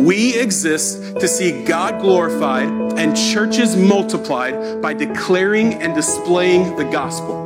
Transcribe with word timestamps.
We 0.00 0.34
exist 0.40 1.20
to 1.20 1.28
see 1.28 1.62
God 1.64 2.00
glorified 2.00 2.70
and 2.98 3.14
churches 3.14 3.76
multiplied 3.76 4.80
by 4.80 4.94
declaring 4.94 5.74
and 5.74 5.94
displaying 5.94 6.74
the 6.76 6.84
gospel. 6.84 7.36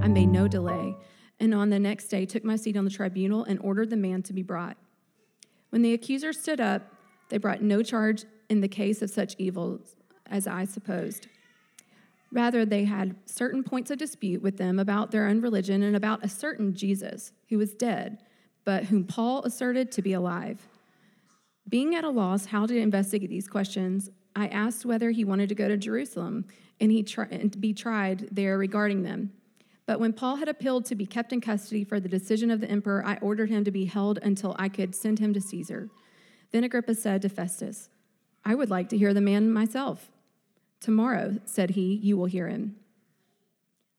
I 0.00 0.06
made 0.06 0.28
no 0.28 0.46
delay, 0.46 0.96
and 1.40 1.52
on 1.52 1.70
the 1.70 1.80
next 1.80 2.06
day 2.06 2.24
took 2.24 2.44
my 2.44 2.54
seat 2.54 2.76
on 2.76 2.84
the 2.84 2.90
tribunal 2.92 3.42
and 3.42 3.58
ordered 3.64 3.90
the 3.90 3.96
man 3.96 4.22
to 4.22 4.32
be 4.32 4.44
brought. 4.44 4.76
When 5.70 5.82
the 5.82 5.92
accuser 5.92 6.32
stood 6.32 6.60
up, 6.60 6.82
they 7.30 7.38
brought 7.38 7.62
no 7.62 7.82
charge 7.82 8.26
in 8.48 8.60
the 8.60 8.68
case 8.68 9.02
of 9.02 9.10
such 9.10 9.34
evils 9.38 9.96
as 10.24 10.46
I 10.46 10.66
supposed. 10.66 11.26
Rather, 12.30 12.64
they 12.64 12.84
had 12.84 13.16
certain 13.24 13.64
points 13.64 13.90
of 13.90 13.98
dispute 13.98 14.42
with 14.42 14.58
them 14.58 14.78
about 14.78 15.10
their 15.10 15.26
own 15.26 15.40
religion 15.40 15.82
and 15.82 15.96
about 15.96 16.24
a 16.24 16.28
certain 16.28 16.74
Jesus 16.74 17.32
who 17.48 17.58
was 17.58 17.74
dead, 17.74 18.18
but 18.64 18.84
whom 18.84 19.04
Paul 19.04 19.42
asserted 19.44 19.90
to 19.92 20.02
be 20.02 20.12
alive. 20.12 20.66
Being 21.68 21.94
at 21.94 22.04
a 22.04 22.10
loss 22.10 22.46
how 22.46 22.66
to 22.66 22.76
investigate 22.76 23.30
these 23.30 23.48
questions, 23.48 24.10
I 24.36 24.48
asked 24.48 24.86
whether 24.86 25.10
he 25.10 25.24
wanted 25.24 25.48
to 25.48 25.54
go 25.54 25.68
to 25.68 25.76
Jerusalem 25.76 26.44
and, 26.80 26.92
he 26.92 27.02
tri- 27.02 27.28
and 27.30 27.58
be 27.60 27.72
tried 27.72 28.28
there 28.30 28.58
regarding 28.58 29.02
them. 29.02 29.32
But 29.86 30.00
when 30.00 30.12
Paul 30.12 30.36
had 30.36 30.50
appealed 30.50 30.84
to 30.86 30.94
be 30.94 31.06
kept 31.06 31.32
in 31.32 31.40
custody 31.40 31.82
for 31.82 31.98
the 31.98 32.10
decision 32.10 32.50
of 32.50 32.60
the 32.60 32.70
emperor, 32.70 33.02
I 33.06 33.16
ordered 33.16 33.48
him 33.48 33.64
to 33.64 33.70
be 33.70 33.86
held 33.86 34.18
until 34.22 34.54
I 34.58 34.68
could 34.68 34.94
send 34.94 35.18
him 35.18 35.32
to 35.32 35.40
Caesar. 35.40 35.88
Then 36.50 36.62
Agrippa 36.62 36.94
said 36.94 37.22
to 37.22 37.30
Festus, 37.30 37.88
I 38.44 38.54
would 38.54 38.70
like 38.70 38.90
to 38.90 38.98
hear 38.98 39.14
the 39.14 39.22
man 39.22 39.50
myself. 39.50 40.10
Tomorrow, 40.80 41.38
said 41.44 41.70
he, 41.70 41.94
you 41.94 42.16
will 42.16 42.26
hear 42.26 42.48
him. 42.48 42.76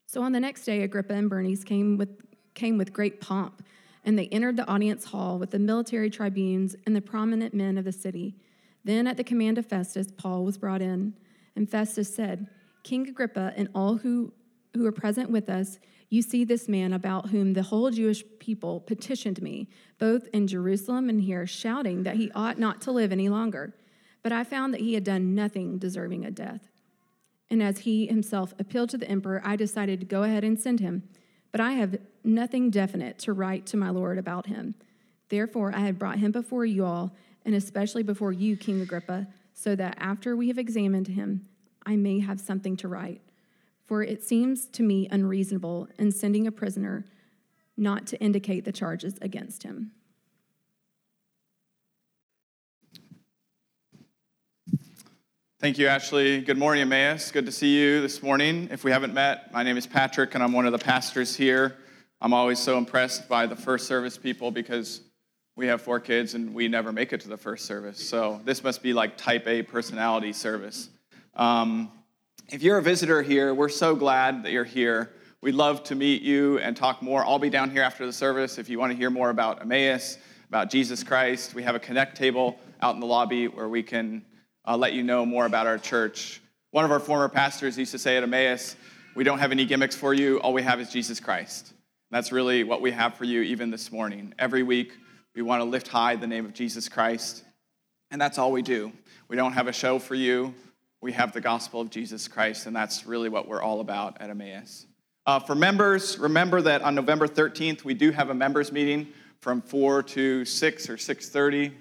So 0.08 0.24
on 0.24 0.32
the 0.32 0.40
next 0.40 0.66
day, 0.66 0.82
Agrippa 0.82 1.14
and 1.14 1.30
Bernice 1.30 1.64
came 1.64 1.98
with, 1.98 2.10
came 2.56 2.78
with 2.78 2.94
great 2.94 3.22
pomp, 3.22 3.64
and 4.06 4.18
they 4.18 4.28
entered 4.28 4.58
the 4.58 4.68
audience 4.68 5.06
hall 5.06 5.38
with 5.38 5.52
the 5.52 5.60
military 5.60 6.10
tribunes 6.10 6.76
and 6.86 6.96
the 6.96 7.02
prominent 7.02 7.54
men 7.54 7.78
of 7.78 7.86
the 7.86 7.92
city. 7.92 8.36
Then, 8.84 9.08
at 9.08 9.18
the 9.18 9.24
command 9.24 9.58
of 9.58 9.66
Festus, 9.66 10.08
Paul 10.18 10.46
was 10.46 10.58
brought 10.58 10.82
in, 10.82 11.14
and 11.56 11.70
Festus 11.70 12.14
said, 12.14 12.48
King 12.84 13.08
Agrippa 13.08 13.54
and 13.56 13.70
all 13.76 13.98
who, 13.98 14.34
who 14.74 14.86
are 14.86 14.92
present 14.92 15.30
with 15.30 15.50
us, 15.50 15.80
you 16.10 16.24
see 16.24 16.44
this 16.44 16.68
man 16.68 16.94
about 16.94 17.30
whom 17.30 17.54
the 17.54 17.62
whole 17.62 17.92
Jewish 17.92 18.24
people 18.40 18.80
petitioned 18.80 19.42
me, 19.42 19.70
both 20.00 20.28
in 20.34 20.48
Jerusalem 20.48 21.08
and 21.08 21.22
here, 21.22 21.46
shouting 21.46 22.04
that 22.04 22.16
he 22.16 22.32
ought 22.32 22.58
not 22.58 22.82
to 22.82 22.92
live 22.92 23.12
any 23.12 23.30
longer. 23.30 23.76
But 24.24 24.32
I 24.32 24.44
found 24.44 24.74
that 24.74 24.82
he 24.82 24.96
had 24.96 25.04
done 25.04 25.36
nothing 25.36 25.78
deserving 25.78 26.26
of 26.26 26.34
death. 26.34 26.68
And 27.50 27.64
as 27.64 27.80
he 27.80 28.08
himself 28.08 28.54
appealed 28.60 28.90
to 28.92 28.98
the 28.98 29.10
emperor, 29.10 29.42
I 29.44 29.56
decided 29.56 30.00
to 30.00 30.06
go 30.06 30.24
ahead 30.24 30.44
and 30.44 30.60
send 30.60 30.80
him. 30.80 31.04
But 31.52 31.62
I 31.62 31.74
have 31.74 31.98
nothing 32.24 32.70
definite 32.70 33.18
to 33.20 33.34
write 33.34 33.66
to 33.68 33.78
my 33.78 33.90
lord 33.90 34.18
about 34.18 34.48
him. 34.48 34.76
Therefore, 35.30 35.74
I 35.74 35.80
have 35.82 36.00
brought 36.00 36.20
him 36.20 36.32
before 36.32 36.66
you 36.66 36.86
all, 36.86 37.16
and 37.46 37.56
especially 37.56 38.04
before 38.04 38.32
you, 38.32 38.56
King 38.56 38.82
Agrippa, 38.82 39.28
so 39.54 39.76
that 39.76 39.98
after 40.00 40.36
we 40.36 40.48
have 40.48 40.58
examined 40.58 41.08
him, 41.08 41.48
I 41.86 41.96
may 41.96 42.20
have 42.20 42.40
something 42.40 42.78
to 42.78 42.88
write. 42.88 43.22
For 43.86 44.04
it 44.04 44.24
seems 44.24 44.68
to 44.68 44.84
me 44.84 45.08
unreasonable 45.10 45.88
in 45.98 46.12
sending 46.12 46.46
a 46.46 46.52
prisoner 46.52 47.06
not 47.76 48.06
to 48.08 48.20
indicate 48.20 48.66
the 48.66 48.72
charges 48.72 49.18
against 49.22 49.64
him. 49.64 49.92
Thank 55.62 55.78
you, 55.78 55.88
Ashley. 55.88 56.40
Good 56.40 56.58
morning, 56.58 56.84
Emmaus. 56.84 57.34
Good 57.34 57.46
to 57.46 57.52
see 57.52 57.78
you 57.78 58.00
this 58.00 58.24
morning. 58.24 58.70
If 58.72 58.86
we 58.86 58.92
haven't 58.92 59.14
met, 59.14 59.52
my 59.52 59.62
name 59.62 59.76
is 59.76 59.86
Patrick, 59.86 60.34
and 60.34 60.42
I'm 60.42 60.54
one 60.54 60.66
of 60.66 60.72
the 60.72 60.80
pastors 60.80 61.36
here. 61.36 61.76
I'm 62.22 62.34
always 62.34 62.60
so 62.60 62.78
impressed 62.78 63.28
by 63.28 63.46
the 63.46 63.58
first 63.58 63.86
service 63.86 64.18
people 64.18 64.52
because 64.52 65.02
we 65.58 65.68
have 65.68 65.82
four 65.82 66.00
kids 66.00 66.34
and 66.34 66.54
we 66.54 66.70
never 66.70 66.94
make 66.94 67.12
it 67.12 67.20
to 67.22 67.28
the 67.28 67.36
first 67.36 67.66
service. 67.66 68.00
So 68.00 68.40
this 68.46 68.64
must 68.64 68.82
be 68.82 68.94
like 68.94 69.18
type 69.18 69.50
A 69.50 69.62
personality 69.62 70.32
service. 70.32 70.92
Um, 71.36 71.92
if 72.48 72.64
you're 72.64 72.78
a 72.78 72.82
visitor 72.82 73.22
here, 73.22 73.54
we're 73.54 73.68
so 73.68 73.98
glad 73.98 74.44
that 74.44 74.54
you're 74.54 74.64
here. 74.64 75.12
We'd 75.42 75.56
love 75.56 75.84
to 75.84 75.96
meet 75.96 76.22
you 76.22 76.60
and 76.60 76.74
talk 76.74 77.02
more. 77.02 77.26
I'll 77.26 77.38
be 77.38 77.50
down 77.50 77.70
here 77.70 77.82
after 77.82 78.06
the 78.06 78.14
service 78.14 78.60
if 78.60 78.70
you 78.70 78.80
want 78.80 78.94
to 78.94 78.98
hear 78.98 79.10
more 79.10 79.30
about 79.30 79.62
Emmaus, 79.62 80.20
about 80.48 80.70
Jesus 80.70 81.04
Christ. 81.04 81.54
We 81.54 81.64
have 81.64 81.76
a 81.76 81.80
connect 81.80 82.16
table 82.16 82.58
out 82.82 82.94
in 82.94 83.02
the 83.02 83.08
lobby 83.08 83.50
where 83.50 83.68
we 83.68 83.84
can 83.84 84.24
uh, 84.70 84.78
let 84.78 84.94
you 84.94 85.02
know 85.04 85.26
more 85.26 85.48
about 85.48 85.66
our 85.66 85.80
church. 85.80 86.42
One 86.70 86.86
of 86.86 86.92
our 86.92 87.00
former 87.00 87.28
pastors 87.28 87.78
used 87.78 87.92
to 87.92 87.98
say 87.98 88.18
at 88.18 88.24
Emmaus, 88.24 88.76
We 89.16 89.24
don't 89.24 89.40
have 89.40 89.52
any 89.52 89.66
gimmicks 89.66 89.96
for 89.96 90.14
you, 90.14 90.40
all 90.42 90.54
we 90.54 90.62
have 90.62 90.80
is 90.80 90.92
Jesus 90.92 91.20
Christ. 91.20 91.74
That's 92.12 92.32
really 92.32 92.64
what 92.64 92.80
we 92.80 92.92
have 92.92 93.16
for 93.16 93.24
you 93.24 93.42
even 93.42 93.72
this 93.72 93.92
morning. 93.92 94.34
Every 94.38 94.62
week, 94.62 94.94
we 95.36 95.42
want 95.42 95.62
to 95.62 95.64
lift 95.64 95.88
high 95.88 96.16
the 96.16 96.28
name 96.28 96.46
of 96.46 96.54
Jesus 96.54 96.88
Christ, 96.88 97.44
and 98.12 98.22
that's 98.22 98.38
all 98.38 98.52
we 98.52 98.62
do. 98.62 98.92
We 99.28 99.36
don't 99.36 99.54
have 99.54 99.68
a 99.68 99.74
show 99.74 99.98
for 99.98 100.14
you, 100.14 100.54
we 101.02 101.14
have 101.14 101.34
the 101.34 101.42
gospel 101.42 101.82
of 101.82 101.90
Jesus 101.90 102.28
Christ, 102.28 102.68
and 102.68 102.76
that's 102.76 103.08
really 103.08 103.30
what 103.30 103.48
we're 103.48 103.64
all 103.64 103.80
about 103.80 104.22
at 104.22 104.30
Emmaus. 104.30 104.86
Uh, 105.26 105.40
for 105.40 105.56
members, 105.56 106.20
remember 106.20 106.62
that 106.62 106.84
on 106.84 106.94
November 106.94 107.28
13th, 107.28 107.84
we 107.84 107.96
do 107.96 108.12
have 108.12 108.30
a 108.30 108.36
members 108.36 108.72
meeting 108.72 109.08
from 109.40 109.62
4 109.62 110.04
to 110.04 110.46
6 110.46 110.90
or 110.90 110.98
6.30. 110.98 111.74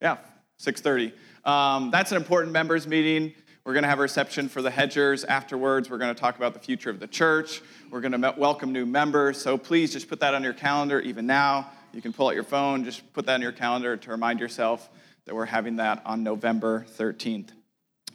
Yeah, 0.00 0.18
6.30. 0.60 1.12
Um, 1.48 1.90
that's 1.90 2.10
an 2.10 2.18
important 2.18 2.52
members 2.52 2.86
meeting. 2.86 3.32
We're 3.64 3.72
going 3.72 3.82
to 3.82 3.88
have 3.88 3.98
a 3.98 4.02
reception 4.02 4.48
for 4.48 4.60
the 4.60 4.70
Hedgers 4.70 5.24
afterwards. 5.24 5.88
We're 5.88 5.96
going 5.96 6.14
to 6.14 6.20
talk 6.20 6.36
about 6.36 6.52
the 6.52 6.60
future 6.60 6.90
of 6.90 7.00
the 7.00 7.06
church. 7.06 7.62
We're 7.90 8.02
going 8.02 8.20
to 8.20 8.34
welcome 8.36 8.70
new 8.70 8.84
members. 8.84 9.40
So 9.40 9.56
please 9.56 9.90
just 9.90 10.06
put 10.08 10.20
that 10.20 10.34
on 10.34 10.42
your 10.42 10.52
calendar 10.52 11.00
even 11.00 11.26
now. 11.26 11.70
You 11.94 12.02
can 12.02 12.12
pull 12.12 12.28
out 12.28 12.34
your 12.34 12.44
phone, 12.44 12.84
just 12.84 13.10
put 13.14 13.24
that 13.26 13.34
on 13.34 13.42
your 13.42 13.52
calendar 13.52 13.96
to 13.96 14.10
remind 14.10 14.38
yourself 14.38 14.90
that 15.24 15.34
we're 15.34 15.46
having 15.46 15.76
that 15.76 16.02
on 16.04 16.22
November 16.22 16.84
13th. 16.98 17.50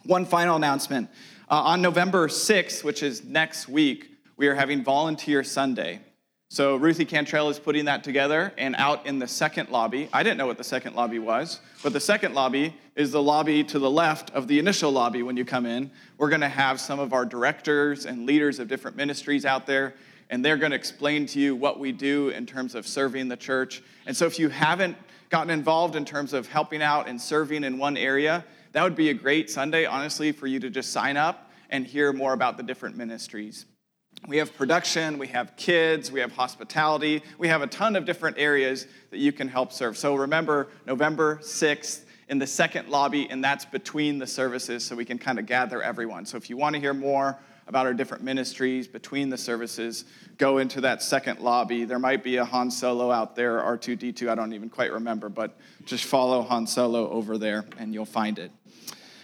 One 0.04 0.24
final 0.24 0.54
announcement. 0.54 1.10
Uh, 1.50 1.62
on 1.62 1.82
November 1.82 2.28
6th, 2.28 2.84
which 2.84 3.02
is 3.02 3.24
next 3.24 3.68
week, 3.68 4.08
we 4.36 4.46
are 4.46 4.54
having 4.54 4.84
Volunteer 4.84 5.42
Sunday. 5.42 6.00
So 6.48 6.76
Ruthie 6.76 7.04
Cantrell 7.04 7.50
is 7.50 7.58
putting 7.58 7.86
that 7.86 8.04
together 8.04 8.52
and 8.56 8.76
out 8.76 9.04
in 9.04 9.18
the 9.18 9.26
second 9.26 9.68
lobby. 9.68 10.08
I 10.12 10.22
didn't 10.22 10.38
know 10.38 10.46
what 10.46 10.58
the 10.58 10.64
second 10.64 10.94
lobby 10.94 11.18
was, 11.18 11.60
but 11.82 11.92
the 11.92 12.00
second 12.00 12.34
lobby 12.34 12.74
is 12.94 13.10
the 13.10 13.22
lobby 13.22 13.64
to 13.64 13.78
the 13.80 13.90
left 13.90 14.30
of 14.30 14.46
the 14.46 14.58
initial 14.60 14.92
lobby 14.92 15.22
when 15.22 15.36
you 15.36 15.44
come 15.44 15.66
in. 15.66 15.90
We're 16.18 16.28
going 16.28 16.40
to 16.42 16.48
have 16.48 16.80
some 16.80 17.00
of 17.00 17.12
our 17.12 17.26
directors 17.26 18.06
and 18.06 18.26
leaders 18.26 18.60
of 18.60 18.68
different 18.68 18.96
ministries 18.96 19.44
out 19.44 19.66
there, 19.66 19.96
and 20.30 20.44
they're 20.44 20.56
going 20.56 20.70
to 20.70 20.76
explain 20.76 21.26
to 21.26 21.40
you 21.40 21.56
what 21.56 21.80
we 21.80 21.90
do 21.90 22.28
in 22.28 22.46
terms 22.46 22.76
of 22.76 22.86
serving 22.86 23.26
the 23.28 23.36
church. 23.36 23.82
And 24.06 24.16
so 24.16 24.24
if 24.24 24.38
you 24.38 24.48
haven't 24.48 24.96
gotten 25.30 25.50
involved 25.50 25.96
in 25.96 26.04
terms 26.04 26.32
of 26.32 26.46
helping 26.46 26.80
out 26.80 27.08
and 27.08 27.20
serving 27.20 27.64
in 27.64 27.76
one 27.76 27.96
area, 27.96 28.44
that 28.70 28.84
would 28.84 28.96
be 28.96 29.10
a 29.10 29.14
great 29.14 29.50
Sunday, 29.50 29.84
honestly, 29.84 30.30
for 30.30 30.46
you 30.46 30.60
to 30.60 30.70
just 30.70 30.92
sign 30.92 31.16
up 31.16 31.50
and 31.70 31.84
hear 31.84 32.12
more 32.12 32.32
about 32.32 32.56
the 32.56 32.62
different 32.62 32.96
ministries. 32.96 33.66
We 34.26 34.38
have 34.38 34.56
production, 34.56 35.18
we 35.18 35.28
have 35.28 35.56
kids, 35.56 36.10
we 36.10 36.18
have 36.18 36.32
hospitality, 36.32 37.22
we 37.38 37.46
have 37.46 37.62
a 37.62 37.68
ton 37.68 37.94
of 37.94 38.04
different 38.04 38.38
areas 38.38 38.86
that 39.10 39.18
you 39.18 39.32
can 39.32 39.46
help 39.46 39.72
serve. 39.72 39.96
So 39.96 40.16
remember, 40.16 40.68
November 40.84 41.36
6th 41.42 42.02
in 42.28 42.38
the 42.40 42.46
second 42.46 42.88
lobby, 42.88 43.30
and 43.30 43.44
that's 43.44 43.64
between 43.64 44.18
the 44.18 44.26
services, 44.26 44.84
so 44.84 44.96
we 44.96 45.04
can 45.04 45.18
kind 45.18 45.38
of 45.38 45.46
gather 45.46 45.80
everyone. 45.80 46.26
So 46.26 46.36
if 46.36 46.50
you 46.50 46.56
want 46.56 46.74
to 46.74 46.80
hear 46.80 46.92
more 46.92 47.38
about 47.68 47.86
our 47.86 47.94
different 47.94 48.22
ministries 48.22 48.88
between 48.88 49.28
the 49.28 49.38
services, 49.38 50.04
go 50.38 50.58
into 50.58 50.80
that 50.80 51.02
second 51.02 51.40
lobby. 51.40 51.84
There 51.84 51.98
might 51.98 52.22
be 52.22 52.36
a 52.36 52.44
Han 52.44 52.70
Solo 52.70 53.10
out 53.10 53.36
there, 53.36 53.60
R2D2, 53.60 54.28
I 54.28 54.34
don't 54.34 54.52
even 54.52 54.70
quite 54.70 54.92
remember, 54.92 55.28
but 55.28 55.56
just 55.84 56.04
follow 56.04 56.42
Han 56.42 56.66
Solo 56.66 57.08
over 57.10 57.38
there 57.38 57.64
and 57.78 57.92
you'll 57.92 58.04
find 58.04 58.38
it. 58.38 58.50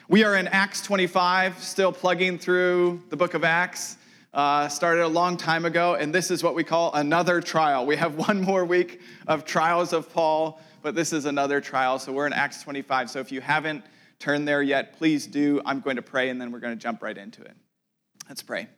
We 0.09 0.25
are 0.25 0.37
in 0.37 0.49
Acts 0.49 0.83
25, 0.83 1.63
still 1.63 1.93
plugging 1.93 2.39
through 2.39 3.03
the 3.11 3.17
book 3.17 3.35
of 3.35 3.45
Acts 3.45 3.97
uh, 4.35 4.69
started 4.69 5.05
a 5.05 5.09
long 5.09 5.37
time 5.37 5.65
ago, 5.65 5.95
and 5.95 6.15
this 6.15 6.31
is 6.31 6.43
what 6.43 6.55
we 6.55 6.65
call 6.65 6.93
another 6.95 7.41
trial. 7.41 7.85
We 7.85 7.97
have 7.97 8.15
one 8.29 8.41
more 8.41 8.65
week 8.65 9.01
of 9.27 9.45
trials 9.45 9.93
of 9.93 10.13
Paul, 10.13 10.61
but 10.83 10.95
this 10.95 11.13
is 11.13 11.27
another 11.27 11.61
trial. 11.61 11.99
So 11.99 12.13
we're 12.13 12.27
in 12.27 12.33
Acts 12.33 12.63
25. 12.63 13.11
So 13.11 13.21
if 13.21 13.31
you 13.31 13.41
haven't 13.41 13.85
turned 14.19 14.49
there 14.49 14.63
yet, 14.63 14.97
please 14.99 15.27
do. 15.27 15.61
I'm 15.67 15.81
going 15.81 15.97
to 15.97 16.03
pray, 16.03 16.31
and 16.31 16.41
then 16.41 16.51
we're 16.53 16.61
going 16.61 16.77
to 16.77 16.83
jump 16.83 17.03
right 17.03 17.17
into 17.17 17.43
it. 17.43 17.55
Let's 18.29 18.43
pray. 18.43 18.69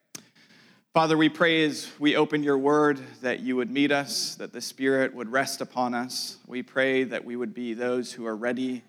Father, 0.93 1.17
we 1.17 1.29
pray 1.29 1.65
as 1.65 1.91
we 1.99 2.15
open 2.17 2.43
your 2.43 2.57
word 2.57 3.01
that 3.21 3.41
you 3.41 3.57
would 3.57 3.71
meet 3.71 3.91
us, 3.91 4.37
that 4.37 4.53
the 4.53 4.61
Spirit 4.61 5.13
would 5.15 5.31
rest 5.31 5.61
upon 5.61 5.93
us. 5.93 6.37
We 6.47 6.63
pray 6.63 7.05
that 7.05 7.25
we 7.25 7.35
would 7.35 7.53
be 7.53 7.75
those 7.75 8.13
who 8.13 8.27
are 8.27 8.37
ready 8.37 8.85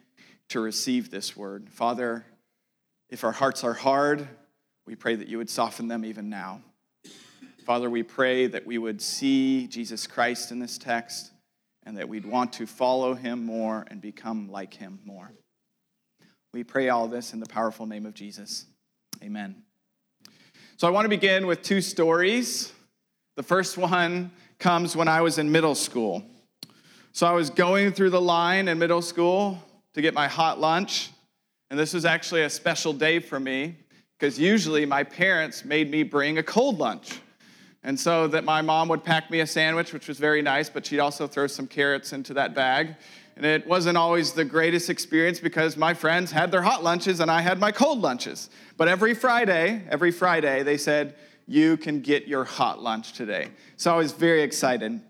to 0.50 0.59
receive 0.59 1.09
this 1.09 1.35
word. 1.35 1.67
Father, 1.69 2.23
if 3.09 3.23
our 3.23 3.31
hearts 3.31 3.63
are 3.63 3.73
hard, 3.73 4.27
we 4.86 4.96
pray 4.96 5.16
that 5.16 5.28
you 5.28 5.38
would 5.38 5.50
soften 5.50 5.88
them 5.88 6.06
even 6.06 6.30
now. 6.30 6.62
Father, 7.66 7.90
we 7.90 8.04
pray 8.04 8.46
that 8.46 8.66
we 8.66 8.78
would 8.78 9.02
see 9.02 9.68
Jesus 9.68 10.06
Christ 10.06 10.52
in 10.52 10.60
this 10.60 10.78
text 10.78 11.32
and 11.84 11.98
that 11.98 12.08
we'd 12.08 12.26
want 12.26 12.54
to 12.54 12.68
follow 12.68 13.16
him 13.16 13.44
more 13.44 13.86
and 13.90 14.00
become 14.00 14.50
like 14.52 14.76
him 14.76 15.00
more. 15.04 15.32
We 16.54 16.64
pray 16.64 16.90
all 16.90 17.08
this 17.08 17.34
in 17.34 17.40
the 17.40 17.48
powerful 17.48 17.88
name 17.88 18.06
of 18.06 18.14
Jesus. 18.14 18.66
Amen. 19.24 19.64
So 20.78 20.88
I 20.88 20.92
want 20.92 21.06
to 21.06 21.10
begin 21.10 21.48
with 21.48 21.64
two 21.64 21.82
stories. 21.82 22.72
The 23.36 23.44
first 23.44 23.78
one 23.78 24.32
comes 24.60 24.96
when 24.96 25.08
I 25.08 25.22
was 25.22 25.38
in 25.38 25.52
middle 25.52 25.76
school. 25.76 26.24
So 27.14 27.26
I 27.26 27.32
was 27.32 27.50
going 27.50 27.94
through 27.94 28.12
the 28.12 28.22
line 28.22 28.68
in 28.68 28.78
middle 28.78 29.02
school 29.02 29.60
to 29.94 30.02
get 30.02 30.14
my 30.14 30.28
hot 30.28 30.60
lunch, 30.60 31.12
and 31.70 31.80
this 31.80 31.94
was 31.94 32.06
actually 32.06 32.44
a 32.44 32.50
special 32.50 32.94
day 32.94 33.20
for 33.20 33.40
me 33.40 33.78
because 34.17 34.39
usually 34.39 34.85
my 34.85 35.03
parents 35.03 35.65
made 35.65 35.91
me 35.91 36.03
bring 36.03 36.38
a 36.38 36.44
cold 36.44 36.79
lunch. 36.79 37.19
And 37.83 38.00
so 38.00 38.27
that 38.27 38.44
my 38.44 38.62
mom 38.62 38.88
would 38.89 39.03
pack 39.03 39.29
me 39.29 39.41
a 39.41 39.47
sandwich, 39.47 39.94
which 39.94 40.07
was 40.07 40.17
very 40.17 40.41
nice, 40.41 40.69
but 40.69 40.85
she'd 40.85 41.00
also 41.00 41.27
throw 41.27 41.45
some 41.45 41.67
carrots 41.67 42.13
into 42.13 42.33
that 42.33 42.56
bag. 42.56 42.95
And 43.35 43.45
it 43.45 43.67
wasn't 43.67 43.97
always 43.97 44.31
the 44.31 44.45
greatest 44.45 44.89
experience 44.89 45.39
because 45.39 45.77
my 45.77 45.94
friends 45.94 46.31
had 46.31 46.51
their 46.51 46.62
hot 46.62 46.83
lunches 46.83 47.19
and 47.19 47.29
I 47.29 47.41
had 47.41 47.59
my 47.59 47.71
cold 47.71 48.01
lunches. 48.01 48.50
But 48.77 48.88
every 48.88 49.13
Friday, 49.13 49.83
every 49.89 50.12
Friday, 50.12 50.63
they 50.63 50.77
said, 50.77 51.15
You 51.45 51.77
can 51.77 52.01
get 52.01 52.27
your 52.27 52.45
hot 52.45 52.81
lunch 52.81 53.13
today. 53.13 53.50
So 53.75 53.94
I 53.94 53.97
was 53.97 54.13
very 54.13 54.41
excited. 54.41 55.01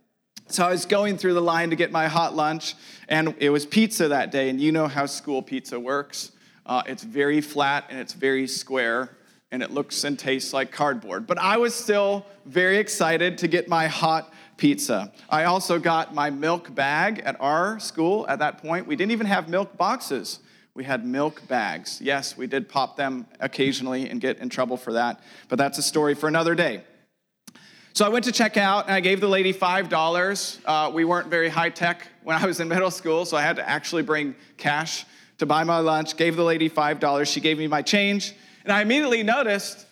So 0.47 0.65
I 0.65 0.71
was 0.71 0.85
going 0.85 1.17
through 1.17 1.35
the 1.35 1.41
line 1.41 1.69
to 1.69 1.75
get 1.75 1.91
my 1.91 2.07
hot 2.07 2.35
lunch, 2.35 2.75
and 3.07 3.33
it 3.39 3.49
was 3.49 3.65
pizza 3.65 4.09
that 4.09 4.31
day. 4.31 4.49
And 4.49 4.59
you 4.59 4.71
know 4.71 4.87
how 4.87 5.05
school 5.05 5.41
pizza 5.41 5.79
works 5.79 6.31
uh, 6.65 6.83
it's 6.85 7.03
very 7.03 7.41
flat 7.41 7.85
and 7.89 7.99
it's 7.99 8.13
very 8.13 8.47
square, 8.47 9.17
and 9.51 9.61
it 9.61 9.71
looks 9.71 10.03
and 10.03 10.17
tastes 10.17 10.53
like 10.53 10.71
cardboard. 10.71 11.27
But 11.27 11.37
I 11.37 11.57
was 11.57 11.75
still 11.75 12.25
very 12.45 12.77
excited 12.77 13.37
to 13.39 13.47
get 13.47 13.67
my 13.67 13.87
hot 13.87 14.33
pizza. 14.57 15.11
I 15.29 15.43
also 15.45 15.79
got 15.79 16.13
my 16.13 16.29
milk 16.29 16.73
bag 16.73 17.19
at 17.19 17.39
our 17.39 17.79
school 17.79 18.25
at 18.27 18.39
that 18.39 18.59
point. 18.59 18.87
We 18.87 18.95
didn't 18.95 19.11
even 19.11 19.27
have 19.27 19.49
milk 19.49 19.77
boxes. 19.77 20.39
We 20.73 20.83
had 20.83 21.05
milk 21.05 21.47
bags. 21.47 22.01
Yes, 22.01 22.35
we 22.35 22.47
did 22.47 22.67
pop 22.67 22.97
them 22.97 23.27
occasionally 23.39 24.09
and 24.09 24.19
get 24.19 24.39
in 24.39 24.49
trouble 24.49 24.75
for 24.75 24.93
that, 24.93 25.21
but 25.47 25.57
that's 25.57 25.77
a 25.77 25.83
story 25.83 26.15
for 26.15 26.27
another 26.27 26.55
day. 26.55 26.83
So 27.93 28.05
I 28.05 28.09
went 28.09 28.25
to 28.25 28.33
check 28.33 28.57
out 28.57 28.87
and 28.87 28.93
I 28.93 28.99
gave 28.99 29.21
the 29.21 29.29
lady 29.29 29.53
$5. 29.53 30.59
Uh, 30.65 30.91
we 30.93 31.05
weren't 31.05 31.27
very 31.27 31.47
high 31.47 31.69
tech 31.69 32.05
when 32.23 32.35
I 32.35 32.45
was 32.45 32.59
in 32.59 32.67
middle 32.67 32.91
school, 32.91 33.23
so 33.23 33.37
I 33.37 33.41
had 33.41 33.55
to 33.55 33.69
actually 33.69 34.03
bring 34.03 34.35
cash 34.57 35.05
to 35.37 35.45
buy 35.45 35.63
my 35.63 35.79
lunch, 35.79 36.17
gave 36.17 36.35
the 36.35 36.43
lady 36.43 36.69
$5. 36.69 37.31
She 37.31 37.41
gave 37.41 37.57
me 37.57 37.67
my 37.67 37.81
change, 37.81 38.33
and 38.63 38.71
I 38.71 38.81
immediately 38.81 39.23
noticed 39.23 39.85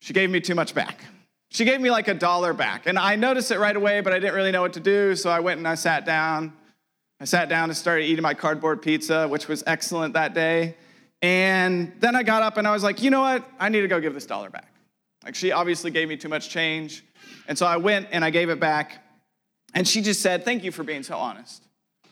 she 0.00 0.12
gave 0.12 0.30
me 0.30 0.40
too 0.40 0.54
much 0.54 0.74
back. 0.74 1.04
She 1.52 1.66
gave 1.66 1.80
me 1.80 1.90
like 1.90 2.08
a 2.08 2.14
dollar 2.14 2.54
back. 2.54 2.86
And 2.86 2.98
I 2.98 3.14
noticed 3.14 3.50
it 3.50 3.58
right 3.58 3.76
away, 3.76 4.00
but 4.00 4.12
I 4.12 4.18
didn't 4.18 4.34
really 4.34 4.52
know 4.52 4.62
what 4.62 4.72
to 4.72 4.80
do. 4.80 5.14
So 5.14 5.28
I 5.30 5.40
went 5.40 5.58
and 5.58 5.68
I 5.68 5.74
sat 5.74 6.06
down. 6.06 6.54
I 7.20 7.24
sat 7.24 7.50
down 7.50 7.68
and 7.68 7.76
started 7.76 8.04
eating 8.04 8.22
my 8.22 8.34
cardboard 8.34 8.80
pizza, 8.80 9.28
which 9.28 9.48
was 9.48 9.62
excellent 9.66 10.14
that 10.14 10.32
day. 10.32 10.76
And 11.20 11.92
then 12.00 12.16
I 12.16 12.22
got 12.22 12.42
up 12.42 12.56
and 12.56 12.66
I 12.66 12.72
was 12.72 12.82
like, 12.82 13.02
you 13.02 13.10
know 13.10 13.20
what? 13.20 13.48
I 13.60 13.68
need 13.68 13.82
to 13.82 13.88
go 13.88 14.00
give 14.00 14.14
this 14.14 14.26
dollar 14.26 14.50
back. 14.50 14.72
Like, 15.24 15.34
she 15.34 15.52
obviously 15.52 15.90
gave 15.90 16.08
me 16.08 16.16
too 16.16 16.28
much 16.28 16.48
change. 16.48 17.04
And 17.46 17.56
so 17.56 17.66
I 17.66 17.76
went 17.76 18.08
and 18.10 18.24
I 18.24 18.30
gave 18.30 18.48
it 18.48 18.58
back. 18.58 19.04
And 19.74 19.86
she 19.86 20.00
just 20.00 20.20
said, 20.20 20.44
Thank 20.44 20.64
you 20.64 20.72
for 20.72 20.82
being 20.82 21.02
so 21.02 21.16
honest. 21.16 21.62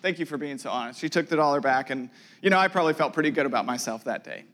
Thank 0.02 0.18
you 0.18 0.26
for 0.26 0.38
being 0.38 0.56
so 0.56 0.70
honest. 0.70 0.98
She 0.98 1.08
took 1.08 1.28
the 1.28 1.36
dollar 1.36 1.60
back. 1.60 1.90
And, 1.90 2.08
you 2.40 2.48
know, 2.48 2.58
I 2.58 2.68
probably 2.68 2.94
felt 2.94 3.12
pretty 3.12 3.30
good 3.30 3.46
about 3.46 3.66
myself 3.66 4.04
that 4.04 4.24
day. 4.24 4.44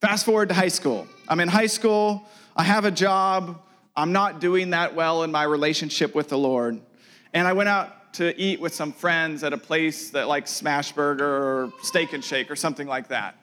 Fast 0.00 0.24
forward 0.24 0.48
to 0.48 0.54
high 0.54 0.68
school. 0.68 1.06
I'm 1.28 1.40
in 1.40 1.48
high 1.48 1.66
school. 1.66 2.26
I 2.56 2.62
have 2.62 2.84
a 2.84 2.90
job. 2.90 3.62
I'm 3.94 4.12
not 4.12 4.40
doing 4.40 4.70
that 4.70 4.94
well 4.94 5.22
in 5.22 5.30
my 5.30 5.42
relationship 5.42 6.14
with 6.14 6.28
the 6.28 6.38
Lord. 6.38 6.80
And 7.34 7.46
I 7.46 7.52
went 7.52 7.68
out 7.68 8.14
to 8.14 8.38
eat 8.40 8.60
with 8.60 8.74
some 8.74 8.92
friends 8.92 9.44
at 9.44 9.52
a 9.52 9.58
place 9.58 10.10
that 10.10 10.28
like 10.28 10.46
Smashburger 10.46 11.20
or 11.20 11.72
Steak 11.82 12.12
and 12.14 12.24
Shake 12.24 12.50
or 12.50 12.56
something 12.56 12.86
like 12.86 13.08
that. 13.08 13.36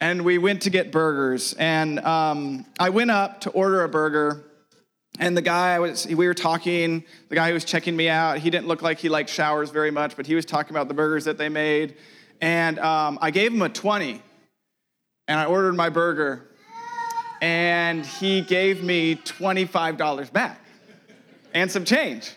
And 0.00 0.24
we 0.24 0.38
went 0.38 0.62
to 0.62 0.70
get 0.70 0.92
burgers. 0.92 1.54
And 1.54 1.98
um, 2.00 2.66
I 2.78 2.90
went 2.90 3.10
up 3.10 3.40
to 3.42 3.50
order 3.50 3.82
a 3.84 3.88
burger. 3.88 4.44
And 5.18 5.36
the 5.36 5.42
guy 5.42 5.74
I 5.74 5.78
was, 5.80 6.06
we 6.06 6.26
were 6.26 6.34
talking, 6.34 7.04
the 7.28 7.34
guy 7.34 7.48
who 7.48 7.54
was 7.54 7.64
checking 7.64 7.96
me 7.96 8.08
out, 8.08 8.38
he 8.38 8.50
didn't 8.50 8.68
look 8.68 8.82
like 8.82 8.98
he 8.98 9.08
liked 9.08 9.30
showers 9.30 9.70
very 9.70 9.90
much, 9.90 10.16
but 10.16 10.26
he 10.26 10.34
was 10.34 10.44
talking 10.44 10.70
about 10.70 10.88
the 10.88 10.94
burgers 10.94 11.24
that 11.24 11.38
they 11.38 11.48
made. 11.48 11.96
And 12.40 12.78
um, 12.78 13.18
I 13.20 13.30
gave 13.30 13.52
him 13.52 13.62
a 13.62 13.68
20. 13.68 14.22
And 15.26 15.38
I 15.38 15.44
ordered 15.44 15.74
my 15.74 15.90
burger 15.90 16.48
and 17.42 18.04
he 18.04 18.40
gave 18.40 18.82
me 18.82 19.16
$25 19.16 20.32
back 20.32 20.60
and 21.54 21.70
some 21.70 21.84
change. 21.84 22.32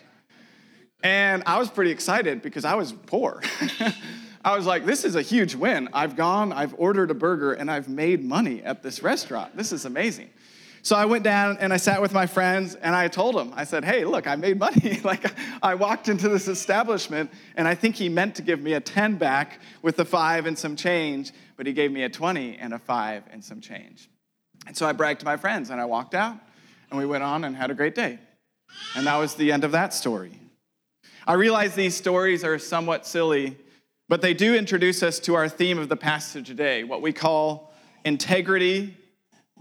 And 1.02 1.42
I 1.46 1.58
was 1.58 1.70
pretty 1.70 1.90
excited 1.90 2.42
because 2.42 2.64
I 2.64 2.74
was 2.74 2.92
poor. 2.92 3.42
I 4.44 4.56
was 4.56 4.66
like, 4.66 4.84
this 4.84 5.04
is 5.04 5.16
a 5.16 5.22
huge 5.22 5.54
win. 5.54 5.88
I've 5.92 6.16
gone, 6.16 6.52
I've 6.52 6.74
ordered 6.76 7.10
a 7.10 7.14
burger, 7.14 7.52
and 7.52 7.70
I've 7.70 7.88
made 7.88 8.24
money 8.24 8.62
at 8.62 8.82
this 8.82 9.02
restaurant. 9.02 9.56
This 9.56 9.72
is 9.72 9.84
amazing. 9.84 10.30
So 10.84 10.96
I 10.96 11.04
went 11.04 11.22
down 11.22 11.58
and 11.60 11.72
I 11.72 11.76
sat 11.76 12.02
with 12.02 12.12
my 12.12 12.26
friends 12.26 12.74
and 12.74 12.94
I 12.94 13.06
told 13.06 13.36
them, 13.36 13.52
I 13.54 13.62
said, 13.62 13.84
hey, 13.84 14.04
look, 14.04 14.26
I 14.26 14.34
made 14.34 14.58
money. 14.58 15.00
like 15.04 15.32
I 15.62 15.76
walked 15.76 16.08
into 16.08 16.28
this 16.28 16.48
establishment 16.48 17.30
and 17.56 17.68
I 17.68 17.76
think 17.76 17.94
he 17.94 18.08
meant 18.08 18.34
to 18.36 18.42
give 18.42 18.60
me 18.60 18.72
a 18.72 18.80
10 18.80 19.16
back 19.16 19.60
with 19.80 20.00
a 20.00 20.04
five 20.04 20.46
and 20.46 20.58
some 20.58 20.74
change, 20.74 21.30
but 21.56 21.66
he 21.66 21.72
gave 21.72 21.92
me 21.92 22.02
a 22.02 22.08
20 22.08 22.58
and 22.58 22.74
a 22.74 22.80
five 22.80 23.22
and 23.30 23.44
some 23.44 23.60
change. 23.60 24.10
And 24.66 24.76
so 24.76 24.84
I 24.84 24.92
bragged 24.92 25.20
to 25.20 25.26
my 25.26 25.36
friends 25.36 25.70
and 25.70 25.80
I 25.80 25.84
walked 25.84 26.16
out 26.16 26.36
and 26.90 26.98
we 26.98 27.06
went 27.06 27.22
on 27.22 27.44
and 27.44 27.54
had 27.54 27.70
a 27.70 27.74
great 27.74 27.94
day. 27.94 28.18
And 28.96 29.06
that 29.06 29.18
was 29.18 29.34
the 29.36 29.52
end 29.52 29.62
of 29.62 29.70
that 29.72 29.94
story. 29.94 30.36
I 31.28 31.34
realize 31.34 31.76
these 31.76 31.96
stories 31.96 32.42
are 32.42 32.58
somewhat 32.58 33.06
silly, 33.06 33.56
but 34.08 34.20
they 34.20 34.34
do 34.34 34.56
introduce 34.56 35.04
us 35.04 35.20
to 35.20 35.36
our 35.36 35.48
theme 35.48 35.78
of 35.78 35.88
the 35.88 35.96
passage 35.96 36.48
today, 36.48 36.82
what 36.82 37.02
we 37.02 37.12
call 37.12 37.72
integrity, 38.04 38.96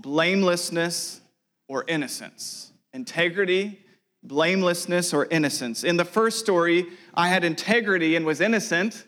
blamelessness, 0.01 1.21
or 1.67 1.85
innocence. 1.87 2.71
Integrity, 2.93 3.79
blamelessness, 4.23 5.13
or 5.13 5.25
innocence. 5.31 5.83
In 5.83 5.97
the 5.97 6.05
first 6.05 6.39
story, 6.39 6.87
I 7.13 7.29
had 7.29 7.43
integrity 7.43 8.15
and 8.15 8.25
was 8.25 8.41
innocent. 8.41 9.05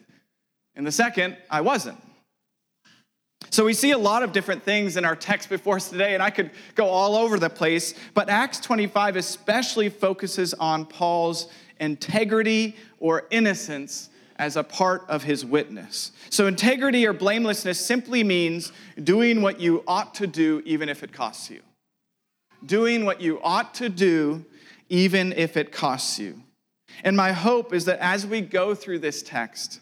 In 0.75 0.85
the 0.85 0.91
second, 0.91 1.37
I 1.49 1.61
wasn't. 1.61 1.97
So 3.49 3.65
we 3.65 3.73
see 3.73 3.91
a 3.91 3.97
lot 3.97 4.23
of 4.23 4.31
different 4.31 4.63
things 4.63 4.97
in 4.97 5.05
our 5.05 5.15
text 5.15 5.49
before 5.49 5.75
us 5.75 5.89
today, 5.89 6.13
and 6.13 6.23
I 6.23 6.29
could 6.29 6.51
go 6.75 6.85
all 6.85 7.15
over 7.15 7.37
the 7.37 7.49
place, 7.49 7.93
but 8.13 8.29
Acts 8.29 8.59
25 8.61 9.17
especially 9.17 9.89
focuses 9.89 10.53
on 10.53 10.85
Paul's 10.85 11.49
integrity 11.79 12.75
or 12.99 13.27
innocence 13.29 14.09
as 14.43 14.55
a 14.55 14.63
part 14.63 15.03
of 15.07 15.23
his 15.23 15.45
witness. 15.45 16.11
So, 16.29 16.47
integrity 16.47 17.05
or 17.07 17.13
blamelessness 17.13 17.83
simply 17.83 18.23
means 18.23 18.71
doing 19.03 19.41
what 19.41 19.59
you 19.59 19.83
ought 19.87 20.15
to 20.15 20.27
do, 20.27 20.61
even 20.65 20.89
if 20.89 21.03
it 21.03 21.11
costs 21.11 21.49
you. 21.49 21.61
Doing 22.65 23.05
what 23.05 23.21
you 23.21 23.39
ought 23.41 23.73
to 23.75 23.89
do, 23.89 24.45
even 24.89 25.33
if 25.33 25.57
it 25.57 25.71
costs 25.71 26.19
you. 26.19 26.41
And 27.03 27.17
my 27.17 27.31
hope 27.31 27.73
is 27.73 27.85
that 27.85 27.99
as 27.99 28.25
we 28.25 28.41
go 28.41 28.75
through 28.75 28.99
this 28.99 29.23
text, 29.23 29.79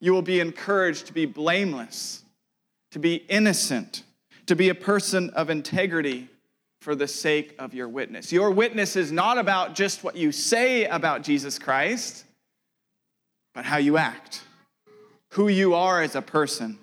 you 0.00 0.12
will 0.12 0.22
be 0.22 0.40
encouraged 0.40 1.06
to 1.06 1.12
be 1.12 1.24
blameless 1.24 2.22
to 2.96 3.00
be 3.00 3.16
innocent, 3.28 4.04
to 4.46 4.56
be 4.56 4.68
a 4.70 4.74
person 4.74 5.30
of 5.30 5.50
integrity 5.50 6.28
for 6.80 6.94
the 6.94 7.06
sake 7.06 7.54
of 7.58 7.74
your 7.74 7.88
witness. 7.88 8.32
Your 8.32 8.50
witness 8.50 8.96
is 8.96 9.12
not 9.12 9.38
about 9.38 9.74
just 9.74 10.04
what 10.04 10.16
you 10.16 10.32
say 10.32 10.86
about 10.86 11.22
Jesus 11.22 11.58
Christ, 11.58 12.24
but 13.56 13.64
how 13.64 13.78
you 13.78 13.96
act, 13.96 14.42
who 15.30 15.48
you 15.48 15.74
are 15.74 16.02
as 16.02 16.14
a 16.14 16.20
person. 16.20 16.78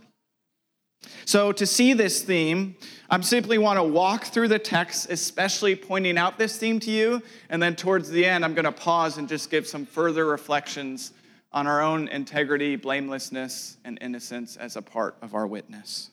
So, 1.23 1.51
to 1.51 1.67
see 1.67 1.93
this 1.93 2.23
theme, 2.23 2.75
I 3.11 3.21
simply 3.21 3.59
want 3.59 3.77
to 3.77 3.83
walk 3.83 4.25
through 4.25 4.47
the 4.47 4.57
text, 4.57 5.11
especially 5.11 5.75
pointing 5.75 6.17
out 6.17 6.39
this 6.39 6.57
theme 6.57 6.79
to 6.79 6.89
you. 6.89 7.21
And 7.49 7.61
then 7.61 7.75
towards 7.75 8.09
the 8.09 8.25
end, 8.25 8.43
I'm 8.43 8.55
going 8.55 8.65
to 8.65 8.71
pause 8.71 9.19
and 9.19 9.29
just 9.29 9.51
give 9.51 9.67
some 9.67 9.85
further 9.85 10.25
reflections 10.25 11.13
on 11.51 11.67
our 11.67 11.79
own 11.79 12.07
integrity, 12.07 12.75
blamelessness, 12.75 13.77
and 13.85 13.99
innocence 14.01 14.57
as 14.57 14.75
a 14.75 14.81
part 14.81 15.15
of 15.21 15.35
our 15.35 15.45
witness. 15.45 16.09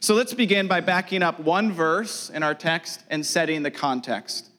So 0.00 0.14
let's 0.14 0.34
begin 0.34 0.68
by 0.68 0.80
backing 0.80 1.22
up 1.22 1.40
one 1.40 1.72
verse 1.72 2.28
in 2.28 2.42
our 2.42 2.54
text 2.54 3.02
and 3.08 3.24
setting 3.24 3.62
the 3.62 3.70
context. 3.70 4.50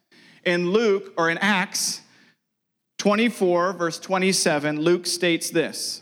In 0.45 0.72
Luke, 0.72 1.13
or 1.15 1.29
in 1.29 1.38
Acts 1.38 2.01
24, 3.03 3.74
verse 3.74 4.00
27, 4.00 4.79
Luke 4.79 5.05
states 5.05 5.50
this. 5.50 6.01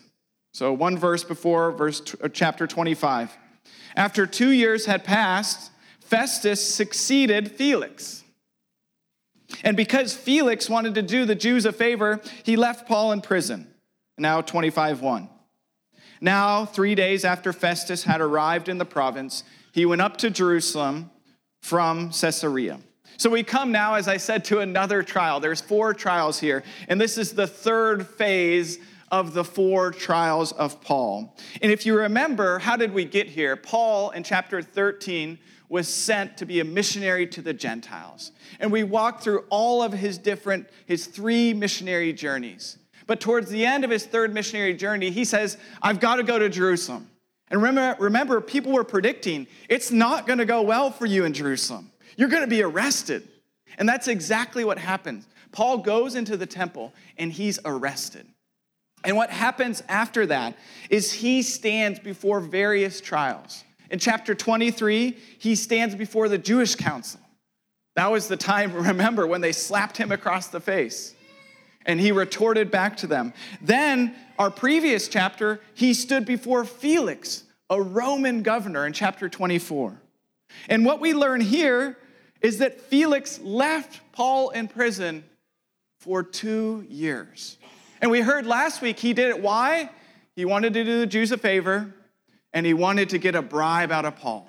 So 0.53 0.71
one 0.71 0.99
verse 0.99 1.23
before 1.23 1.71
verse 1.71 1.99
uh, 2.21 2.27
chapter 2.27 2.67
25. 2.67 3.35
After 3.95 4.27
two 4.27 4.51
years 4.51 4.85
had 4.85 5.03
passed, 5.03 5.71
Festus 5.99 6.63
succeeded 6.63 7.53
Felix. 7.53 8.23
And 9.63 9.75
because 9.75 10.13
Felix 10.13 10.69
wanted 10.69 10.93
to 10.93 11.01
do 11.01 11.25
the 11.25 11.33
Jews 11.33 11.65
a 11.65 11.71
favor, 11.71 12.21
he 12.43 12.55
left 12.55 12.87
Paul 12.87 13.13
in 13.13 13.21
prison 13.21 13.67
now 14.19 14.41
25 14.41 15.01
1. 15.01 15.27
Now, 16.21 16.65
three 16.65 16.93
days 16.93 17.25
after 17.25 17.51
Festus 17.51 18.03
had 18.03 18.21
arrived 18.21 18.69
in 18.69 18.77
the 18.77 18.85
province, 18.85 19.43
he 19.71 19.87
went 19.87 20.03
up 20.03 20.17
to 20.17 20.29
Jerusalem 20.29 21.09
from 21.63 22.11
Caesarea. 22.11 22.79
So 23.17 23.29
we 23.29 23.43
come 23.43 23.71
now, 23.71 23.95
as 23.95 24.07
I 24.07 24.17
said, 24.17 24.45
to 24.45 24.59
another 24.59 25.03
trial. 25.03 25.39
There's 25.39 25.61
four 25.61 25.93
trials 25.93 26.39
here, 26.39 26.63
and 26.87 26.99
this 26.99 27.17
is 27.17 27.33
the 27.33 27.47
third 27.47 28.07
phase 28.07 28.79
of 29.11 29.33
the 29.33 29.43
four 29.43 29.91
trials 29.91 30.53
of 30.53 30.81
Paul. 30.81 31.35
And 31.61 31.71
if 31.71 31.85
you 31.85 31.97
remember, 31.97 32.59
how 32.59 32.77
did 32.77 32.93
we 32.93 33.05
get 33.05 33.27
here? 33.27 33.55
Paul 33.55 34.11
in 34.11 34.23
chapter 34.23 34.61
13 34.61 35.37
was 35.67 35.87
sent 35.87 36.37
to 36.37 36.45
be 36.45 36.59
a 36.59 36.65
missionary 36.65 37.27
to 37.27 37.41
the 37.41 37.53
Gentiles. 37.53 38.31
And 38.59 38.71
we 38.71 38.83
walked 38.83 39.23
through 39.23 39.45
all 39.49 39.83
of 39.83 39.93
his 39.93 40.17
different, 40.17 40.67
his 40.85 41.05
three 41.05 41.53
missionary 41.53 42.13
journeys. 42.13 42.77
But 43.07 43.19
towards 43.19 43.49
the 43.49 43.65
end 43.65 43.83
of 43.83 43.89
his 43.89 44.05
third 44.05 44.33
missionary 44.33 44.73
journey, 44.73 45.11
he 45.11 45.25
says, 45.25 45.57
I've 45.81 45.99
got 45.99 46.15
to 46.15 46.23
go 46.23 46.39
to 46.39 46.49
Jerusalem. 46.49 47.09
And 47.49 47.61
remember, 47.61 48.01
remember 48.01 48.39
people 48.39 48.71
were 48.71 48.85
predicting 48.85 49.47
it's 49.67 49.91
not 49.91 50.25
going 50.25 50.39
to 50.39 50.45
go 50.45 50.61
well 50.61 50.89
for 50.89 51.05
you 51.05 51.25
in 51.25 51.33
Jerusalem. 51.33 51.90
You're 52.17 52.29
going 52.29 52.43
to 52.43 52.47
be 52.47 52.63
arrested. 52.63 53.27
And 53.77 53.87
that's 53.87 54.07
exactly 54.07 54.63
what 54.63 54.77
happens. 54.77 55.27
Paul 55.51 55.79
goes 55.79 56.15
into 56.15 56.37
the 56.37 56.45
temple 56.45 56.93
and 57.17 57.31
he's 57.31 57.59
arrested. 57.65 58.25
And 59.03 59.17
what 59.17 59.29
happens 59.29 59.81
after 59.89 60.25
that 60.27 60.57
is 60.89 61.11
he 61.11 61.41
stands 61.41 61.99
before 61.99 62.39
various 62.39 63.01
trials. 63.01 63.63
In 63.89 63.99
chapter 63.99 64.35
23, 64.35 65.17
he 65.39 65.55
stands 65.55 65.95
before 65.95 66.29
the 66.29 66.37
Jewish 66.37 66.75
council. 66.75 67.19
That 67.95 68.11
was 68.11 68.27
the 68.27 68.37
time, 68.37 68.73
remember, 68.87 69.27
when 69.27 69.41
they 69.41 69.51
slapped 69.51 69.97
him 69.97 70.11
across 70.11 70.47
the 70.47 70.61
face. 70.61 71.15
And 71.85 71.99
he 71.99 72.11
retorted 72.11 72.69
back 72.69 72.97
to 72.97 73.07
them. 73.07 73.33
Then, 73.59 74.15
our 74.37 74.51
previous 74.51 75.07
chapter, 75.07 75.59
he 75.73 75.95
stood 75.95 76.25
before 76.25 76.63
Felix, 76.63 77.43
a 77.71 77.81
Roman 77.81 78.43
governor, 78.43 78.85
in 78.85 78.93
chapter 78.93 79.27
24. 79.27 79.99
And 80.69 80.85
what 80.85 80.99
we 80.99 81.13
learn 81.13 81.41
here 81.41 81.97
is 82.41 82.59
that 82.59 82.81
Felix 82.81 83.39
left 83.39 84.01
Paul 84.11 84.49
in 84.49 84.67
prison 84.67 85.23
for 85.99 86.23
two 86.23 86.85
years. 86.89 87.57
And 88.01 88.09
we 88.09 88.21
heard 88.21 88.47
last 88.47 88.81
week 88.81 88.99
he 88.99 89.13
did 89.13 89.29
it. 89.29 89.41
Why? 89.41 89.89
He 90.35 90.45
wanted 90.45 90.73
to 90.73 90.83
do 90.83 90.99
the 90.99 91.05
Jews 91.05 91.31
a 91.31 91.37
favor 91.37 91.93
and 92.53 92.65
he 92.65 92.73
wanted 92.73 93.09
to 93.09 93.17
get 93.17 93.35
a 93.35 93.41
bribe 93.41 93.91
out 93.91 94.05
of 94.05 94.15
Paul. 94.15 94.47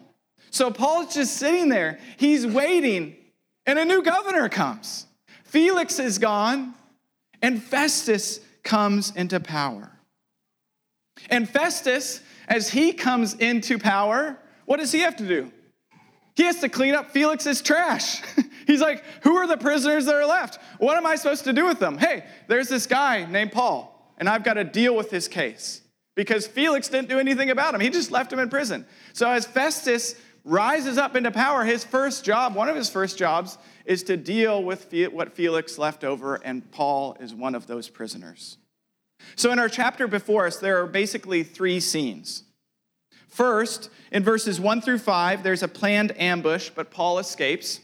So 0.50 0.70
Paul's 0.70 1.14
just 1.14 1.36
sitting 1.36 1.68
there. 1.68 1.98
He's 2.18 2.46
waiting, 2.46 3.16
and 3.64 3.78
a 3.78 3.84
new 3.84 4.02
governor 4.02 4.48
comes. 4.48 5.06
Felix 5.44 5.98
is 5.98 6.18
gone, 6.18 6.74
and 7.40 7.62
Festus 7.62 8.40
comes 8.62 9.14
into 9.16 9.40
power. 9.40 9.90
And 11.30 11.48
Festus, 11.48 12.20
as 12.48 12.68
he 12.70 12.92
comes 12.92 13.34
into 13.34 13.78
power, 13.78 14.38
what 14.66 14.78
does 14.78 14.92
he 14.92 15.00
have 15.00 15.16
to 15.16 15.26
do? 15.26 15.52
He 16.34 16.44
has 16.44 16.60
to 16.60 16.68
clean 16.68 16.94
up 16.94 17.10
Felix's 17.10 17.60
trash. 17.60 18.22
He's 18.66 18.80
like, 18.80 19.04
Who 19.22 19.36
are 19.36 19.46
the 19.46 19.56
prisoners 19.56 20.06
that 20.06 20.14
are 20.14 20.26
left? 20.26 20.58
What 20.78 20.96
am 20.96 21.06
I 21.06 21.16
supposed 21.16 21.44
to 21.44 21.52
do 21.52 21.66
with 21.66 21.78
them? 21.78 21.98
Hey, 21.98 22.24
there's 22.48 22.68
this 22.68 22.86
guy 22.86 23.26
named 23.26 23.52
Paul, 23.52 24.14
and 24.18 24.28
I've 24.28 24.44
got 24.44 24.54
to 24.54 24.64
deal 24.64 24.96
with 24.96 25.10
his 25.10 25.28
case 25.28 25.82
because 26.14 26.46
Felix 26.46 26.88
didn't 26.88 27.08
do 27.08 27.18
anything 27.18 27.50
about 27.50 27.74
him. 27.74 27.80
He 27.80 27.90
just 27.90 28.10
left 28.10 28.32
him 28.32 28.38
in 28.38 28.48
prison. 28.48 28.86
So 29.12 29.28
as 29.28 29.46
Festus 29.46 30.14
rises 30.44 30.98
up 30.98 31.16
into 31.16 31.30
power, 31.30 31.64
his 31.64 31.84
first 31.84 32.24
job, 32.24 32.54
one 32.54 32.68
of 32.68 32.76
his 32.76 32.90
first 32.90 33.18
jobs, 33.18 33.58
is 33.84 34.02
to 34.04 34.16
deal 34.16 34.62
with 34.62 34.92
what 35.12 35.34
Felix 35.34 35.78
left 35.78 36.04
over, 36.04 36.36
and 36.36 36.68
Paul 36.70 37.16
is 37.20 37.34
one 37.34 37.54
of 37.54 37.66
those 37.66 37.88
prisoners. 37.88 38.58
So 39.36 39.52
in 39.52 39.58
our 39.58 39.68
chapter 39.68 40.08
before 40.08 40.46
us, 40.46 40.56
there 40.56 40.82
are 40.82 40.86
basically 40.86 41.42
three 41.42 41.80
scenes. 41.80 42.44
First, 43.32 43.88
in 44.10 44.22
verses 44.22 44.60
1 44.60 44.82
through 44.82 44.98
5, 44.98 45.42
there's 45.42 45.62
a 45.62 45.68
planned 45.68 46.12
ambush, 46.20 46.68
but 46.68 46.90
Paul 46.90 47.18
escapes. 47.18 47.80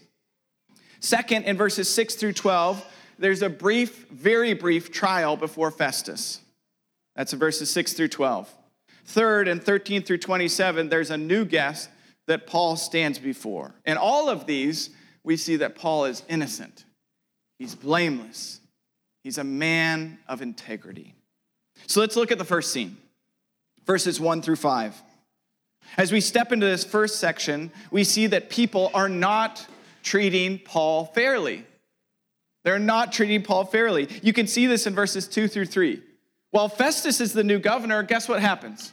Second, 1.00 1.45
in 1.45 1.57
verses 1.57 1.88
6 1.88 2.17
through 2.17 2.35
12, 2.35 2.85
there's 3.19 3.40
a 3.40 3.49
brief, 3.49 4.07
very 4.11 4.52
brief 4.52 4.93
trial 4.93 5.38
before 5.38 5.71
Festus. 5.71 6.43
That's 7.17 7.33
in 7.33 7.38
verses 7.38 7.71
6 7.71 7.95
through 7.95 8.09
12. 8.09 8.55
Third, 9.07 9.49
and 9.49 9.62
13 9.62 10.02
through 10.02 10.19
27, 10.19 10.90
there's 10.90 11.11
a 11.11 11.17
new 11.17 11.47
guest 11.47 11.88
that 12.26 12.47
Paul 12.47 12.76
stands 12.76 13.19
before. 13.19 13.75
In 13.87 13.97
all 13.97 14.28
of 14.28 14.45
these, 14.45 14.90
we 15.25 15.38
see 15.38 15.57
that 15.57 15.75
Paul 15.75 16.05
is 16.05 16.25
innocent, 16.28 16.85
he's 17.59 17.75
blameless, 17.75 18.61
he's 19.25 19.38
a 19.38 19.45
man 19.45 20.19
of 20.28 20.43
integrity. 20.43 21.14
So 21.87 22.00
let's 22.00 22.17
look 22.17 22.31
at 22.31 22.37
the 22.37 22.45
first 22.45 22.71
scene, 22.71 22.99
verses 23.87 24.21
1 24.21 24.43
through 24.43 24.57
5. 24.57 25.05
As 25.97 26.12
we 26.12 26.21
step 26.21 26.52
into 26.52 26.66
this 26.66 26.85
first 26.85 27.18
section, 27.18 27.73
we 27.90 28.04
see 28.04 28.26
that 28.28 28.50
people 28.50 28.90
are 28.95 29.09
not 29.09 29.66
treating 30.02 30.59
Paul 30.59 31.07
fairly. 31.07 31.64
They're 32.64 32.78
not 32.78 33.12
treating 33.12 33.42
Paul 33.42 33.64
fairly. 33.64 34.09
You 34.23 34.33
can 34.33 34.47
see 34.47 34.66
this 34.66 34.87
in 34.87 34.95
verses 34.95 35.26
2 35.26 35.49
through 35.49 35.66
3. 35.66 36.02
While 36.50 36.68
Festus 36.68 37.21
is 37.21 37.33
the 37.33 37.45
new 37.45 37.59
governor, 37.59 38.02
guess 38.02 38.28
what 38.28 38.40
happens? 38.40 38.92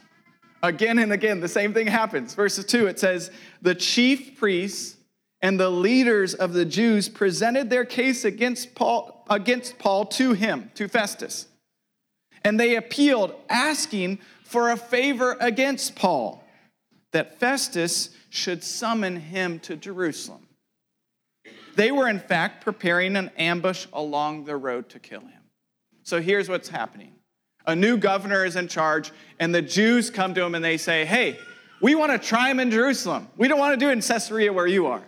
Again 0.62 0.98
and 0.98 1.12
again, 1.12 1.40
the 1.40 1.48
same 1.48 1.74
thing 1.74 1.86
happens. 1.86 2.34
Verses 2.34 2.64
2, 2.64 2.86
it 2.86 2.98
says, 2.98 3.30
The 3.62 3.74
chief 3.74 4.38
priests 4.38 4.96
and 5.42 5.60
the 5.60 5.70
leaders 5.70 6.34
of 6.34 6.52
the 6.54 6.64
Jews 6.64 7.08
presented 7.08 7.70
their 7.70 7.84
case 7.84 8.24
against 8.24 8.74
Paul, 8.74 9.24
against 9.28 9.78
Paul 9.78 10.06
to 10.06 10.32
him, 10.32 10.70
to 10.74 10.88
Festus. 10.88 11.46
And 12.42 12.58
they 12.58 12.76
appealed, 12.76 13.34
asking 13.48 14.18
for 14.42 14.70
a 14.70 14.76
favor 14.76 15.36
against 15.40 15.96
Paul, 15.96 16.42
that 17.12 17.38
Festus 17.38 18.10
should 18.30 18.62
summon 18.62 19.16
him 19.16 19.58
to 19.60 19.76
Jerusalem. 19.76 20.46
They 21.76 21.90
were, 21.90 22.08
in 22.08 22.18
fact, 22.18 22.64
preparing 22.64 23.16
an 23.16 23.30
ambush 23.36 23.86
along 23.92 24.44
the 24.44 24.56
road 24.56 24.88
to 24.90 24.98
kill 24.98 25.20
him. 25.20 25.42
So 26.02 26.20
here's 26.20 26.48
what's 26.48 26.68
happening 26.68 27.12
a 27.66 27.74
new 27.74 27.96
governor 27.96 28.44
is 28.44 28.56
in 28.56 28.68
charge, 28.68 29.10
and 29.40 29.54
the 29.54 29.62
Jews 29.62 30.08
come 30.08 30.34
to 30.34 30.42
him 30.42 30.54
and 30.54 30.64
they 30.64 30.76
say, 30.76 31.04
Hey, 31.04 31.38
we 31.80 31.94
want 31.94 32.12
to 32.12 32.18
try 32.18 32.48
him 32.48 32.60
in 32.60 32.70
Jerusalem. 32.70 33.28
We 33.36 33.48
don't 33.48 33.58
want 33.58 33.78
to 33.78 33.84
do 33.84 33.90
it 33.90 33.92
in 33.92 34.00
Caesarea 34.00 34.52
where 34.52 34.66
you 34.66 34.86
are. 34.86 35.02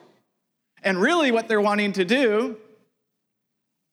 And 0.83 1.01
really, 1.01 1.31
what 1.31 1.49
they're 1.49 1.61
wanting 1.61 1.93
to 1.95 2.05
do 2.05 2.57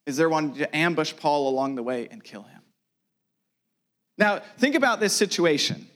is 0.06 0.16
they're 0.16 0.28
wanting 0.28 0.56
to 0.56 0.76
ambush 0.76 1.14
Paul 1.16 1.48
along 1.48 1.74
the 1.76 1.82
way 1.82 2.08
and 2.10 2.22
kill 2.22 2.42
him. 2.42 2.62
Now, 4.18 4.40
think 4.58 4.74
about 4.74 5.00
this 5.00 5.12
situation. 5.12 5.86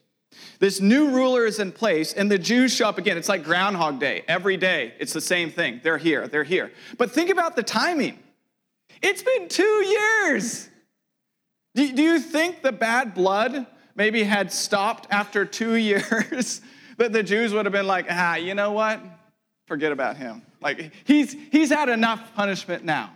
This 0.59 0.81
new 0.81 1.11
ruler 1.11 1.47
is 1.47 1.59
in 1.59 1.73
place, 1.73 2.13
and 2.13 2.31
the 2.31 2.39
Jews 2.39 2.75
show 2.75 2.89
up 2.89 2.99
again. 2.99 3.17
It's 3.17 3.29
like 3.29 3.45
Groundhog 3.45 3.99
Day. 3.99 4.23
Every 4.29 4.57
day, 4.57 4.95
it's 4.99 5.13
the 5.13 5.21
same 5.21 5.51
thing. 5.51 5.81
They're 5.83 5.99
here, 5.99 6.29
they're 6.29 6.45
here. 6.45 6.71
But 6.99 7.11
think 7.11 7.31
about 7.31 7.57
the 7.57 7.63
timing. 7.63 8.19
It's 9.03 9.23
been 9.23 9.49
two 9.49 9.63
years. 9.65 10.69
Do, 11.75 11.85
you 11.85 12.19
think 12.19 12.63
the 12.63 12.73
bad 12.73 13.15
blood 13.15 13.67
maybe 13.95 14.23
had 14.23 14.53
stopped 14.53 15.07
after 15.11 15.45
two 15.45 15.75
years? 15.77 16.61
that 17.01 17.15
the 17.15 17.23
Jews 17.23 17.55
would 17.55 17.65
have 17.65 17.73
been 17.73 17.87
like, 17.87 18.07
ah, 18.11 18.35
you 18.35 18.55
know 18.55 18.73
what? 18.73 19.01
Forget 19.67 19.91
about 19.91 20.19
him. 20.19 20.43
Like, 20.61 20.93
he's, 21.05 21.35
he's 21.51 21.71
had 21.71 21.89
enough 21.89 22.35
punishment 22.35 22.85
now. 22.85 23.11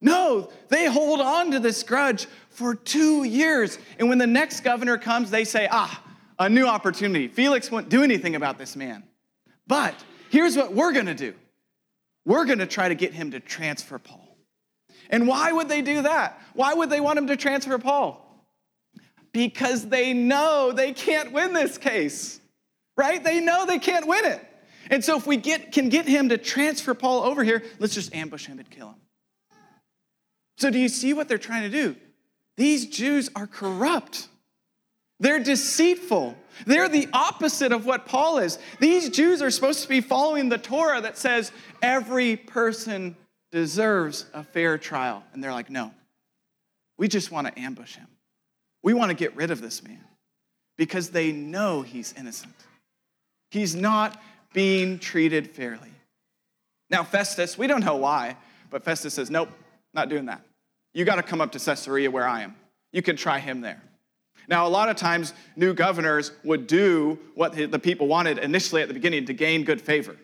No, 0.00 0.50
they 0.70 0.86
hold 0.86 1.20
on 1.20 1.52
to 1.52 1.60
this 1.60 1.84
grudge 1.84 2.26
for 2.50 2.74
two 2.74 3.22
years. 3.22 3.78
And 4.00 4.08
when 4.08 4.18
the 4.18 4.26
next 4.26 4.62
governor 4.62 4.98
comes, 4.98 5.30
they 5.30 5.44
say, 5.44 5.68
ah, 5.70 6.02
a 6.38 6.48
new 6.48 6.66
opportunity. 6.66 7.28
Felix 7.28 7.70
won't 7.70 7.88
do 7.88 8.02
anything 8.02 8.34
about 8.34 8.58
this 8.58 8.76
man. 8.76 9.02
But 9.66 9.94
here's 10.30 10.56
what 10.56 10.72
we're 10.72 10.92
going 10.92 11.06
to 11.06 11.14
do 11.14 11.34
we're 12.24 12.44
going 12.44 12.58
to 12.58 12.66
try 12.66 12.88
to 12.88 12.94
get 12.94 13.12
him 13.12 13.30
to 13.32 13.40
transfer 13.40 13.98
Paul. 13.98 14.36
And 15.08 15.28
why 15.28 15.52
would 15.52 15.68
they 15.68 15.82
do 15.82 16.02
that? 16.02 16.40
Why 16.54 16.74
would 16.74 16.90
they 16.90 17.00
want 17.00 17.18
him 17.18 17.28
to 17.28 17.36
transfer 17.36 17.78
Paul? 17.78 18.22
Because 19.32 19.86
they 19.86 20.12
know 20.12 20.72
they 20.72 20.92
can't 20.92 21.32
win 21.32 21.52
this 21.52 21.78
case, 21.78 22.40
right? 22.96 23.22
They 23.22 23.40
know 23.40 23.66
they 23.66 23.78
can't 23.78 24.06
win 24.06 24.24
it. 24.24 24.40
And 24.90 25.04
so 25.04 25.16
if 25.16 25.26
we 25.26 25.36
get, 25.36 25.72
can 25.72 25.88
get 25.88 26.06
him 26.06 26.30
to 26.30 26.38
transfer 26.38 26.94
Paul 26.94 27.22
over 27.22 27.44
here, 27.44 27.62
let's 27.78 27.94
just 27.94 28.14
ambush 28.14 28.46
him 28.46 28.58
and 28.58 28.68
kill 28.70 28.88
him. 28.88 29.00
So 30.58 30.70
do 30.70 30.78
you 30.78 30.88
see 30.88 31.12
what 31.12 31.28
they're 31.28 31.38
trying 31.38 31.70
to 31.70 31.70
do? 31.70 31.96
These 32.56 32.86
Jews 32.86 33.30
are 33.36 33.46
corrupt. 33.46 34.28
They're 35.18 35.40
deceitful. 35.40 36.36
They're 36.66 36.88
the 36.88 37.08
opposite 37.12 37.72
of 37.72 37.86
what 37.86 38.06
Paul 38.06 38.38
is. 38.38 38.58
These 38.80 39.10
Jews 39.10 39.40
are 39.42 39.50
supposed 39.50 39.82
to 39.82 39.88
be 39.88 40.00
following 40.00 40.48
the 40.48 40.58
Torah 40.58 41.00
that 41.00 41.16
says 41.16 41.52
every 41.82 42.36
person 42.36 43.16
deserves 43.50 44.26
a 44.34 44.44
fair 44.44 44.76
trial. 44.78 45.24
And 45.32 45.42
they're 45.42 45.52
like, 45.52 45.70
no, 45.70 45.92
we 46.98 47.08
just 47.08 47.30
want 47.30 47.46
to 47.46 47.58
ambush 47.58 47.96
him. 47.96 48.08
We 48.82 48.94
want 48.94 49.10
to 49.10 49.14
get 49.14 49.34
rid 49.36 49.50
of 49.50 49.60
this 49.60 49.82
man 49.82 50.04
because 50.76 51.10
they 51.10 51.32
know 51.32 51.82
he's 51.82 52.14
innocent. 52.16 52.54
He's 53.50 53.74
not 53.74 54.20
being 54.52 54.98
treated 54.98 55.50
fairly. 55.50 55.90
Now, 56.90 57.02
Festus, 57.02 57.58
we 57.58 57.66
don't 57.66 57.84
know 57.84 57.96
why, 57.96 58.36
but 58.70 58.84
Festus 58.84 59.14
says, 59.14 59.30
nope, 59.30 59.48
not 59.92 60.08
doing 60.08 60.26
that. 60.26 60.42
You 60.94 61.04
got 61.04 61.16
to 61.16 61.22
come 61.22 61.40
up 61.40 61.52
to 61.52 61.58
Caesarea 61.58 62.10
where 62.10 62.26
I 62.26 62.42
am. 62.42 62.54
You 62.92 63.02
can 63.02 63.16
try 63.16 63.38
him 63.38 63.60
there. 63.60 63.82
Now, 64.48 64.66
a 64.66 64.68
lot 64.68 64.88
of 64.88 64.96
times, 64.96 65.32
new 65.56 65.74
governors 65.74 66.32
would 66.44 66.66
do 66.66 67.18
what 67.34 67.54
the 67.54 67.78
people 67.78 68.06
wanted 68.06 68.38
initially 68.38 68.82
at 68.82 68.88
the 68.88 68.94
beginning 68.94 69.26
to 69.26 69.34
gain 69.34 69.64
good 69.64 69.80
favor. 69.80 70.16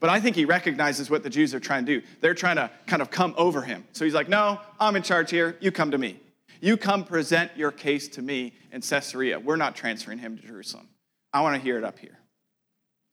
But 0.00 0.10
I 0.10 0.20
think 0.20 0.36
he 0.36 0.44
recognizes 0.44 1.10
what 1.10 1.22
the 1.22 1.30
Jews 1.30 1.54
are 1.54 1.60
trying 1.60 1.84
to 1.86 2.00
do. 2.00 2.06
They're 2.20 2.34
trying 2.34 2.56
to 2.56 2.70
kind 2.86 3.02
of 3.02 3.10
come 3.10 3.34
over 3.36 3.62
him. 3.62 3.84
So 3.92 4.04
he's 4.04 4.14
like, 4.14 4.28
No, 4.28 4.58
I'm 4.78 4.96
in 4.96 5.02
charge 5.02 5.30
here. 5.30 5.56
You 5.60 5.70
come 5.70 5.90
to 5.90 5.98
me. 5.98 6.18
You 6.60 6.76
come 6.76 7.04
present 7.04 7.50
your 7.56 7.70
case 7.70 8.08
to 8.08 8.22
me 8.22 8.52
in 8.72 8.82
Caesarea. 8.82 9.38
We're 9.38 9.56
not 9.56 9.76
transferring 9.76 10.18
him 10.18 10.36
to 10.36 10.46
Jerusalem. 10.46 10.88
I 11.32 11.42
want 11.42 11.56
to 11.56 11.62
hear 11.62 11.78
it 11.78 11.84
up 11.84 11.98
here. 11.98 12.18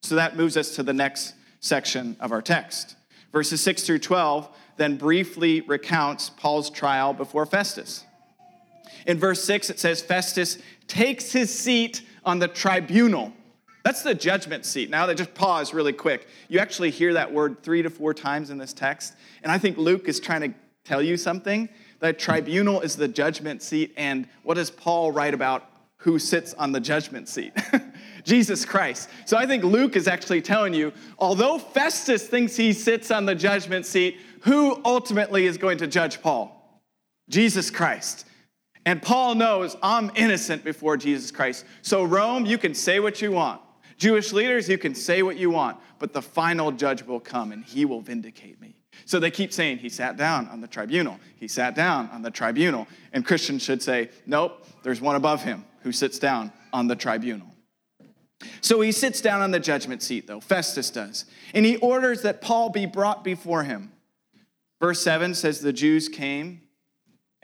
So 0.04 0.16
that 0.16 0.36
moves 0.36 0.58
us 0.58 0.76
to 0.76 0.84
the 0.84 0.94
next 0.94 1.34
section 1.60 2.18
of 2.20 2.32
our 2.32 2.42
text. 2.42 2.96
Verses 3.32 3.62
6 3.62 3.84
through 3.84 4.00
12 4.00 4.50
then 4.78 4.96
briefly 4.96 5.62
recounts 5.62 6.30
Paul's 6.30 6.70
trial 6.70 7.14
before 7.14 7.46
Festus. 7.46 8.06
In 9.06 9.18
verse 9.18 9.44
6, 9.44 9.70
it 9.70 9.80
says 9.80 10.02
Festus 10.02 10.58
takes 10.88 11.32
his 11.32 11.58
seat 11.58 12.02
on 12.24 12.40
the 12.40 12.48
tribunal. 12.48 13.34
That's 13.84 14.04
the 14.04 14.14
judgment 14.14 14.66
seat. 14.66 14.90
Now, 14.90 15.06
they 15.06 15.16
just 15.16 15.34
pause 15.34 15.74
really 15.74 15.94
quick. 15.94 16.28
You 16.50 16.60
actually 16.60 16.92
hear 16.92 17.14
that 17.14 17.32
word 17.32 17.64
three 17.64 17.82
to 17.82 17.90
four 17.90 18.14
times 18.14 18.50
in 18.50 18.58
this 18.58 18.74
text. 18.74 19.16
And 19.44 19.52
I 19.52 19.58
think 19.58 19.78
Luke 19.78 20.10
is 20.10 20.20
trying 20.20 20.42
to 20.42 20.58
tell 20.84 21.02
you 21.02 21.16
something. 21.16 21.70
That 22.00 22.20
tribunal 22.20 22.82
is 22.82 22.96
the 22.96 23.08
judgment 23.08 23.62
seat. 23.62 23.94
And 23.96 24.28
what 24.44 24.56
does 24.56 24.70
Paul 24.70 25.12
write 25.12 25.34
about 25.34 25.70
who 25.98 26.20
sits 26.20 26.54
on 26.56 26.74
the 26.74 26.82
judgment 26.82 27.30
seat? 27.30 27.54
Jesus 28.24 28.66
Christ. 28.66 29.10
So 29.26 29.38
I 29.38 29.46
think 29.46 29.64
Luke 29.64 29.96
is 29.96 30.08
actually 30.08 30.42
telling 30.42 30.74
you, 30.74 30.92
although 31.18 31.58
Festus 31.58 32.28
thinks 32.28 32.58
he 32.58 32.74
sits 32.74 33.10
on 33.10 33.26
the 33.26 33.36
judgment 33.36 33.86
seat, 33.86 34.18
who 34.42 34.82
ultimately 34.84 35.46
is 35.46 35.58
going 35.58 35.78
to 35.78 35.88
judge 35.88 36.22
Paul? 36.22 36.54
Jesus 37.30 37.72
Christ. 37.72 38.27
And 38.88 39.02
Paul 39.02 39.36
knows 39.36 39.76
I'm 39.84 40.14
innocent 40.16 40.64
before 40.64 40.96
Jesus 40.96 41.30
Christ. 41.30 41.66
So, 41.82 42.06
Rome, 42.06 42.46
you 42.46 42.58
can 42.58 42.74
say 42.74 43.02
what 43.02 43.22
you 43.22 43.34
want. 43.34 43.60
Jewish 43.98 44.32
leaders, 44.32 44.70
you 44.70 44.78
can 44.78 44.96
say 44.96 45.24
what 45.24 45.36
you 45.36 45.50
want, 45.50 45.78
but 46.00 46.14
the 46.14 46.22
final 46.22 46.72
judge 46.72 47.04
will 47.04 47.20
come 47.20 47.52
and 47.52 47.66
he 47.66 47.84
will 47.84 48.00
vindicate 48.00 48.62
me. 48.62 48.78
So 49.04 49.20
they 49.20 49.30
keep 49.30 49.52
saying, 49.52 49.80
He 49.80 49.90
sat 49.90 50.16
down 50.16 50.48
on 50.48 50.62
the 50.62 50.70
tribunal. 50.70 51.20
He 51.36 51.50
sat 51.50 51.76
down 51.76 52.10
on 52.14 52.22
the 52.22 52.32
tribunal. 52.32 52.88
And 53.12 53.26
Christians 53.26 53.62
should 53.62 53.84
say, 53.84 54.10
Nope, 54.26 54.66
there's 54.84 55.02
one 55.02 55.18
above 55.18 55.44
him 55.44 55.66
who 55.82 55.92
sits 55.92 56.18
down 56.18 56.54
on 56.72 56.88
the 56.88 56.96
tribunal. 56.96 57.48
So 58.62 58.80
he 58.80 58.94
sits 58.94 59.20
down 59.20 59.42
on 59.42 59.52
the 59.52 59.60
judgment 59.60 60.02
seat, 60.02 60.28
though, 60.28 60.40
Festus 60.40 60.92
does, 60.92 61.26
and 61.54 61.66
he 61.66 61.76
orders 61.76 62.22
that 62.22 62.40
Paul 62.40 62.70
be 62.70 62.86
brought 62.86 63.26
before 63.26 63.64
him. 63.64 63.92
Verse 64.80 65.02
7 65.02 65.34
says, 65.34 65.60
The 65.60 65.74
Jews 65.74 66.08
came 66.08 66.62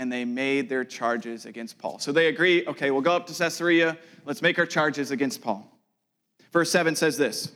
and 0.03 0.11
they 0.11 0.25
made 0.25 0.67
their 0.67 0.83
charges 0.83 1.45
against 1.45 1.79
Paul. 1.79 1.97
So 1.97 2.11
they 2.11 2.27
agree, 2.27 2.67
okay, 2.67 2.91
we'll 2.91 3.01
go 3.01 3.15
up 3.15 3.25
to 3.27 3.33
Caesarea, 3.33 3.97
let's 4.25 4.41
make 4.41 4.59
our 4.59 4.65
charges 4.65 5.11
against 5.11 5.41
Paul. 5.41 5.65
Verse 6.51 6.69
7 6.69 6.97
says 6.97 7.17
this 7.17 7.53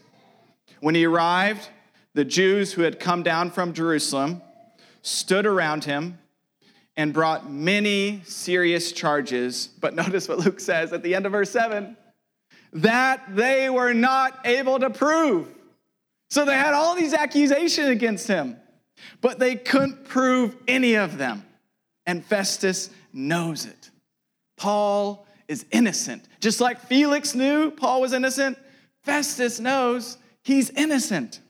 When 0.80 0.96
he 0.96 1.06
arrived, 1.06 1.68
the 2.14 2.24
Jews 2.24 2.72
who 2.72 2.84
had 2.84 3.02
come 3.02 3.22
down 3.22 3.52
from 3.52 3.74
Jerusalem 3.74 4.42
stood 5.02 5.46
around 5.46 5.84
him 5.84 6.20
and 6.96 7.12
brought 7.12 7.52
many 7.52 8.22
serious 8.24 8.94
charges. 8.94 9.68
But 9.82 9.94
notice 9.94 10.30
what 10.30 10.40
Luke 10.40 10.62
says 10.62 10.94
at 10.94 11.04
the 11.04 11.16
end 11.16 11.26
of 11.26 11.34
verse 11.34 11.52
7 11.52 11.98
that 12.74 13.36
they 13.36 13.70
were 13.70 13.94
not 13.94 14.40
able 14.46 14.80
to 14.80 14.90
prove. 14.90 15.50
So 16.30 16.46
they 16.46 16.56
had 16.56 16.74
all 16.74 16.96
these 16.96 17.14
accusations 17.14 17.90
against 17.90 18.30
him, 18.30 18.56
but 19.20 19.38
they 19.38 19.56
couldn't 19.56 20.06
prove 20.06 20.56
any 20.66 20.96
of 20.96 21.18
them. 21.18 21.44
And 22.08 22.26
Festus 22.26 22.90
knows 23.14 23.66
it. 23.66 23.92
Paul 24.58 25.28
is 25.48 25.66
innocent. 25.72 26.28
Just 26.40 26.60
like 26.60 26.82
Felix 26.82 27.36
knew 27.36 27.70
Paul 27.70 28.02
was 28.02 28.14
innocent, 28.14 28.58
Festus 29.04 29.60
knows 29.60 30.18
he's 30.42 30.72
innocent. 30.72 31.42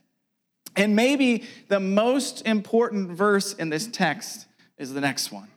And 0.76 0.96
maybe 0.96 1.46
the 1.70 1.80
most 1.80 2.46
important 2.46 3.12
verse 3.12 3.54
in 3.54 3.70
this 3.70 3.88
text 3.88 4.46
is 4.78 4.94
the 4.94 5.02
next 5.02 5.32
one. 5.32 5.48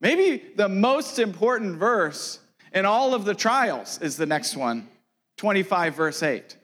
Maybe 0.00 0.42
the 0.56 0.68
most 0.68 1.18
important 1.18 1.76
verse 1.76 2.40
in 2.72 2.84
all 2.84 3.14
of 3.14 3.24
the 3.24 3.34
trials 3.34 4.00
is 4.02 4.16
the 4.16 4.26
next 4.26 4.56
one, 4.56 4.88
25, 5.38 5.94
verse 5.94 6.22
8. 6.22 6.56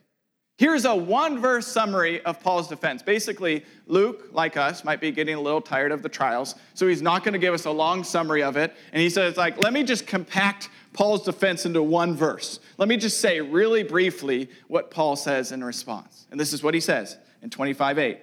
Here's 0.63 0.85
a 0.85 0.95
one 0.95 1.39
verse 1.41 1.67
summary 1.67 2.21
of 2.21 2.39
Paul's 2.39 2.69
defense. 2.69 3.03
Basically, 3.03 3.65
Luke, 3.85 4.29
like 4.31 4.55
us, 4.55 4.85
might 4.85 5.01
be 5.01 5.11
getting 5.11 5.35
a 5.35 5.41
little 5.41 5.59
tired 5.59 5.91
of 5.91 6.01
the 6.01 6.07
trials, 6.07 6.55
so 6.73 6.87
he's 6.87 7.01
not 7.01 7.25
going 7.25 7.33
to 7.33 7.37
give 7.37 7.53
us 7.53 7.65
a 7.65 7.69
long 7.69 8.01
summary 8.05 8.41
of 8.43 8.55
it. 8.55 8.73
And 8.93 9.01
he 9.01 9.09
says, 9.09 9.35
like, 9.35 9.57
let 9.57 9.73
me 9.73 9.83
just 9.83 10.07
compact 10.07 10.69
Paul's 10.93 11.23
defense 11.23 11.65
into 11.65 11.83
one 11.83 12.15
verse. 12.15 12.61
Let 12.77 12.87
me 12.87 12.95
just 12.95 13.19
say 13.19 13.41
really 13.41 13.83
briefly 13.83 14.49
what 14.69 14.89
Paul 14.89 15.17
says 15.17 15.51
in 15.51 15.61
response. 15.61 16.27
And 16.31 16.39
this 16.39 16.53
is 16.53 16.63
what 16.63 16.73
he 16.73 16.79
says 16.79 17.17
in 17.41 17.49
25 17.49 17.99
8. 17.99 18.19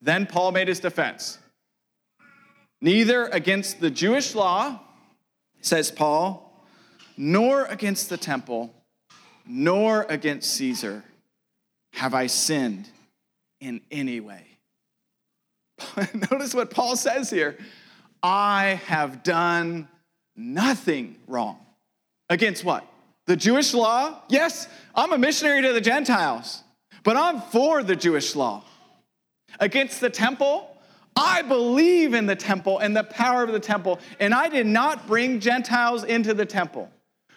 Then 0.00 0.26
Paul 0.26 0.52
made 0.52 0.68
his 0.68 0.78
defense. 0.78 1.38
Neither 2.80 3.24
against 3.24 3.80
the 3.80 3.90
Jewish 3.90 4.36
law, 4.36 4.78
says 5.62 5.90
Paul, 5.90 6.64
nor 7.16 7.64
against 7.64 8.08
the 8.08 8.18
temple, 8.18 8.72
nor 9.44 10.06
against 10.08 10.54
Caesar 10.54 11.02
have 11.92 12.14
I 12.14 12.26
sinned 12.26 12.88
in 13.60 13.80
any 13.90 14.20
way. 14.20 14.44
Notice 16.30 16.54
what 16.54 16.70
Paul 16.70 16.96
says 16.96 17.30
here 17.30 17.56
I 18.22 18.80
have 18.86 19.22
done 19.22 19.88
nothing 20.36 21.16
wrong. 21.26 21.58
Against 22.28 22.64
what? 22.64 22.86
The 23.26 23.36
Jewish 23.36 23.74
law? 23.74 24.20
Yes, 24.28 24.68
I'm 24.94 25.12
a 25.12 25.18
missionary 25.18 25.62
to 25.62 25.72
the 25.72 25.80
Gentiles, 25.80 26.62
but 27.04 27.16
I'm 27.16 27.40
for 27.40 27.82
the 27.82 27.96
Jewish 27.96 28.34
law. 28.34 28.64
Against 29.60 30.00
the 30.00 30.10
temple? 30.10 30.68
I 31.14 31.42
believe 31.42 32.14
in 32.14 32.24
the 32.24 32.36
temple 32.36 32.78
and 32.78 32.96
the 32.96 33.04
power 33.04 33.42
of 33.42 33.52
the 33.52 33.60
temple, 33.60 34.00
and 34.18 34.32
I 34.32 34.48
did 34.48 34.66
not 34.66 35.06
bring 35.06 35.40
Gentiles 35.40 36.04
into 36.04 36.32
the 36.32 36.46
temple 36.46 36.90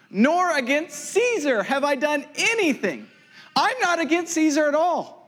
nor 0.09 0.57
against 0.57 0.97
Caesar 1.11 1.63
have 1.63 1.83
I 1.83 1.95
done 1.95 2.25
anything. 2.35 3.07
I'm 3.55 3.79
not 3.79 3.99
against 3.99 4.33
Caesar 4.33 4.67
at 4.67 4.75
all. 4.75 5.25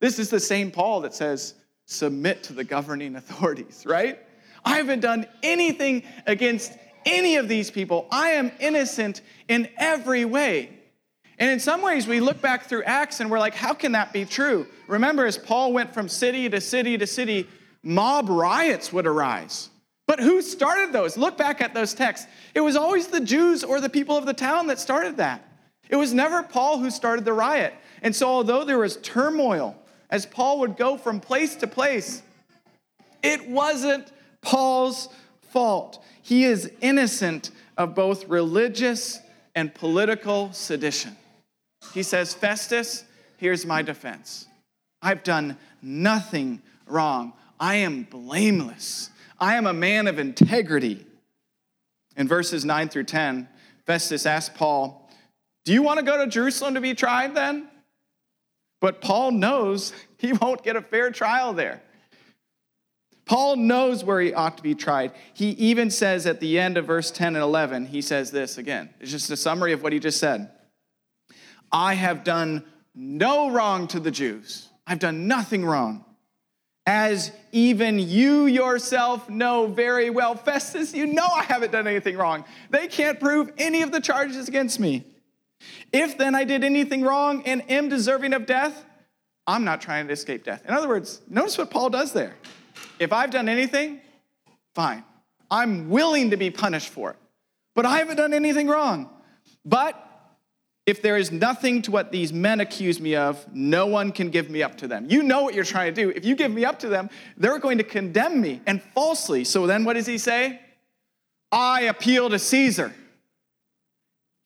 This 0.00 0.18
is 0.18 0.30
the 0.30 0.40
same 0.40 0.70
Paul 0.70 1.02
that 1.02 1.14
says, 1.14 1.54
submit 1.86 2.44
to 2.44 2.52
the 2.52 2.64
governing 2.64 3.16
authorities, 3.16 3.84
right? 3.88 4.18
I 4.64 4.76
haven't 4.76 5.00
done 5.00 5.26
anything 5.42 6.02
against 6.26 6.72
any 7.06 7.36
of 7.36 7.48
these 7.48 7.70
people. 7.70 8.06
I 8.10 8.30
am 8.30 8.52
innocent 8.60 9.22
in 9.48 9.68
every 9.76 10.24
way. 10.24 10.70
And 11.38 11.50
in 11.50 11.60
some 11.60 11.82
ways, 11.82 12.06
we 12.06 12.20
look 12.20 12.40
back 12.40 12.64
through 12.64 12.82
Acts 12.82 13.20
and 13.20 13.30
we're 13.30 13.38
like, 13.38 13.54
how 13.54 13.72
can 13.72 13.92
that 13.92 14.12
be 14.12 14.24
true? 14.24 14.66
Remember, 14.88 15.24
as 15.24 15.38
Paul 15.38 15.72
went 15.72 15.94
from 15.94 16.08
city 16.08 16.48
to 16.48 16.60
city 16.60 16.98
to 16.98 17.06
city, 17.06 17.46
mob 17.82 18.28
riots 18.28 18.92
would 18.92 19.06
arise. 19.06 19.70
But 20.06 20.20
who 20.20 20.42
started 20.42 20.92
those? 20.92 21.16
Look 21.16 21.38
back 21.38 21.60
at 21.60 21.74
those 21.74 21.94
texts. 21.94 22.26
It 22.54 22.60
was 22.60 22.76
always 22.76 23.06
the 23.06 23.20
Jews 23.20 23.62
or 23.62 23.80
the 23.80 23.88
people 23.88 24.16
of 24.16 24.26
the 24.26 24.34
town 24.34 24.66
that 24.66 24.80
started 24.80 25.18
that. 25.18 25.47
It 25.88 25.96
was 25.96 26.12
never 26.12 26.42
Paul 26.42 26.78
who 26.78 26.90
started 26.90 27.24
the 27.24 27.32
riot. 27.32 27.74
And 28.02 28.14
so, 28.14 28.28
although 28.28 28.64
there 28.64 28.78
was 28.78 28.96
turmoil 28.98 29.76
as 30.10 30.26
Paul 30.26 30.60
would 30.60 30.76
go 30.76 30.96
from 30.96 31.20
place 31.20 31.56
to 31.56 31.66
place, 31.66 32.22
it 33.22 33.48
wasn't 33.48 34.12
Paul's 34.40 35.08
fault. 35.50 36.04
He 36.22 36.44
is 36.44 36.70
innocent 36.80 37.50
of 37.76 37.94
both 37.94 38.28
religious 38.28 39.20
and 39.54 39.74
political 39.74 40.52
sedition. 40.52 41.16
He 41.94 42.02
says, 42.02 42.34
Festus, 42.34 43.04
here's 43.38 43.64
my 43.64 43.82
defense. 43.82 44.46
I've 45.00 45.22
done 45.22 45.56
nothing 45.80 46.62
wrong. 46.86 47.32
I 47.58 47.76
am 47.76 48.04
blameless. 48.04 49.10
I 49.40 49.56
am 49.56 49.66
a 49.66 49.72
man 49.72 50.06
of 50.06 50.18
integrity. 50.18 51.04
In 52.16 52.26
verses 52.28 52.64
9 52.64 52.88
through 52.88 53.04
10, 53.04 53.48
Festus 53.86 54.26
asked 54.26 54.54
Paul, 54.54 55.07
Do 55.68 55.74
you 55.74 55.82
want 55.82 55.98
to 55.98 56.02
go 56.02 56.16
to 56.16 56.26
Jerusalem 56.26 56.76
to 56.76 56.80
be 56.80 56.94
tried 56.94 57.34
then? 57.34 57.68
But 58.80 59.02
Paul 59.02 59.32
knows 59.32 59.92
he 60.16 60.32
won't 60.32 60.62
get 60.62 60.76
a 60.76 60.80
fair 60.80 61.10
trial 61.10 61.52
there. 61.52 61.82
Paul 63.26 63.56
knows 63.56 64.02
where 64.02 64.18
he 64.18 64.32
ought 64.32 64.56
to 64.56 64.62
be 64.62 64.74
tried. 64.74 65.12
He 65.34 65.50
even 65.50 65.90
says 65.90 66.24
at 66.24 66.40
the 66.40 66.58
end 66.58 66.78
of 66.78 66.86
verse 66.86 67.10
10 67.10 67.36
and 67.36 67.42
11, 67.42 67.84
he 67.84 68.00
says 68.00 68.30
this 68.30 68.56
again. 68.56 68.88
It's 68.98 69.10
just 69.10 69.30
a 69.30 69.36
summary 69.36 69.74
of 69.74 69.82
what 69.82 69.92
he 69.92 69.98
just 69.98 70.18
said. 70.18 70.50
I 71.70 71.92
have 71.92 72.24
done 72.24 72.64
no 72.94 73.50
wrong 73.50 73.88
to 73.88 74.00
the 74.00 74.10
Jews. 74.10 74.70
I've 74.86 75.00
done 75.00 75.28
nothing 75.28 75.66
wrong 75.66 76.02
as 76.86 77.30
even 77.52 77.98
you 77.98 78.46
yourself 78.46 79.28
know 79.28 79.66
very 79.66 80.08
well. 80.08 80.34
Festus, 80.34 80.94
you 80.94 81.04
know 81.04 81.26
I 81.26 81.42
haven't 81.42 81.72
done 81.72 81.86
anything 81.86 82.16
wrong. 82.16 82.46
They 82.70 82.88
can't 82.88 83.20
prove 83.20 83.52
any 83.58 83.82
of 83.82 83.92
the 83.92 84.00
charges 84.00 84.48
against 84.48 84.80
me. 84.80 85.04
If 85.92 86.18
then 86.18 86.34
I 86.34 86.44
did 86.44 86.64
anything 86.64 87.02
wrong 87.02 87.42
and 87.46 87.68
am 87.70 87.88
deserving 87.88 88.32
of 88.32 88.46
death, 88.46 88.84
I'm 89.46 89.64
not 89.64 89.80
trying 89.80 90.06
to 90.08 90.12
escape 90.12 90.44
death. 90.44 90.62
In 90.66 90.74
other 90.74 90.88
words, 90.88 91.22
notice 91.28 91.56
what 91.56 91.70
Paul 91.70 91.90
does 91.90 92.12
there. 92.12 92.36
If 92.98 93.12
I've 93.12 93.30
done 93.30 93.48
anything, 93.48 94.00
fine. 94.74 95.04
I'm 95.50 95.88
willing 95.88 96.30
to 96.30 96.36
be 96.36 96.50
punished 96.50 96.90
for 96.90 97.10
it. 97.10 97.16
But 97.74 97.86
I 97.86 97.98
haven't 97.98 98.16
done 98.16 98.34
anything 98.34 98.68
wrong. 98.68 99.08
But 99.64 100.04
if 100.84 101.00
there 101.02 101.16
is 101.16 101.30
nothing 101.30 101.82
to 101.82 101.90
what 101.90 102.12
these 102.12 102.32
men 102.32 102.60
accuse 102.60 103.00
me 103.00 103.14
of, 103.14 103.46
no 103.54 103.86
one 103.86 104.10
can 104.10 104.30
give 104.30 104.50
me 104.50 104.62
up 104.62 104.78
to 104.78 104.88
them. 104.88 105.06
You 105.08 105.22
know 105.22 105.42
what 105.42 105.54
you're 105.54 105.64
trying 105.64 105.94
to 105.94 106.02
do. 106.02 106.10
If 106.10 106.24
you 106.24 106.34
give 106.34 106.50
me 106.50 106.64
up 106.64 106.78
to 106.80 106.88
them, 106.88 107.10
they're 107.36 107.58
going 107.58 107.78
to 107.78 107.84
condemn 107.84 108.40
me 108.40 108.60
and 108.66 108.82
falsely. 108.94 109.44
So 109.44 109.66
then 109.66 109.84
what 109.84 109.94
does 109.94 110.06
he 110.06 110.18
say? 110.18 110.60
I 111.52 111.82
appeal 111.82 112.30
to 112.30 112.38
Caesar. 112.38 112.92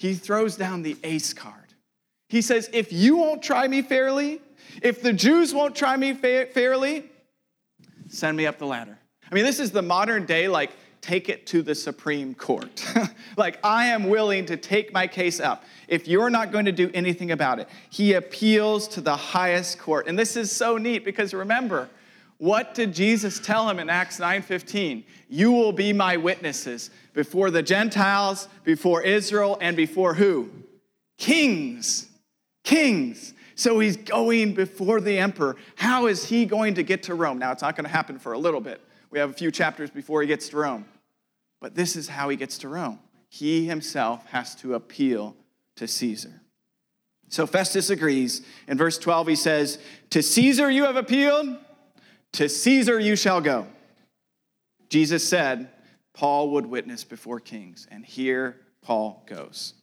He 0.03 0.15
throws 0.15 0.57
down 0.57 0.83
the 0.83 0.97
ace 1.05 1.33
card. 1.33 1.75
He 2.29 2.43
says, 2.43 2.69
If 2.73 2.93
you 2.93 3.19
won't 3.19 3.41
try 3.41 3.69
me 3.69 3.83
fairly, 3.83 4.41
If 4.83 5.01
the 5.01 5.13
Jews 5.13 5.55
won't 5.55 5.77
try 5.77 5.97
me 5.97 6.13
fa- 6.13 6.47
fairly, 6.47 7.05
send 8.09 8.37
me 8.37 8.45
up 8.45 8.59
the 8.59 8.67
ladder. 8.67 8.99
I 9.31 9.35
mean, 9.37 9.45
this 9.45 9.61
is 9.61 9.71
the 9.71 9.81
modern 9.81 10.27
day, 10.27 10.49
like, 10.49 10.73
take 11.03 11.29
it 11.29 11.47
to 11.49 11.63
the 11.63 11.77
Supreme 11.77 12.35
Court. 12.35 12.85
like, 13.37 13.61
I 13.65 13.87
am 13.87 14.09
willing 14.09 14.45
to 14.47 14.57
take 14.57 14.93
my 14.93 15.07
case 15.07 15.39
up 15.39 15.63
if 15.87 16.09
you're 16.09 16.31
not 16.31 16.51
going 16.51 16.65
to 16.65 16.73
do 16.73 16.91
anything 16.95 17.31
about 17.31 17.61
it. 17.61 17.69
He 17.89 18.15
appeals 18.15 18.89
to 18.89 19.01
the 19.01 19.15
highest 19.17 19.79
court. 19.79 20.09
And 20.09 20.19
this 20.19 20.35
is 20.37 20.51
so 20.51 20.79
neat 20.79 21.05
because 21.05 21.33
remember, 21.33 21.89
what 22.43 22.75
did 22.75 22.93
Jesus 22.93 23.39
tell 23.39 23.71
him 23.71 23.79
in 23.79 23.89
Acts 23.89 24.19
9:15? 24.19 25.05
You 25.29 25.53
will 25.53 25.71
be 25.71 25.93
my 25.93 26.17
witnesses 26.17 26.91
before 27.15 27.53
the 27.53 27.63
Gentiles, 27.63 28.49
before 28.65 29.01
Israel, 29.01 29.57
and 29.61 29.77
before 29.77 30.15
who? 30.15 30.51
Kings. 31.19 32.09
Kings. 32.65 33.33
So 33.55 33.79
he's 33.79 33.97
going 33.97 34.55
before 34.55 35.01
the 35.01 35.19
emperor. 35.19 35.55
How 35.77 36.09
is 36.09 36.25
he 36.25 36.45
going 36.45 36.75
to 36.75 36.83
get 36.83 37.05
to 37.05 37.15
Rome? 37.15 37.39
Now, 37.39 37.53
it's 37.53 37.63
not 37.63 37.77
going 37.77 37.85
to 37.85 37.93
happen 37.93 38.19
for 38.19 38.33
a 38.33 38.39
little 38.39 38.61
bit. 38.61 38.81
We 39.13 39.21
have 39.21 39.31
a 39.31 39.35
few 39.35 39.53
chapters 39.53 39.91
before 39.91 40.21
he 40.21 40.27
gets 40.27 40.49
to 40.49 40.57
Rome. 40.57 40.87
But 41.61 41.77
this 41.77 41.95
is 41.95 42.09
how 42.09 42.29
he 42.29 42.37
gets 42.37 42.59
to 42.59 42.69
Rome. 42.69 42.99
He 43.29 43.67
himself 43.67 44.27
has 44.31 44.57
to 44.57 44.75
appeal 44.75 45.37
to 45.77 45.87
Caesar. 45.87 46.41
So 47.29 47.47
Festus 47.47 47.89
agrees. 47.89 48.43
In 48.67 48.77
verse 48.77 48.99
12, 48.99 49.29
he 49.29 49.37
says, 49.37 49.79
To 50.11 50.25
Caesar 50.25 50.69
you 50.69 50.83
have 50.83 50.97
appealed 50.97 51.57
to 52.35 52.49
Caesar 52.49 52.99
you 52.99 53.17
shall 53.17 53.41
go. 53.41 53.67
Jesus 54.89 55.27
said 55.27 55.69
Paul 56.15 56.51
would 56.51 56.67
witness 56.67 57.05
before 57.05 57.41
kings, 57.41 57.87
and 57.91 58.05
here 58.05 58.57
Paul 58.83 59.25
goes. 59.27 59.75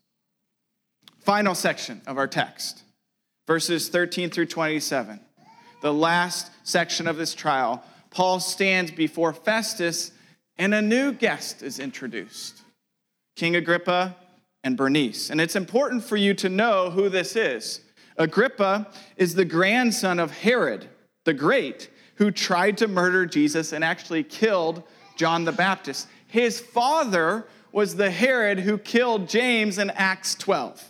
Final 1.20 1.56
section 1.56 2.02
of 2.06 2.18
our 2.18 2.28
text, 2.28 2.84
verses 3.48 3.90
13 3.90 4.30
through 4.30 4.46
27. 4.46 5.20
The 5.82 5.94
last 5.94 6.52
section 6.64 7.08
of 7.08 7.18
this 7.18 7.34
trial, 7.34 7.84
Paul 8.12 8.40
stands 8.40 8.92
before 8.92 9.34
Festus, 9.34 10.12
and 10.58 10.74
a 10.74 10.82
new 10.82 11.12
guest 11.12 11.64
is 11.64 11.80
introduced 11.80 12.62
King 13.36 13.56
Agrippa 13.56 14.16
and 14.64 14.76
Bernice. 14.76 15.30
And 15.30 15.40
it's 15.40 15.56
important 15.56 16.04
for 16.04 16.18
you 16.18 16.34
to 16.36 16.50
know 16.50 16.90
who 16.90 17.10
this 17.10 17.36
is. 17.36 17.82
Agrippa 18.18 18.92
is 19.16 19.36
the 19.36 19.46
grandson 19.46 20.20
of 20.20 20.32
Herod 20.32 20.90
the 21.26 21.34
Great 21.34 21.90
who 22.20 22.30
tried 22.30 22.78
to 22.78 22.88
murder 22.88 23.26
Jesus 23.26 23.72
and 23.72 23.84
actually 23.84 24.24
killed 24.24 24.84
John 25.16 25.46
the 25.46 25.54
Baptist. 25.54 26.08
His 26.28 26.60
father 26.60 27.48
was 27.72 27.96
the 27.96 28.12
Herod 28.12 28.60
who 28.60 28.78
killed 28.78 29.30
James 29.30 29.78
in 29.78 29.90
Acts 29.92 30.36
12. 30.36 30.84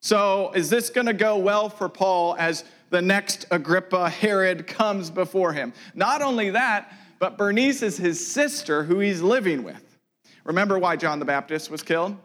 So, 0.00 0.52
is 0.54 0.68
this 0.68 0.90
going 0.90 1.06
to 1.06 1.14
go 1.14 1.38
well 1.38 1.70
for 1.70 1.88
Paul 1.88 2.36
as 2.38 2.64
the 2.90 3.00
next 3.00 3.46
Agrippa 3.50 4.10
Herod 4.10 4.66
comes 4.66 5.10
before 5.10 5.54
him? 5.54 5.72
Not 5.94 6.20
only 6.20 6.50
that, 6.50 6.92
but 7.18 7.38
Bernice 7.38 7.82
is 7.82 7.96
his 7.96 8.24
sister 8.24 8.84
who 8.84 8.98
he's 8.98 9.22
living 9.22 9.62
with. 9.62 9.96
Remember 10.44 10.78
why 10.78 10.96
John 10.96 11.18
the 11.18 11.24
Baptist 11.24 11.70
was 11.70 11.82
killed? 11.82 12.16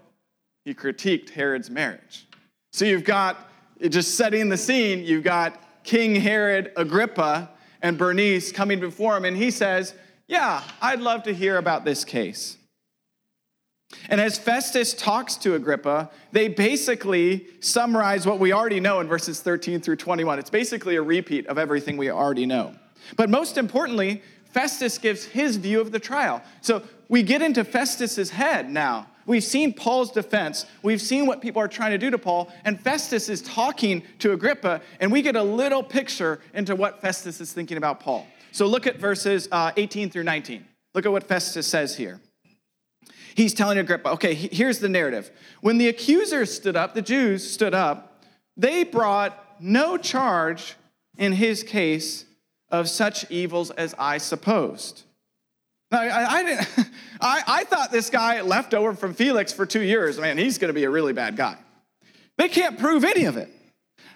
He 0.66 0.74
critiqued 0.74 1.30
Herod's 1.30 1.70
marriage. 1.70 2.28
So, 2.74 2.84
you've 2.84 3.06
got, 3.06 3.50
just 3.88 4.16
setting 4.16 4.50
the 4.50 4.58
scene, 4.58 5.06
you've 5.06 5.24
got 5.24 5.84
King 5.86 6.16
Herod 6.16 6.74
Agrippa 6.76 7.52
and 7.82 7.98
Bernice 7.98 8.52
coming 8.52 8.80
before 8.80 9.16
him, 9.18 9.26
and 9.26 9.38
he 9.38 9.52
says, 9.52 9.94
Yeah, 10.28 10.64
I'd 10.82 11.00
love 11.00 11.24
to 11.24 11.34
hear 11.34 11.58
about 11.58 11.86
this 11.86 12.04
case. 12.06 12.58
And 14.10 14.20
as 14.20 14.38
Festus 14.38 14.94
talks 14.94 15.36
to 15.38 15.56
Agrippa, 15.56 16.10
they 16.32 16.50
basically 16.50 17.48
summarize 17.62 18.26
what 18.26 18.40
we 18.40 18.52
already 18.52 18.80
know 18.80 19.00
in 19.00 19.08
verses 19.08 19.40
13 19.42 19.80
through 19.80 19.96
21. 19.96 20.40
It's 20.40 20.50
basically 20.50 20.98
a 20.98 21.02
repeat 21.02 21.48
of 21.48 21.58
everything 21.58 21.96
we 21.96 22.10
already 22.10 22.46
know. 22.46 22.76
But 23.16 23.30
most 23.30 23.58
importantly, 23.58 24.22
Festus 24.52 24.98
gives 24.98 25.24
his 25.24 25.56
view 25.58 25.80
of 25.80 25.92
the 25.92 26.00
trial. 26.00 26.42
So 26.62 26.84
we 27.08 27.24
get 27.24 27.42
into 27.42 27.64
Festus's 27.64 28.32
head 28.32 28.70
now. 28.70 29.08
We've 29.28 29.44
seen 29.44 29.74
Paul's 29.74 30.10
defense. 30.12 30.66
We've 30.82 31.02
seen 31.02 31.28
what 31.28 31.42
people 31.42 31.62
are 31.62 31.68
trying 31.68 31.92
to 31.92 31.98
do 31.98 32.10
to 32.10 32.18
Paul. 32.18 32.52
And 32.66 32.80
Festus 32.80 33.30
is 33.30 33.42
talking 33.42 34.02
to 34.20 34.32
Agrippa, 34.32 34.82
and 35.00 35.12
we 35.12 35.22
get 35.22 35.36
a 35.36 35.44
little 35.44 35.84
picture 35.84 36.40
into 36.54 36.76
what 36.76 37.02
Festus 37.02 37.40
is 37.40 37.54
thinking 37.54 37.78
about 37.78 38.00
Paul. 38.00 38.26
So 38.52 38.66
look 38.66 38.88
at 38.88 38.98
verses 38.98 39.48
uh, 39.52 39.74
18 39.76 40.10
through 40.10 40.24
19. 40.24 40.66
Look 40.96 41.06
at 41.06 41.12
what 41.12 41.26
Festus 41.26 41.68
says 41.68 41.98
here. 41.98 42.20
He's 43.36 43.54
telling 43.54 43.78
Agrippa, 43.78 44.10
okay, 44.14 44.34
here's 44.34 44.80
the 44.80 44.90
narrative. 44.90 45.30
When 45.62 45.78
the 45.78 45.90
accusers 45.90 46.52
stood 46.52 46.76
up, 46.76 46.96
the 46.96 47.04
Jews 47.04 47.48
stood 47.48 47.76
up, 47.76 48.24
they 48.56 48.84
brought 48.84 49.62
no 49.62 49.98
charge 49.98 50.76
in 51.18 51.34
his 51.34 51.62
case 51.62 52.26
of 52.70 52.90
such 52.90 53.30
evils 53.30 53.70
as 53.72 53.94
I 54.00 54.18
supposed. 54.18 55.04
Now, 55.92 56.02
I, 56.02 56.38
I, 56.38 56.44
didn't, 56.44 56.68
I, 57.22 57.44
I 57.48 57.64
thought 57.64 57.92
this 57.92 58.10
guy 58.10 58.42
left 58.42 58.74
over 58.74 58.94
from 58.94 59.14
Felix 59.14 59.54
for 59.54 59.66
two 59.66 59.82
years, 59.82 60.20
man, 60.20 60.38
he's 60.38 60.58
going 60.58 60.70
to 60.70 60.74
be 60.74 60.84
a 60.84 60.90
really 60.90 61.14
bad 61.14 61.36
guy. 61.36 61.58
They 62.38 62.50
can't 62.50 62.78
prove 62.78 63.04
any 63.04 63.26
of 63.26 63.38
it. 63.38 63.50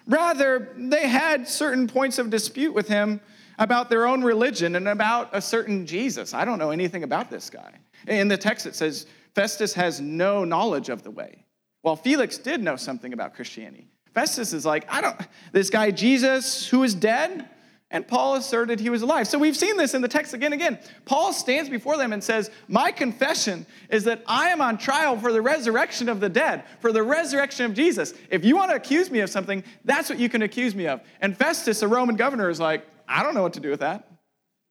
Rather, 0.07 0.73
they 0.75 1.07
had 1.07 1.47
certain 1.47 1.87
points 1.87 2.17
of 2.17 2.29
dispute 2.29 2.73
with 2.73 2.87
him 2.87 3.21
about 3.59 3.89
their 3.89 4.07
own 4.07 4.23
religion 4.23 4.75
and 4.75 4.87
about 4.87 5.29
a 5.33 5.41
certain 5.41 5.85
Jesus. 5.85 6.33
I 6.33 6.45
don't 6.45 6.59
know 6.59 6.71
anything 6.71 7.03
about 7.03 7.29
this 7.29 7.49
guy. 7.49 7.73
In 8.07 8.27
the 8.27 8.37
text, 8.37 8.65
it 8.65 8.75
says 8.75 9.05
Festus 9.35 9.73
has 9.73 10.01
no 10.01 10.43
knowledge 10.43 10.89
of 10.89 11.03
the 11.03 11.11
way, 11.11 11.45
while 11.81 11.95
Felix 11.95 12.37
did 12.37 12.61
know 12.61 12.75
something 12.75 13.13
about 13.13 13.35
Christianity. 13.35 13.87
Festus 14.13 14.51
is 14.53 14.65
like, 14.65 14.91
I 14.91 15.01
don't, 15.01 15.15
this 15.51 15.69
guy 15.69 15.91
Jesus 15.91 16.67
who 16.67 16.83
is 16.83 16.93
dead, 16.93 17.47
and 17.91 18.07
Paul 18.07 18.35
asserted 18.35 18.79
he 18.79 18.89
was 18.89 19.01
alive. 19.01 19.27
So 19.27 19.37
we've 19.37 19.55
seen 19.55 19.75
this 19.75 19.93
in 19.93 20.01
the 20.01 20.07
text 20.07 20.33
again 20.33 20.53
and 20.53 20.61
again. 20.61 20.79
Paul 21.05 21.33
stands 21.33 21.69
before 21.69 21.97
them 21.97 22.13
and 22.13 22.23
says, 22.23 22.49
My 22.67 22.91
confession 22.91 23.65
is 23.89 24.05
that 24.05 24.23
I 24.25 24.47
am 24.47 24.61
on 24.61 24.77
trial 24.77 25.19
for 25.19 25.33
the 25.33 25.41
resurrection 25.41 26.07
of 26.07 26.21
the 26.21 26.29
dead, 26.29 26.63
for 26.79 26.93
the 26.93 27.03
resurrection 27.03 27.65
of 27.65 27.73
Jesus. 27.73 28.13
If 28.29 28.45
you 28.45 28.55
want 28.55 28.71
to 28.71 28.75
accuse 28.75 29.11
me 29.11 29.19
of 29.19 29.29
something, 29.29 29.63
that's 29.83 30.09
what 30.09 30.19
you 30.19 30.29
can 30.29 30.41
accuse 30.41 30.73
me 30.73 30.87
of. 30.87 31.01
And 31.19 31.37
Festus, 31.37 31.81
a 31.81 31.87
Roman 31.87 32.15
governor, 32.15 32.49
is 32.49 32.59
like, 32.59 32.87
I 33.07 33.23
don't 33.23 33.35
know 33.35 33.43
what 33.43 33.53
to 33.53 33.59
do 33.59 33.69
with 33.69 33.81
that. 33.81 34.07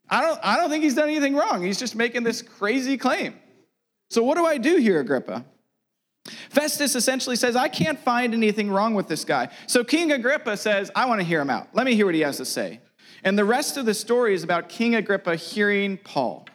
I 0.09 0.23
don't, 0.23 0.41
I 0.43 0.57
don't 0.57 0.71
think 0.71 0.83
he's 0.83 0.95
done 0.95 1.09
anything 1.09 1.37
wrong. 1.37 1.63
He's 1.63 1.79
just 1.79 1.95
making 1.95 2.25
this 2.25 2.43
crazy 2.43 2.97
claim. 2.97 3.35
So 4.09 4.25
what 4.25 4.37
do 4.37 4.47
I 4.47 4.57
do 4.57 4.77
here, 4.77 4.99
Agrippa? 4.99 5.45
Festus 6.49 6.95
essentially 6.95 7.37
says, 7.37 7.55
I 7.55 7.69
can't 7.69 7.99
find 7.99 8.35
anything 8.35 8.71
wrong 8.71 8.95
with 8.95 9.09
this 9.09 9.25
guy. 9.25 9.49
So 9.67 9.85
King 9.85 10.11
Agrippa 10.13 10.57
says, 10.57 10.91
I 10.97 11.07
want 11.07 11.21
to 11.21 11.25
hear 11.25 11.41
him 11.41 11.51
out. 11.51 11.69
Let 11.75 11.87
me 11.87 11.95
hear 11.95 12.07
what 12.07 12.15
he 12.15 12.23
has 12.23 12.39
to 12.39 12.45
say. 12.45 12.81
And 13.23 13.39
the 13.39 13.45
rest 13.45 13.77
of 13.77 13.87
the 13.87 13.95
story 13.95 14.35
is 14.35 14.43
about 14.43 14.69
King 14.69 14.95
Agrippa 14.95 15.37
hearing 15.37 15.99
Paul. 15.99 16.47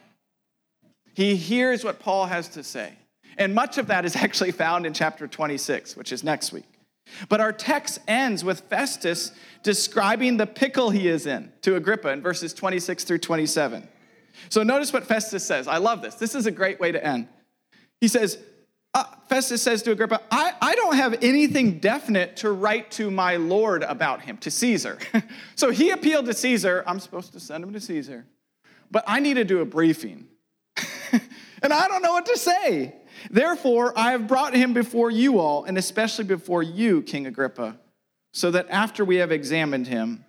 He 1.14 1.36
hears 1.36 1.84
what 1.84 2.00
Paul 2.00 2.26
has 2.26 2.50
to 2.50 2.64
say. 2.64 2.94
And 3.38 3.54
much 3.54 3.78
of 3.78 3.88
that 3.88 4.06
is 4.06 4.16
actually 4.16 4.52
found 4.52 4.86
in 4.86 4.94
chapter 4.94 5.28
26, 5.28 5.96
which 5.96 6.12
is 6.12 6.24
next 6.24 6.52
week. 6.52 6.66
But 7.30 7.40
our 7.40 7.54
text 7.54 8.00
ends 8.08 8.44
with 8.44 8.62
Festus 8.62 9.32
describing 9.64 10.38
the 10.38 10.48
pickle 10.48 10.90
he 10.90 11.08
is 11.08 11.28
in 11.28 11.52
to 11.62 11.76
Agrippa 11.76 12.10
in 12.10 12.22
verses 12.22 12.54
26 12.54 13.04
through 13.04 13.20
27. 13.20 13.88
So 14.50 14.64
notice 14.64 14.92
what 14.92 15.06
Festus 15.06 15.46
says. 15.46 15.68
I 15.68 15.78
love 15.78 16.02
this. 16.02 16.16
This 16.16 16.36
is 16.36 16.46
a 16.46 16.52
great 16.52 16.80
way 16.80 16.92
to 16.92 17.04
end. 17.04 17.28
He 18.02 18.08
says, 18.08 18.40
uh, 18.96 19.04
Festus 19.28 19.62
says 19.62 19.84
to 19.84 19.92
Agrippa, 19.92 20.22
I, 20.32 20.54
I 20.62 20.74
don't 20.76 20.96
have 20.96 21.22
anything 21.22 21.80
definite 21.80 22.38
to 22.38 22.52
write 22.52 22.92
to 22.92 23.12
my 23.12 23.36
Lord 23.36 23.84
about 23.84 24.22
him, 24.22 24.38
to 24.38 24.50
Caesar. 24.50 24.98
so 25.56 25.70
he 25.70 25.90
appealed 25.90 26.26
to 26.28 26.34
Caesar. 26.34 26.82
I'm 26.88 27.02
supposed 27.02 27.34
to 27.34 27.40
send 27.42 27.64
him 27.64 27.74
to 27.74 27.82
Caesar, 27.82 28.26
but 28.90 29.04
I 29.06 29.20
need 29.20 29.34
to 29.34 29.44
do 29.44 29.60
a 29.60 29.66
briefing. 29.66 30.28
and 31.62 31.74
I 31.74 31.90
don't 31.90 32.02
know 32.02 32.14
what 32.14 32.26
to 32.28 32.38
say. 32.38 32.96
Therefore, 33.30 33.92
I 33.98 34.12
have 34.12 34.28
brought 34.28 34.56
him 34.56 34.74
before 34.74 35.12
you 35.12 35.40
all, 35.40 35.66
and 35.66 35.78
especially 35.78 36.24
before 36.24 36.64
you, 36.64 37.02
King 37.02 37.28
Agrippa, 37.28 37.78
so 38.34 38.50
that 38.52 38.68
after 38.70 39.04
we 39.04 39.18
have 39.18 39.32
examined 39.32 39.88
him, 39.88 40.24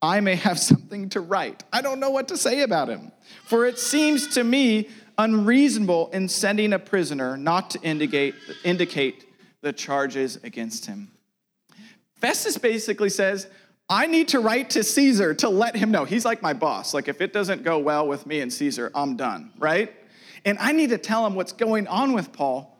I 0.00 0.20
may 0.20 0.36
have 0.36 0.58
something 0.60 1.08
to 1.10 1.20
write. 1.20 1.64
I 1.72 1.82
don't 1.82 1.98
know 1.98 2.10
what 2.10 2.28
to 2.28 2.36
say 2.36 2.62
about 2.62 2.88
him. 2.88 3.10
For 3.46 3.66
it 3.66 3.80
seems 3.80 4.28
to 4.34 4.44
me 4.44 4.90
unreasonable 5.22 6.10
in 6.12 6.28
sending 6.28 6.72
a 6.72 6.78
prisoner 6.78 7.36
not 7.36 7.70
to 7.70 7.80
indicate, 7.82 8.34
indicate 8.64 9.24
the 9.60 9.72
charges 9.72 10.36
against 10.42 10.86
him. 10.86 11.12
Festus 12.16 12.58
basically 12.58 13.08
says, 13.08 13.46
I 13.88 14.06
need 14.06 14.28
to 14.28 14.40
write 14.40 14.70
to 14.70 14.82
Caesar 14.82 15.34
to 15.34 15.48
let 15.48 15.76
him 15.76 15.92
know. 15.92 16.04
He's 16.04 16.24
like 16.24 16.42
my 16.42 16.52
boss. 16.52 16.92
Like, 16.92 17.06
if 17.06 17.20
it 17.20 17.32
doesn't 17.32 17.62
go 17.62 17.78
well 17.78 18.08
with 18.08 18.26
me 18.26 18.40
and 18.40 18.52
Caesar, 18.52 18.90
I'm 18.94 19.16
done, 19.16 19.52
right? 19.58 19.92
And 20.44 20.58
I 20.58 20.72
need 20.72 20.90
to 20.90 20.98
tell 20.98 21.24
him 21.24 21.36
what's 21.36 21.52
going 21.52 21.86
on 21.86 22.14
with 22.14 22.32
Paul, 22.32 22.76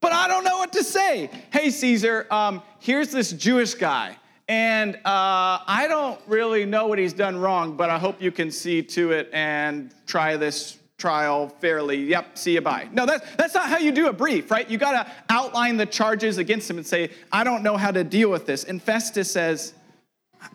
but 0.00 0.12
I 0.12 0.26
don't 0.26 0.42
know 0.42 0.58
what 0.58 0.72
to 0.72 0.82
say. 0.82 1.30
Hey, 1.52 1.70
Caesar, 1.70 2.26
um, 2.30 2.62
here's 2.80 3.10
this 3.12 3.32
Jewish 3.32 3.74
guy, 3.74 4.16
and 4.48 4.96
uh, 4.96 4.98
I 5.04 5.86
don't 5.88 6.20
really 6.26 6.64
know 6.64 6.88
what 6.88 6.98
he's 6.98 7.12
done 7.12 7.36
wrong, 7.36 7.76
but 7.76 7.88
I 7.88 7.98
hope 7.98 8.20
you 8.20 8.32
can 8.32 8.50
see 8.50 8.82
to 8.82 9.12
it 9.12 9.30
and 9.32 9.94
try 10.06 10.36
this 10.36 10.78
trial 10.98 11.48
fairly. 11.60 12.04
Yep, 12.04 12.38
see 12.38 12.54
you 12.54 12.60
bye. 12.60 12.88
No, 12.92 13.06
that's, 13.06 13.36
that's 13.36 13.54
not 13.54 13.68
how 13.68 13.78
you 13.78 13.92
do 13.92 14.08
a 14.08 14.12
brief, 14.12 14.50
right? 14.50 14.68
You 14.68 14.78
got 14.78 15.04
to 15.04 15.12
outline 15.28 15.76
the 15.76 15.86
charges 15.86 16.38
against 16.38 16.70
him 16.70 16.78
and 16.78 16.86
say, 16.86 17.10
I 17.32 17.44
don't 17.44 17.62
know 17.62 17.76
how 17.76 17.90
to 17.90 18.04
deal 18.04 18.30
with 18.30 18.46
this. 18.46 18.64
And 18.64 18.82
Festus 18.82 19.30
says, 19.30 19.74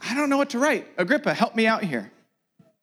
I 0.08 0.16
don't 0.16 0.30
know 0.30 0.38
what 0.38 0.52
to 0.52 0.60
write. 0.60 0.88
Agrippa, 0.98 1.34
help 1.34 1.56
me 1.56 1.68
out 1.68 1.84
here. 1.84 2.12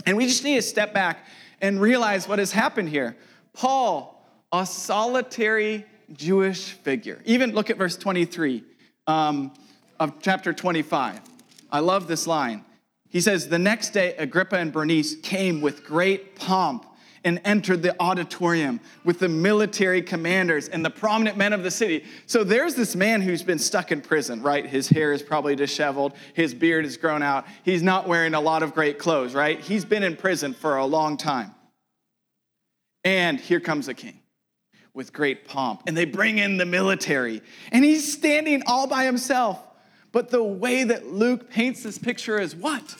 And 0.05 0.17
we 0.17 0.27
just 0.27 0.45
need 0.45 0.57
to 0.57 0.63
step 0.63 0.93
back 0.93 1.27
and 1.61 1.81
realize 1.81 2.29
what 2.29 2.39
has 2.39 2.53
happened 2.53 2.89
here. 2.89 3.17
Paul, 3.53 4.25
a 4.53 4.67
solitary 4.67 5.85
Jewish 6.13 6.73
figure. 6.73 7.21
Even 7.25 7.53
look 7.53 7.71
at 7.71 7.79
verse 7.79 7.97
23 7.97 8.63
um, 9.07 9.53
of 9.99 10.21
chapter 10.21 10.53
25. 10.53 11.21
I 11.73 11.81
love 11.81 12.07
this 12.07 12.27
line. 12.27 12.65
He 13.09 13.21
says, 13.21 13.49
The 13.49 13.59
next 13.59 13.91
day, 13.91 14.15
Agrippa 14.17 14.57
and 14.57 14.73
Bernice 14.73 15.17
came 15.17 15.61
with 15.61 15.85
great 15.85 16.37
pomp 16.37 16.86
and 17.27 17.41
entered 17.45 17.83
the 17.83 18.01
auditorium 18.01 18.81
with 19.05 19.19
the 19.19 19.29
military 19.29 20.01
commanders 20.01 20.69
and 20.69 20.85
the 20.85 20.91
prominent 20.91 21.37
men 21.37 21.53
of 21.53 21.65
the 21.65 21.71
city. 21.71 22.05
So 22.27 22.45
there's 22.45 22.77
this 22.77 22.95
man 22.95 23.21
who's 23.21 23.43
been 23.43 23.59
stuck 23.59 23.91
in 23.91 24.01
prison, 24.01 24.43
right? 24.43 24.65
His 24.65 24.89
hair 24.89 25.13
is 25.13 25.23
probably 25.23 25.57
disheveled, 25.57 26.15
his 26.35 26.55
beard 26.55 26.85
is 26.85 26.97
grown 26.97 27.25
out, 27.25 27.45
he's 27.65 27.83
not 27.83 28.07
wearing 28.07 28.35
a 28.35 28.41
lot 28.41 28.63
of 28.63 28.73
great 28.73 29.01
clothes, 29.01 29.35
right? 29.35 29.59
He's 29.59 29.85
been 29.85 30.05
in 30.05 30.17
prison 30.17 30.55
for 30.55 30.77
a 30.77 30.87
long 30.87 31.17
time. 31.17 31.53
And 33.03 33.41
here 33.41 33.61
comes 33.61 33.87
the 33.87 33.95
king 33.95 34.21
with 34.95 35.13
great 35.13 35.47
pomp, 35.47 35.83
and 35.89 35.97
they 35.97 36.05
bring 36.05 36.39
in 36.39 36.59
the 36.59 36.65
military, 36.65 37.43
and 37.73 37.85
he's 37.85 38.11
standing 38.11 38.63
all 38.67 38.87
by 38.87 39.05
himself. 39.05 39.61
But 40.13 40.31
the 40.31 40.43
way 40.43 40.85
that 40.85 41.09
Luke 41.09 41.51
paints 41.51 41.83
this 41.83 41.99
picture 41.99 42.39
is 42.39 42.55
what? 42.55 42.95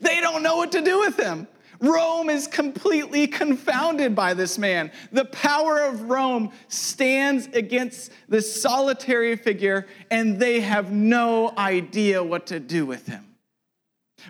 They 0.00 0.20
don't 0.22 0.42
know 0.42 0.56
what 0.56 0.72
to 0.72 0.80
do 0.80 1.00
with 1.00 1.18
him. 1.18 1.46
Rome 1.80 2.30
is 2.30 2.46
completely 2.46 3.26
confounded 3.26 4.14
by 4.14 4.34
this 4.34 4.58
man. 4.58 4.90
The 5.12 5.24
power 5.26 5.80
of 5.80 6.02
Rome 6.02 6.52
stands 6.68 7.46
against 7.48 8.12
this 8.28 8.60
solitary 8.60 9.36
figure, 9.36 9.86
and 10.10 10.38
they 10.38 10.60
have 10.60 10.90
no 10.92 11.52
idea 11.56 12.22
what 12.22 12.46
to 12.46 12.60
do 12.60 12.86
with 12.86 13.06
him. 13.06 13.36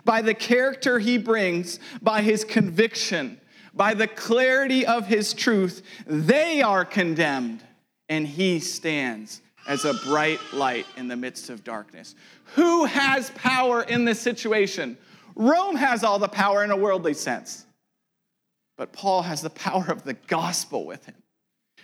By 0.03 0.21
the 0.21 0.33
character 0.33 0.99
he 0.99 1.17
brings, 1.17 1.79
by 2.01 2.21
his 2.21 2.43
conviction, 2.43 3.39
by 3.73 3.93
the 3.93 4.07
clarity 4.07 4.85
of 4.85 5.07
his 5.07 5.33
truth, 5.33 5.83
they 6.05 6.61
are 6.61 6.83
condemned, 6.85 7.63
and 8.09 8.27
he 8.27 8.59
stands 8.59 9.41
as 9.67 9.85
a 9.85 9.93
bright 10.05 10.39
light 10.53 10.85
in 10.95 11.07
the 11.07 11.15
midst 11.15 11.49
of 11.49 11.63
darkness. 11.63 12.15
Who 12.55 12.85
has 12.85 13.29
power 13.31 13.83
in 13.83 14.05
this 14.05 14.19
situation? 14.19 14.97
Rome 15.37 15.75
has 15.75 16.03
all 16.03 16.17
the 16.17 16.27
power 16.27 16.63
in 16.63 16.71
a 16.71 16.75
worldly 16.75 17.13
sense, 17.13 17.65
but 18.75 18.91
Paul 18.91 19.21
has 19.21 19.41
the 19.41 19.49
power 19.51 19.85
of 19.89 20.03
the 20.03 20.13
gospel 20.13 20.85
with 20.85 21.05
him. 21.05 21.15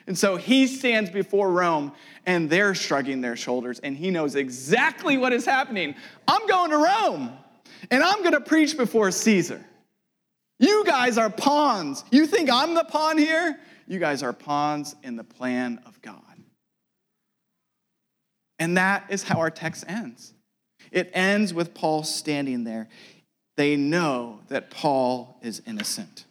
And 0.07 0.17
so 0.17 0.35
he 0.35 0.67
stands 0.67 1.09
before 1.09 1.49
Rome 1.49 1.93
and 2.25 2.49
they're 2.49 2.75
shrugging 2.75 3.21
their 3.21 3.37
shoulders 3.37 3.79
and 3.79 3.95
he 3.95 4.09
knows 4.09 4.35
exactly 4.35 5.17
what 5.17 5.31
is 5.31 5.45
happening. 5.45 5.95
I'm 6.27 6.45
going 6.47 6.71
to 6.71 6.77
Rome 6.77 7.31
and 7.89 8.03
I'm 8.03 8.19
going 8.19 8.33
to 8.33 8.41
preach 8.41 8.75
before 8.75 9.11
Caesar. 9.11 9.63
You 10.59 10.83
guys 10.85 11.17
are 11.17 11.29
pawns. 11.29 12.03
You 12.11 12.25
think 12.25 12.49
I'm 12.49 12.73
the 12.73 12.83
pawn 12.83 13.17
here? 13.17 13.57
You 13.87 13.99
guys 13.99 14.23
are 14.23 14.33
pawns 14.33 14.95
in 15.03 15.15
the 15.15 15.23
plan 15.23 15.79
of 15.85 16.01
God. 16.01 16.21
And 18.59 18.77
that 18.77 19.05
is 19.09 19.23
how 19.23 19.39
our 19.39 19.51
text 19.51 19.85
ends. 19.87 20.33
It 20.91 21.11
ends 21.13 21.53
with 21.53 21.73
Paul 21.73 22.03
standing 22.03 22.63
there 22.63 22.89
they 23.55 23.75
know 23.75 24.39
that 24.47 24.69
Paul 24.69 25.39
is 25.41 25.61
innocent. 25.65 26.25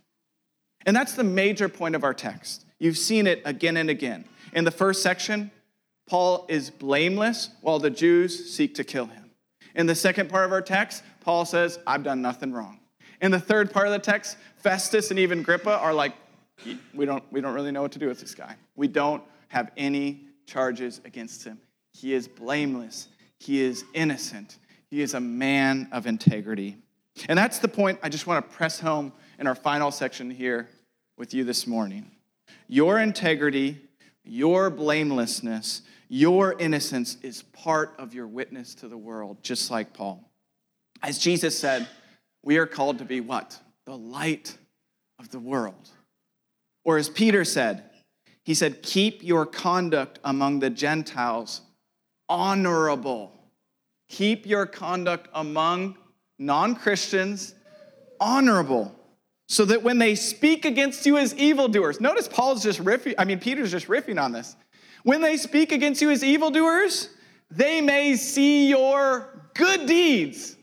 And 0.84 0.96
that's 0.96 1.14
the 1.14 1.24
major 1.24 1.68
point 1.68 1.94
of 1.94 2.04
our 2.04 2.14
text. 2.14 2.64
You've 2.78 2.98
seen 2.98 3.26
it 3.26 3.42
again 3.44 3.76
and 3.76 3.88
again. 3.88 4.24
In 4.52 4.64
the 4.64 4.70
first 4.70 5.02
section, 5.02 5.50
Paul 6.08 6.46
is 6.48 6.70
blameless 6.70 7.50
while 7.60 7.78
the 7.78 7.90
Jews 7.90 8.52
seek 8.52 8.74
to 8.74 8.84
kill 8.84 9.06
him. 9.06 9.30
In 9.74 9.86
the 9.86 9.94
second 9.94 10.28
part 10.28 10.44
of 10.44 10.52
our 10.52 10.60
text, 10.60 11.02
Paul 11.20 11.44
says, 11.44 11.78
I've 11.86 12.02
done 12.02 12.20
nothing 12.20 12.52
wrong. 12.52 12.80
In 13.20 13.30
the 13.30 13.38
third 13.38 13.72
part 13.72 13.86
of 13.86 13.92
the 13.92 14.00
text, 14.00 14.36
Festus 14.56 15.10
and 15.10 15.18
even 15.18 15.40
Agrippa 15.40 15.78
are 15.78 15.94
like, 15.94 16.12
we 16.92 17.06
don't, 17.06 17.22
we 17.32 17.40
don't 17.40 17.54
really 17.54 17.70
know 17.70 17.82
what 17.82 17.92
to 17.92 17.98
do 17.98 18.08
with 18.08 18.20
this 18.20 18.34
guy. 18.34 18.56
We 18.74 18.88
don't 18.88 19.22
have 19.48 19.70
any 19.76 20.26
charges 20.46 21.00
against 21.04 21.44
him. 21.44 21.58
He 21.92 22.14
is 22.14 22.26
blameless. 22.26 23.08
He 23.38 23.60
is 23.60 23.84
innocent. 23.94 24.58
He 24.90 25.02
is 25.02 25.14
a 25.14 25.20
man 25.20 25.88
of 25.92 26.06
integrity. 26.06 26.76
And 27.28 27.38
that's 27.38 27.58
the 27.58 27.68
point 27.68 27.98
I 28.02 28.08
just 28.08 28.26
want 28.26 28.48
to 28.48 28.56
press 28.56 28.80
home 28.80 29.12
in 29.38 29.46
our 29.46 29.54
final 29.54 29.90
section 29.90 30.30
here 30.30 30.68
with 31.16 31.34
you 31.34 31.44
this 31.44 31.66
morning. 31.66 32.10
Your 32.68 32.98
integrity, 32.98 33.80
your 34.24 34.70
blamelessness, 34.70 35.82
your 36.08 36.58
innocence 36.58 37.16
is 37.22 37.42
part 37.42 37.94
of 37.98 38.14
your 38.14 38.26
witness 38.26 38.74
to 38.76 38.88
the 38.88 38.96
world, 38.96 39.38
just 39.42 39.70
like 39.70 39.92
Paul. 39.92 40.28
As 41.02 41.18
Jesus 41.18 41.58
said, 41.58 41.88
we 42.42 42.58
are 42.58 42.66
called 42.66 42.98
to 42.98 43.04
be 43.04 43.20
what? 43.20 43.58
The 43.86 43.96
light 43.96 44.56
of 45.18 45.30
the 45.30 45.38
world. 45.38 45.88
Or 46.84 46.98
as 46.98 47.08
Peter 47.08 47.44
said, 47.44 47.84
he 48.44 48.54
said, 48.54 48.82
Keep 48.82 49.22
your 49.22 49.46
conduct 49.46 50.18
among 50.24 50.60
the 50.60 50.70
Gentiles 50.70 51.62
honorable. 52.28 53.32
Keep 54.08 54.46
your 54.46 54.66
conduct 54.66 55.28
among 55.32 55.96
non 56.38 56.74
Christians, 56.74 57.54
honorable, 58.20 58.94
so 59.48 59.64
that 59.64 59.82
when 59.82 59.98
they 59.98 60.14
speak 60.14 60.64
against 60.64 61.04
you 61.06 61.18
as 61.18 61.34
evildoers, 61.34 62.00
notice 62.00 62.28
Paul's 62.28 62.62
just 62.62 62.82
riffing, 62.82 63.14
I 63.18 63.24
mean, 63.24 63.38
Peter's 63.38 63.70
just 63.70 63.88
riffing 63.88 64.20
on 64.22 64.32
this. 64.32 64.56
When 65.02 65.20
they 65.20 65.36
speak 65.36 65.72
against 65.72 66.00
you 66.00 66.10
as 66.10 66.22
evildoers, 66.22 67.10
they 67.50 67.80
may 67.80 68.16
see 68.16 68.68
your 68.68 69.50
good 69.54 69.86
deeds 69.86 70.56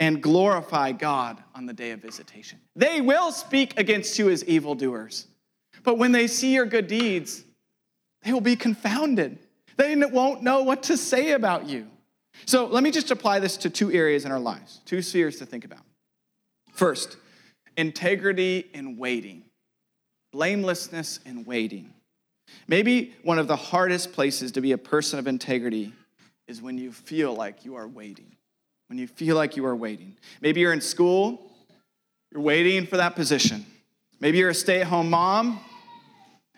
and 0.00 0.22
glorify 0.22 0.92
God 0.92 1.42
on 1.54 1.66
the 1.66 1.72
day 1.72 1.92
of 1.92 2.00
visitation. 2.00 2.58
They 2.74 3.00
will 3.00 3.32
speak 3.32 3.78
against 3.78 4.18
you 4.18 4.30
as 4.30 4.44
evildoers, 4.44 5.26
but 5.82 5.98
when 5.98 6.12
they 6.12 6.26
see 6.26 6.54
your 6.54 6.66
good 6.66 6.86
deeds, 6.86 7.44
they 8.22 8.32
will 8.32 8.40
be 8.40 8.56
confounded. 8.56 9.38
They 9.76 9.94
won't 9.94 10.42
know 10.42 10.62
what 10.62 10.84
to 10.84 10.96
say 10.96 11.32
about 11.32 11.68
you. 11.68 11.86
So 12.44 12.66
let 12.66 12.82
me 12.82 12.90
just 12.90 13.10
apply 13.10 13.40
this 13.40 13.56
to 13.58 13.70
two 13.70 13.90
areas 13.90 14.24
in 14.24 14.32
our 14.32 14.38
lives, 14.38 14.80
two 14.84 15.02
spheres 15.02 15.36
to 15.38 15.46
think 15.46 15.64
about. 15.64 15.80
First, 16.72 17.16
integrity 17.76 18.66
in 18.74 18.96
waiting, 18.98 19.44
blamelessness 20.32 21.20
in 21.24 21.44
waiting. 21.44 21.92
Maybe 22.68 23.14
one 23.22 23.38
of 23.38 23.48
the 23.48 23.56
hardest 23.56 24.12
places 24.12 24.52
to 24.52 24.60
be 24.60 24.72
a 24.72 24.78
person 24.78 25.18
of 25.18 25.26
integrity 25.26 25.92
is 26.46 26.62
when 26.62 26.78
you 26.78 26.92
feel 26.92 27.34
like 27.34 27.64
you 27.64 27.74
are 27.76 27.88
waiting. 27.88 28.36
When 28.88 28.98
you 28.98 29.08
feel 29.08 29.34
like 29.34 29.56
you 29.56 29.66
are 29.66 29.74
waiting. 29.74 30.16
Maybe 30.40 30.60
you're 30.60 30.72
in 30.72 30.80
school, 30.80 31.50
you're 32.30 32.42
waiting 32.42 32.86
for 32.86 32.98
that 32.98 33.16
position. 33.16 33.66
Maybe 34.20 34.38
you're 34.38 34.50
a 34.50 34.54
stay 34.54 34.80
at 34.80 34.86
home 34.86 35.10
mom, 35.10 35.60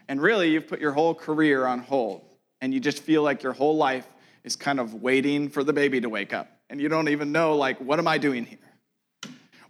and 0.08 0.20
really 0.20 0.50
you've 0.50 0.68
put 0.68 0.80
your 0.80 0.92
whole 0.92 1.14
career 1.14 1.66
on 1.66 1.80
hold, 1.80 2.22
and 2.60 2.74
you 2.74 2.80
just 2.80 3.02
feel 3.02 3.22
like 3.22 3.42
your 3.42 3.52
whole 3.54 3.76
life 3.76 4.06
is 4.48 4.56
kind 4.56 4.80
of 4.80 4.94
waiting 4.94 5.50
for 5.50 5.62
the 5.62 5.74
baby 5.74 6.00
to 6.00 6.08
wake 6.08 6.32
up. 6.32 6.48
And 6.70 6.80
you 6.80 6.88
don't 6.88 7.10
even 7.10 7.32
know, 7.32 7.54
like, 7.54 7.78
what 7.82 7.98
am 7.98 8.08
I 8.08 8.16
doing 8.16 8.46
here? 8.46 8.58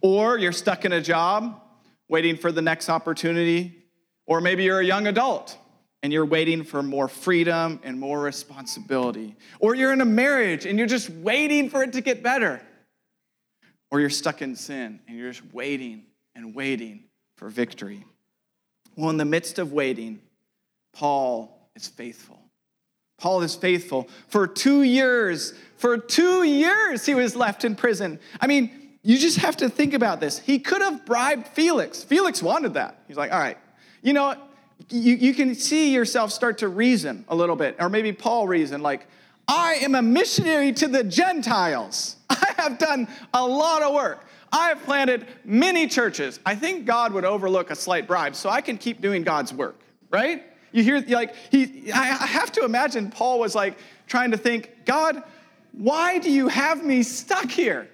Or 0.01 0.37
you're 0.37 0.53
stuck 0.53 0.85
in 0.85 0.93
a 0.93 1.01
job, 1.01 1.61
waiting 2.07 2.37
for 2.37 2.49
the 2.49 2.61
next 2.61 2.87
opportunity. 2.87 3.83
Or 4.25 4.39
maybe 4.39 4.63
you're 4.63 4.79
a 4.79 4.85
young 4.85 5.05
adult 5.07 5.57
and 6.01 6.13
you're 6.13 6.25
waiting 6.25 6.63
for 6.63 6.81
more 6.81 7.09
freedom 7.09 7.81
and 7.83 7.99
more 7.99 8.21
responsibility. 8.21 9.35
Or 9.59 9.75
you're 9.75 9.91
in 9.91 9.99
a 9.99 10.05
marriage 10.05 10.65
and 10.65 10.77
you're 10.77 10.87
just 10.87 11.09
waiting 11.09 11.69
for 11.69 11.83
it 11.83 11.91
to 11.93 12.01
get 12.01 12.23
better. 12.23 12.61
Or 13.91 13.99
you're 13.99 14.09
stuck 14.09 14.41
in 14.41 14.55
sin 14.55 15.01
and 15.09 15.17
you're 15.17 15.31
just 15.33 15.53
waiting 15.53 16.05
and 16.35 16.55
waiting 16.55 17.03
for 17.35 17.49
victory. 17.49 18.05
Well, 18.95 19.09
in 19.09 19.17
the 19.17 19.25
midst 19.25 19.59
of 19.59 19.73
waiting, 19.73 20.21
Paul 20.93 21.69
is 21.75 21.85
faithful. 21.85 22.38
Paul 23.19 23.41
is 23.41 23.55
faithful. 23.55 24.09
For 24.27 24.47
two 24.47 24.83
years, 24.83 25.53
for 25.77 25.97
two 25.97 26.43
years, 26.43 27.05
he 27.05 27.15
was 27.15 27.35
left 27.35 27.63
in 27.65 27.75
prison. 27.75 28.19
I 28.41 28.47
mean, 28.47 28.71
you 29.01 29.17
just 29.17 29.37
have 29.37 29.57
to 29.57 29.69
think 29.69 29.93
about 29.93 30.19
this. 30.19 30.39
He 30.39 30.59
could 30.59 30.81
have 30.81 31.05
bribed 31.05 31.47
Felix. 31.47 32.03
Felix 32.03 32.43
wanted 32.43 32.73
that. 32.73 33.01
He's 33.07 33.17
like, 33.17 33.31
all 33.31 33.39
right, 33.39 33.57
you 34.01 34.13
know, 34.13 34.35
you, 34.89 35.15
you 35.15 35.33
can 35.33 35.55
see 35.55 35.93
yourself 35.93 36.31
start 36.31 36.59
to 36.59 36.67
reason 36.67 37.25
a 37.27 37.35
little 37.35 37.55
bit, 37.55 37.75
or 37.79 37.89
maybe 37.89 38.11
Paul 38.11 38.47
reason, 38.47 38.81
like, 38.81 39.07
I 39.47 39.75
am 39.81 39.95
a 39.95 40.01
missionary 40.01 40.73
to 40.73 40.87
the 40.87 41.03
Gentiles. 41.03 42.17
I 42.29 42.53
have 42.57 42.77
done 42.77 43.07
a 43.33 43.45
lot 43.45 43.81
of 43.81 43.93
work. 43.93 44.25
I 44.51 44.69
have 44.69 44.83
planted 44.83 45.27
many 45.43 45.87
churches. 45.87 46.39
I 46.45 46.55
think 46.55 46.85
God 46.85 47.13
would 47.13 47.25
overlook 47.25 47.71
a 47.71 47.75
slight 47.75 48.07
bribe 48.07 48.35
so 48.35 48.49
I 48.49 48.61
can 48.61 48.77
keep 48.77 49.01
doing 49.01 49.23
God's 49.23 49.53
work, 49.53 49.79
right? 50.09 50.43
You 50.71 50.83
hear, 50.83 51.03
like, 51.07 51.35
he, 51.51 51.91
I 51.91 52.05
have 52.05 52.51
to 52.53 52.63
imagine 52.63 53.09
Paul 53.09 53.39
was 53.39 53.55
like 53.55 53.77
trying 54.07 54.31
to 54.31 54.37
think, 54.37 54.71
God, 54.85 55.23
why 55.71 56.19
do 56.19 56.31
you 56.31 56.47
have 56.47 56.83
me 56.83 57.03
stuck 57.03 57.49
here? 57.49 57.89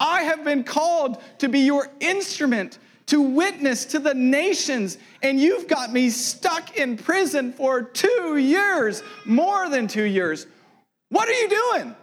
I 0.00 0.22
have 0.22 0.44
been 0.44 0.64
called 0.64 1.22
to 1.38 1.48
be 1.48 1.60
your 1.60 1.88
instrument 2.00 2.78
to 3.06 3.22
witness 3.22 3.86
to 3.86 3.98
the 3.98 4.14
nations, 4.14 4.98
and 5.22 5.40
you've 5.40 5.66
got 5.66 5.92
me 5.92 6.10
stuck 6.10 6.76
in 6.76 6.96
prison 6.96 7.52
for 7.52 7.82
two 7.82 8.36
years, 8.36 9.02
more 9.24 9.68
than 9.68 9.88
two 9.88 10.04
years. 10.04 10.46
What 11.08 11.28
are 11.28 11.32
you 11.32 11.48
doing? 11.48 11.96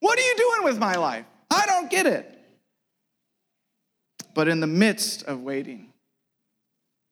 What 0.00 0.18
are 0.18 0.22
you 0.22 0.36
doing 0.36 0.64
with 0.64 0.78
my 0.78 0.94
life? 0.94 1.24
I 1.50 1.66
don't 1.66 1.90
get 1.90 2.06
it. 2.06 2.34
But 4.32 4.46
in 4.46 4.60
the 4.60 4.68
midst 4.68 5.24
of 5.24 5.40
waiting, 5.40 5.92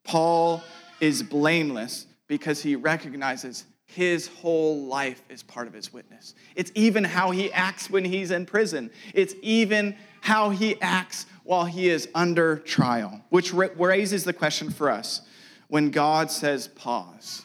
Paul 0.05 0.63
is 1.01 1.23
blameless 1.23 2.07
because 2.29 2.63
he 2.63 2.77
recognizes 2.77 3.65
his 3.87 4.27
whole 4.27 4.85
life 4.87 5.23
is 5.29 5.43
part 5.43 5.69
of 5.69 5.73
his 5.73 5.93
witness. 5.93 6.35
It's 6.57 6.73
even 6.75 7.05
how 7.05 7.31
he 7.31 7.53
acts 7.53 7.89
when 7.89 8.05
he's 8.05 8.31
in 8.31 8.45
prison, 8.45 8.91
it's 9.15 9.35
even 9.43 9.97
how 10.21 10.51
he 10.51 10.81
acts 10.81 11.27
while 11.45 11.65
he 11.65 11.89
is 11.89 12.09
under 12.15 12.57
trial, 12.59 13.21
which 13.31 13.53
raises 13.53 14.25
the 14.25 14.33
question 14.33 14.71
for 14.71 14.91
us 14.91 15.23
when 15.69 15.91
God 15.91 16.31
says 16.31 16.69
pause. 16.69 17.43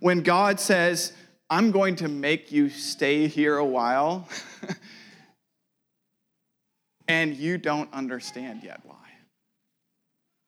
When 0.00 0.22
God 0.22 0.60
says, 0.60 1.12
I'm 1.50 1.72
going 1.72 1.96
to 1.96 2.08
make 2.08 2.52
you 2.52 2.68
stay 2.68 3.26
here 3.26 3.56
a 3.56 3.64
while, 3.64 4.28
and 7.08 7.34
you 7.34 7.58
don't 7.58 7.92
understand 7.92 8.62
yet 8.62 8.80
why. 8.84 8.94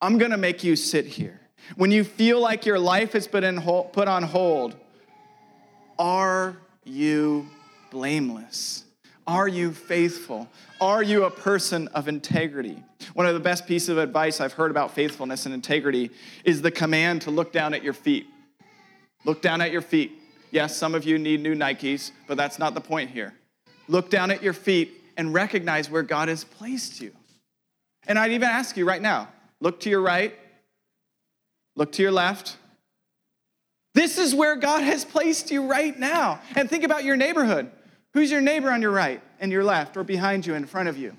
I'm 0.01 0.19
going 0.19 0.31
to 0.31 0.37
make 0.37 0.63
you 0.63 0.77
sit 0.77 1.07
here. 1.07 1.40
When 1.77 1.91
you 1.91 2.05
feel 2.05 2.41
like 2.41 2.67
your 2.67 2.79
life 2.79 3.13
has 3.13 3.27
been 3.27 3.61
put 3.61 4.09
on 4.09 4.23
hold, 4.23 4.77
are 5.99 6.57
you 6.85 7.49
blameless? 7.91 8.85
Are 9.27 9.47
you 9.47 9.73
faithful? 9.73 10.49
Are 10.81 11.03
you 11.03 11.25
a 11.25 11.31
person 11.31 11.89
of 11.89 12.09
integrity? 12.09 12.83
One 13.15 13.27
of 13.27 13.35
the 13.35 13.41
best 13.41 13.67
pieces 13.67 13.91
of 13.91 13.99
advice 13.99 14.41
I've 14.41 14.55
heard 14.55 14.71
about 14.71 14.95
faithfulness 14.95 15.47
and 15.47 15.55
integrity 15.55 16.11
is 16.45 16.63
the 16.63 16.71
command 16.71 17.23
to 17.23 17.31
look 17.31 17.53
down 17.53 17.75
at 17.75 17.85
your 17.85 17.93
feet. 17.93 18.27
Look 19.25 19.43
down 19.43 19.61
at 19.61 19.71
your 19.71 19.83
feet. 19.83 20.13
Yes, 20.51 20.77
some 20.77 20.95
of 20.95 21.05
you 21.05 21.19
need 21.19 21.41
new 21.41 21.55
Nikes, 21.55 22.11
but 22.27 22.37
that's 22.37 22.59
not 22.59 22.75
the 22.75 22.81
point 22.81 23.11
here. 23.11 23.35
Look 23.87 24.11
down 24.11 24.31
at 24.31 24.43
your 24.43 24.53
feet 24.53 24.95
and 25.17 25.35
recognize 25.35 25.91
where 25.91 26.03
God 26.03 26.29
has 26.29 26.45
placed 26.45 27.01
you. 27.01 27.13
And 28.07 28.19
I'd 28.19 28.33
even 28.33 28.49
ask 28.49 28.77
you 28.77 28.87
right 28.87 29.03
now 29.03 29.29
look 29.61 29.81
to 29.81 29.91
your 29.91 30.01
right, 30.01 30.35
look 31.77 31.93
to 31.93 32.03
your 32.03 32.13
left. 32.13 32.57
This 33.95 34.19
is 34.19 34.35
where 34.35 34.57
God 34.57 34.83
has 34.83 35.05
placed 35.05 35.51
you 35.51 35.67
right 35.67 35.99
now. 35.99 36.41
And 36.55 36.71
think 36.71 36.85
about 36.85 37.05
your 37.05 37.17
neighborhood. 37.17 37.71
Who's 38.15 38.31
your 38.31 38.41
neighbor 38.41 38.71
on 38.71 38.83
your 38.83 38.91
right 38.91 39.23
and 39.41 39.51
your 39.51 39.65
left, 39.65 39.97
or 39.97 40.05
behind 40.05 40.47
you, 40.47 40.55
in 40.55 40.67
front 40.67 40.89
of 40.89 40.97
you? 40.99 41.17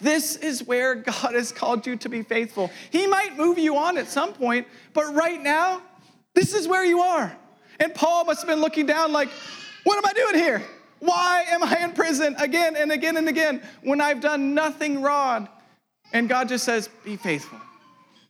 This 0.00 0.36
is 0.36 0.62
where 0.62 0.94
God 0.94 1.34
has 1.34 1.52
called 1.52 1.86
you 1.86 1.96
to 1.96 2.08
be 2.08 2.22
faithful. 2.22 2.70
He 2.90 3.06
might 3.06 3.36
move 3.36 3.58
you 3.58 3.76
on 3.76 3.96
at 3.96 4.08
some 4.08 4.32
point, 4.32 4.66
but 4.92 5.14
right 5.14 5.42
now, 5.42 5.82
this 6.34 6.54
is 6.54 6.68
where 6.68 6.84
you 6.84 7.00
are. 7.00 7.34
And 7.80 7.94
Paul 7.94 8.24
must 8.24 8.40
have 8.40 8.48
been 8.48 8.60
looking 8.60 8.86
down 8.86 9.12
like, 9.12 9.28
what 9.84 9.96
am 9.96 10.04
I 10.04 10.12
doing 10.12 10.34
here? 10.42 10.62
Why 10.98 11.44
am 11.48 11.62
I 11.62 11.78
in 11.82 11.92
prison 11.92 12.34
again 12.38 12.76
and 12.76 12.90
again 12.92 13.16
and 13.16 13.28
again 13.28 13.62
when 13.82 14.00
I've 14.00 14.20
done 14.20 14.54
nothing 14.54 15.02
wrong? 15.02 15.48
And 16.12 16.28
God 16.28 16.48
just 16.48 16.64
says, 16.64 16.88
be 17.04 17.16
faithful, 17.16 17.58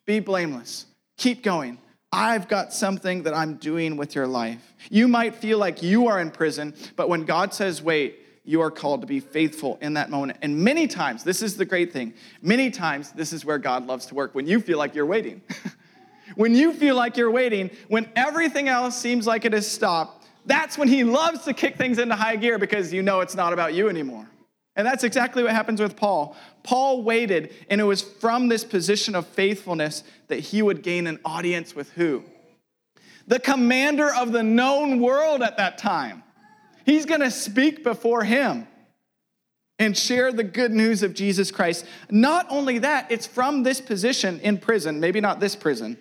be 0.06 0.20
blameless, 0.20 0.86
keep 1.16 1.42
going. 1.42 1.78
I've 2.12 2.48
got 2.48 2.72
something 2.72 3.24
that 3.24 3.34
I'm 3.34 3.54
doing 3.56 3.96
with 3.96 4.14
your 4.14 4.26
life. 4.26 4.74
You 4.88 5.08
might 5.08 5.34
feel 5.34 5.58
like 5.58 5.82
you 5.82 6.06
are 6.06 6.20
in 6.20 6.30
prison, 6.30 6.74
but 6.94 7.08
when 7.08 7.24
God 7.24 7.52
says, 7.52 7.82
wait, 7.82 8.20
you 8.44 8.60
are 8.60 8.70
called 8.70 9.00
to 9.00 9.06
be 9.06 9.18
faithful 9.18 9.76
in 9.82 9.94
that 9.94 10.08
moment. 10.08 10.38
And 10.40 10.56
many 10.56 10.86
times, 10.86 11.24
this 11.24 11.42
is 11.42 11.56
the 11.56 11.64
great 11.64 11.92
thing, 11.92 12.14
many 12.40 12.70
times, 12.70 13.10
this 13.10 13.32
is 13.32 13.44
where 13.44 13.58
God 13.58 13.86
loves 13.86 14.06
to 14.06 14.14
work 14.14 14.34
when 14.34 14.46
you 14.46 14.60
feel 14.60 14.78
like 14.78 14.94
you're 14.94 15.04
waiting. 15.04 15.42
when 16.36 16.54
you 16.54 16.72
feel 16.72 16.94
like 16.94 17.16
you're 17.16 17.30
waiting, 17.30 17.70
when 17.88 18.08
everything 18.14 18.68
else 18.68 18.96
seems 18.96 19.26
like 19.26 19.44
it 19.44 19.52
has 19.52 19.70
stopped, 19.70 20.28
that's 20.46 20.78
when 20.78 20.86
He 20.86 21.02
loves 21.02 21.44
to 21.44 21.52
kick 21.52 21.76
things 21.76 21.98
into 21.98 22.14
high 22.14 22.36
gear 22.36 22.56
because 22.56 22.92
you 22.92 23.02
know 23.02 23.20
it's 23.20 23.34
not 23.34 23.52
about 23.52 23.74
you 23.74 23.88
anymore. 23.88 24.28
And 24.76 24.86
that's 24.86 25.04
exactly 25.04 25.42
what 25.42 25.52
happens 25.52 25.80
with 25.80 25.96
Paul. 25.96 26.36
Paul 26.62 27.02
waited, 27.02 27.52
and 27.70 27.80
it 27.80 27.84
was 27.84 28.02
from 28.02 28.48
this 28.48 28.62
position 28.62 29.14
of 29.14 29.26
faithfulness 29.26 30.04
that 30.28 30.40
he 30.40 30.60
would 30.60 30.82
gain 30.82 31.06
an 31.06 31.18
audience 31.24 31.74
with 31.74 31.90
who? 31.92 32.22
The 33.26 33.40
commander 33.40 34.14
of 34.14 34.32
the 34.32 34.42
known 34.42 35.00
world 35.00 35.42
at 35.42 35.56
that 35.56 35.78
time. 35.78 36.22
He's 36.84 37.06
going 37.06 37.22
to 37.22 37.30
speak 37.30 37.82
before 37.82 38.22
him 38.22 38.68
and 39.78 39.96
share 39.96 40.30
the 40.30 40.44
good 40.44 40.72
news 40.72 41.02
of 41.02 41.14
Jesus 41.14 41.50
Christ. 41.50 41.84
Not 42.10 42.46
only 42.50 42.78
that, 42.78 43.10
it's 43.10 43.26
from 43.26 43.62
this 43.62 43.80
position 43.80 44.40
in 44.40 44.58
prison, 44.58 45.00
maybe 45.00 45.20
not 45.20 45.40
this 45.40 45.56
prison, 45.56 45.98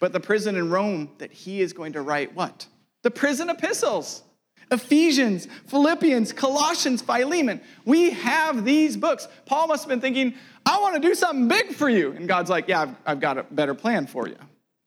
but 0.00 0.12
the 0.12 0.20
prison 0.20 0.56
in 0.56 0.70
Rome 0.70 1.10
that 1.18 1.32
he 1.32 1.60
is 1.60 1.72
going 1.72 1.92
to 1.92 2.02
write 2.02 2.34
what? 2.34 2.66
The 3.02 3.10
prison 3.10 3.50
epistles. 3.50 4.22
Ephesians, 4.72 5.46
Philippians, 5.66 6.32
Colossians, 6.32 7.02
Philemon. 7.02 7.60
We 7.84 8.10
have 8.10 8.64
these 8.64 8.96
books. 8.96 9.28
Paul 9.46 9.68
must 9.68 9.84
have 9.84 9.88
been 9.88 10.00
thinking, 10.00 10.34
I 10.64 10.80
want 10.80 11.00
to 11.00 11.08
do 11.08 11.14
something 11.14 11.46
big 11.46 11.74
for 11.74 11.88
you. 11.88 12.12
And 12.12 12.26
God's 12.26 12.50
like, 12.50 12.68
Yeah, 12.68 12.82
I've, 12.82 12.96
I've 13.06 13.20
got 13.20 13.38
a 13.38 13.42
better 13.44 13.74
plan 13.74 14.06
for 14.06 14.26
you. 14.26 14.36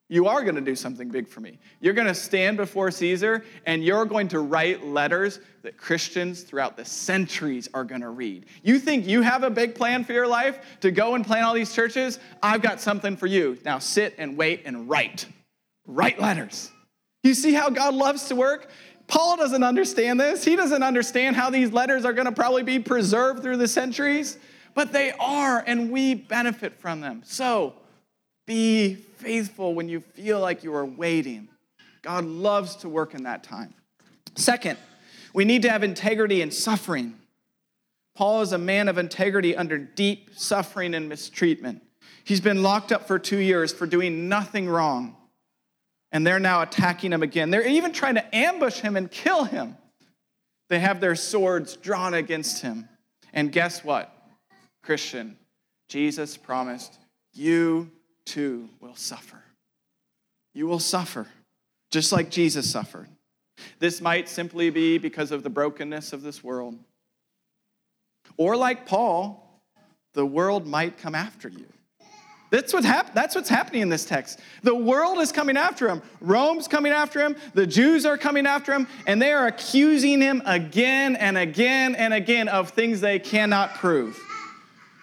You 0.08 0.28
are 0.28 0.44
going 0.44 0.56
to 0.56 0.62
do 0.62 0.76
something 0.76 1.10
big 1.10 1.28
for 1.28 1.40
me. 1.40 1.58
You're 1.80 1.96
going 1.96 2.08
to 2.08 2.14
stand 2.14 2.58
before 2.58 2.92
Caesar 2.92 3.44
and 3.66 3.84
you're 3.84 4.06
going 4.06 4.28
to 4.30 4.40
write 4.40 4.86
letters 4.86 5.40
that 5.64 5.78
Christians 5.78 6.44
throughout 6.44 6.78
the 6.78 6.86
centuries 6.86 7.68
are 7.74 7.84
going 7.84 8.02
to 8.02 8.10
read. 8.10 8.46
You 8.62 8.78
think 8.78 9.08
you 9.08 9.24
have 9.24 9.42
a 9.42 9.50
big 9.50 9.74
plan 9.74 10.04
for 10.04 10.14
your 10.14 10.28
life 10.28 10.60
to 10.82 10.92
go 10.92 11.16
and 11.16 11.26
plant 11.26 11.46
all 11.46 11.56
these 11.56 11.74
churches? 11.74 12.20
I've 12.44 12.62
got 12.62 12.80
something 12.80 13.18
for 13.18 13.26
you. 13.26 13.58
Now 13.66 13.80
sit 13.80 14.14
and 14.20 14.38
wait 14.38 14.62
and 14.66 14.88
write. 14.88 15.26
Write 15.88 16.20
letters. 16.20 16.72
You 17.24 17.34
see 17.34 17.54
how 17.54 17.72
God 17.72 17.96
loves 17.96 18.28
to 18.28 18.36
work? 18.36 18.70
Paul 19.08 19.38
doesn't 19.38 19.64
understand 19.64 20.20
this. 20.20 20.44
He 20.44 20.56
doesn't 20.56 20.84
understand 20.84 21.36
how 21.36 21.50
these 21.50 21.72
letters 21.72 22.06
are 22.06 22.14
going 22.14 22.26
to 22.26 22.32
probably 22.32 22.64
be 22.64 22.80
preserved 22.80 23.44
through 23.44 23.58
the 23.58 23.68
centuries, 23.68 24.38
but 24.74 24.92
they 24.92 25.12
are, 25.20 25.64
and 25.66 25.92
we 25.92 26.16
benefit 26.16 26.80
from 26.80 27.02
them. 27.02 27.22
So 27.24 27.74
be 28.46 28.96
faithful 28.96 29.74
when 29.74 29.90
you 29.90 30.00
feel 30.00 30.40
like 30.40 30.64
you 30.64 30.74
are 30.74 30.86
waiting. 30.86 31.50
God 32.02 32.26
loves 32.26 32.76
to 32.78 32.90
work 32.90 33.14
in 33.14 33.24
that 33.24 33.44
time. 33.44 33.74
Second, 34.36 34.78
we 35.34 35.46
need 35.46 35.62
to 35.64 35.70
have 35.70 35.84
integrity 35.84 36.42
in 36.42 36.52
suffering. 36.52 37.16
Paul 38.16 38.42
is 38.42 38.54
a 38.54 38.58
man 38.58 38.88
of 38.88 38.98
integrity 38.98 39.56
under 39.56 39.78
deep 39.78 40.32
suffering 40.36 40.94
and 40.94 41.10
mistreatment. 41.10 41.84
He's 42.24 42.42
been 42.42 42.64
locked 42.64 42.92
up 42.92 43.08
for 43.08 43.20
two 43.20 43.38
years 43.38 43.74
for 43.74 43.86
doing 43.86 44.30
nothing 44.30 44.68
wrong 44.68 45.16
and 46.16 46.26
they're 46.26 46.40
now 46.40 46.62
attacking 46.62 47.12
him 47.12 47.24
again. 47.24 47.50
They're 47.50 47.68
even 47.68 47.92
trying 47.92 48.16
to 48.16 48.34
ambush 48.34 48.80
him 48.80 48.96
and 48.96 49.12
kill 49.12 49.44
him. 49.44 49.76
They 50.70 50.80
have 50.80 51.02
their 51.02 51.18
swords 51.18 51.76
drawn 51.76 52.14
against 52.14 52.62
him. 52.62 52.88
And 53.34 53.52
guess 53.52 53.84
what, 53.84 54.16
Christian? 54.82 55.36
Jesus 55.90 56.38
promised, 56.38 56.98
You 57.34 57.92
too 58.26 58.70
will 58.80 58.96
suffer. 58.96 59.44
You 60.54 60.68
will 60.68 60.80
suffer, 60.80 61.28
just 61.92 62.14
like 62.14 62.32
Jesus 62.32 62.72
suffered. 62.72 63.10
This 63.80 64.00
might 64.00 64.30
simply 64.30 64.70
be 64.70 64.98
because 64.98 65.34
of 65.34 65.44
the 65.44 65.50
brokenness 65.50 66.14
of 66.14 66.22
this 66.22 66.42
world. 66.42 66.80
Or 68.38 68.56
like 68.56 68.86
Paul, 68.86 69.60
the 70.14 70.26
world 70.26 70.66
might 70.66 70.98
come 70.98 71.14
after 71.14 71.50
you. 71.50 71.68
That's, 72.56 72.74
what 72.74 72.86
hap- 72.86 73.14
that's 73.14 73.36
what's 73.36 73.50
happening 73.50 73.82
in 73.82 73.90
this 73.90 74.06
text. 74.06 74.40
The 74.64 74.74
world 74.74 75.18
is 75.18 75.34
coming 75.34 75.58
after 75.58 75.90
him. 75.90 76.02
Rome's 76.22 76.70
coming 76.70 76.94
after 76.94 77.20
him. 77.20 77.36
The 77.54 77.68
Jews 77.68 78.06
are 78.06 78.18
coming 78.18 78.48
after 78.48 78.72
him. 78.72 78.88
And 79.06 79.22
they 79.22 79.34
are 79.34 79.48
accusing 79.48 80.22
him 80.22 80.42
again 80.46 81.18
and 81.18 81.38
again 81.38 81.96
and 81.96 82.14
again 82.14 82.48
of 82.48 82.70
things 82.70 83.02
they 83.02 83.20
cannot 83.20 83.76
prove. 83.76 84.18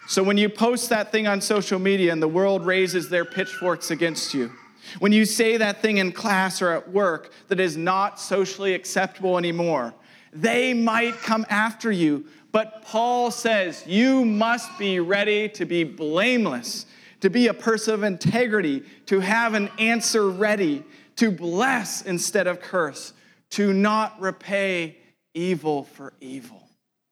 So 0.09 0.23
when 0.23 0.39
you 0.39 0.49
post 0.49 0.89
that 0.89 1.13
thing 1.13 1.27
on 1.27 1.43
social 1.43 1.79
media 1.79 2.11
and 2.11 2.23
the 2.23 2.29
world 2.29 2.65
raises 2.65 3.11
their 3.11 3.27
pitchforks 3.27 3.91
against 3.91 4.33
you, 4.33 4.51
when 4.99 5.13
you 5.13 5.27
say 5.27 5.59
that 5.59 5.83
thing 5.83 5.99
in 5.99 6.11
class 6.11 6.63
or 6.63 6.71
at 6.71 6.91
work 6.91 7.33
that 7.49 7.61
is 7.61 7.77
not 7.77 8.19
socially 8.19 8.73
acceptable 8.73 9.37
anymore, 9.37 9.93
they 10.33 10.73
might 10.73 11.17
come 11.19 11.45
after 11.51 11.93
you. 11.93 12.25
But 12.51 12.81
Paul 12.81 13.31
says 13.31 13.85
you 13.87 14.25
must 14.25 14.79
be 14.79 15.01
ready 15.01 15.51
to 15.51 15.67
be 15.67 15.85
blameless 15.85 16.87
to 17.23 17.31
be 17.31 17.47
a 17.47 17.55
person 17.55 17.95
of 17.95 18.03
integrity, 18.03 18.83
to 19.07 19.21
have 19.21 19.55
an 19.55 19.71
answer 19.79 20.29
ready, 20.29 20.85
to 21.17 21.31
bless 21.31 22.03
instead 22.03 22.49
of 22.49 22.61
curse, 22.61 23.13
to 23.51 23.73
not 23.73 24.21
repay 24.21 24.97
evil 25.33 25.85
for 25.85 26.13
evil. 26.21 26.69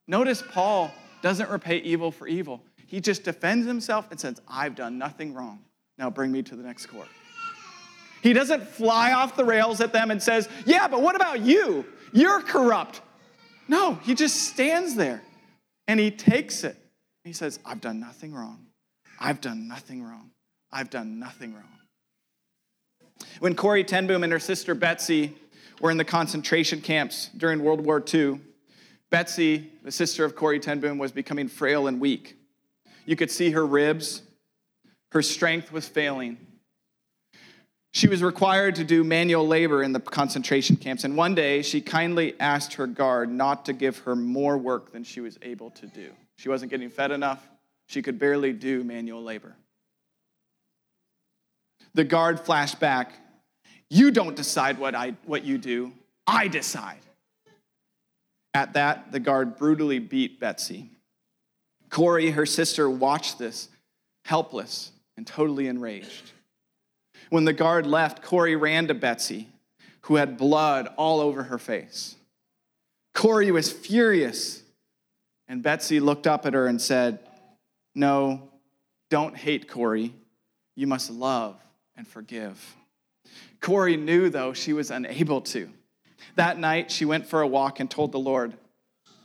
Notice 0.08 0.42
Paul 0.50 0.90
doesn't 1.22 1.48
repay 1.48 1.78
evil 1.78 2.10
for 2.10 2.26
evil. 2.26 2.60
He 2.86 3.00
just 3.00 3.22
defends 3.22 3.66
himself 3.66 4.10
and 4.10 4.18
says, 4.18 4.40
I've 4.48 4.74
done 4.74 4.98
nothing 4.98 5.32
wrong. 5.32 5.60
Now 5.96 6.10
bring 6.10 6.32
me 6.32 6.42
to 6.42 6.56
the 6.56 6.62
next 6.64 6.86
court. 6.86 7.08
He 8.20 8.32
doesn't 8.32 8.66
fly 8.66 9.12
off 9.12 9.36
the 9.36 9.44
rails 9.44 9.80
at 9.80 9.92
them 9.92 10.10
and 10.10 10.20
says, 10.20 10.48
Yeah, 10.66 10.88
but 10.88 11.02
what 11.02 11.14
about 11.14 11.40
you? 11.40 11.86
You're 12.12 12.42
corrupt. 12.42 13.00
No, 13.68 13.94
he 14.02 14.16
just 14.16 14.48
stands 14.48 14.96
there 14.96 15.22
and 15.86 16.00
he 16.00 16.10
takes 16.10 16.64
it. 16.64 16.76
He 17.22 17.32
says, 17.32 17.60
I've 17.64 17.80
done 17.80 18.00
nothing 18.00 18.34
wrong. 18.34 18.66
I've 19.20 19.40
done 19.40 19.68
nothing 19.68 20.02
wrong. 20.02 20.30
I've 20.72 20.90
done 20.90 21.18
nothing 21.18 21.52
wrong. 21.54 21.64
When 23.40 23.54
Corrie 23.54 23.84
ten 23.84 24.06
Boom 24.06 24.24
and 24.24 24.32
her 24.32 24.40
sister 24.40 24.74
Betsy 24.74 25.36
were 25.80 25.90
in 25.90 25.98
the 25.98 26.04
concentration 26.04 26.80
camps 26.80 27.28
during 27.36 27.62
World 27.62 27.80
War 27.82 28.02
II, 28.12 28.40
Betsy, 29.10 29.70
the 29.82 29.92
sister 29.92 30.24
of 30.24 30.34
Corrie 30.34 30.60
ten 30.60 30.80
Boom, 30.80 30.96
was 30.98 31.12
becoming 31.12 31.48
frail 31.48 31.86
and 31.86 32.00
weak. 32.00 32.36
You 33.04 33.16
could 33.16 33.30
see 33.30 33.50
her 33.50 33.66
ribs, 33.66 34.22
her 35.12 35.22
strength 35.22 35.72
was 35.72 35.86
failing. 35.86 36.38
She 37.92 38.06
was 38.06 38.22
required 38.22 38.76
to 38.76 38.84
do 38.84 39.02
manual 39.02 39.46
labor 39.46 39.82
in 39.82 39.92
the 39.92 39.98
concentration 39.98 40.76
camps, 40.76 41.02
and 41.02 41.16
one 41.16 41.34
day 41.34 41.62
she 41.62 41.80
kindly 41.80 42.38
asked 42.38 42.74
her 42.74 42.86
guard 42.86 43.30
not 43.30 43.64
to 43.64 43.72
give 43.72 43.98
her 43.98 44.14
more 44.14 44.56
work 44.56 44.92
than 44.92 45.02
she 45.02 45.20
was 45.20 45.38
able 45.42 45.70
to 45.72 45.86
do. 45.88 46.10
She 46.36 46.48
wasn't 46.48 46.70
getting 46.70 46.88
fed 46.88 47.10
enough, 47.10 47.49
she 47.90 48.02
could 48.02 48.20
barely 48.20 48.52
do 48.52 48.84
manual 48.84 49.20
labor. 49.20 49.56
The 51.92 52.04
guard 52.04 52.38
flashed 52.38 52.78
back, 52.78 53.14
You 53.88 54.12
don't 54.12 54.36
decide 54.36 54.78
what, 54.78 54.94
I, 54.94 55.16
what 55.24 55.42
you 55.44 55.58
do, 55.58 55.92
I 56.24 56.46
decide. 56.46 57.00
At 58.54 58.74
that, 58.74 59.10
the 59.10 59.18
guard 59.18 59.56
brutally 59.56 59.98
beat 59.98 60.38
Betsy. 60.38 60.88
Corrie, 61.88 62.30
her 62.30 62.46
sister, 62.46 62.88
watched 62.88 63.40
this, 63.40 63.68
helpless 64.24 64.92
and 65.16 65.26
totally 65.26 65.66
enraged. 65.66 66.30
When 67.28 67.44
the 67.44 67.52
guard 67.52 67.88
left, 67.88 68.22
Corrie 68.22 68.54
ran 68.54 68.86
to 68.86 68.94
Betsy, 68.94 69.48
who 70.02 70.14
had 70.14 70.36
blood 70.38 70.86
all 70.96 71.18
over 71.18 71.42
her 71.42 71.58
face. 71.58 72.14
Corrie 73.14 73.50
was 73.50 73.72
furious, 73.72 74.62
and 75.48 75.60
Betsy 75.60 75.98
looked 75.98 76.28
up 76.28 76.46
at 76.46 76.54
her 76.54 76.68
and 76.68 76.80
said, 76.80 77.18
No, 78.00 78.50
don't 79.10 79.36
hate 79.36 79.68
Corrie. 79.68 80.14
You 80.74 80.86
must 80.86 81.10
love 81.10 81.56
and 81.96 82.08
forgive. 82.08 82.76
Corrie 83.60 83.96
knew, 83.96 84.30
though, 84.30 84.52
she 84.52 84.72
was 84.72 84.90
unable 84.90 85.42
to. 85.42 85.70
That 86.36 86.58
night, 86.58 86.90
she 86.90 87.04
went 87.04 87.26
for 87.26 87.42
a 87.42 87.46
walk 87.46 87.78
and 87.78 87.90
told 87.90 88.12
the 88.12 88.18
Lord, 88.18 88.54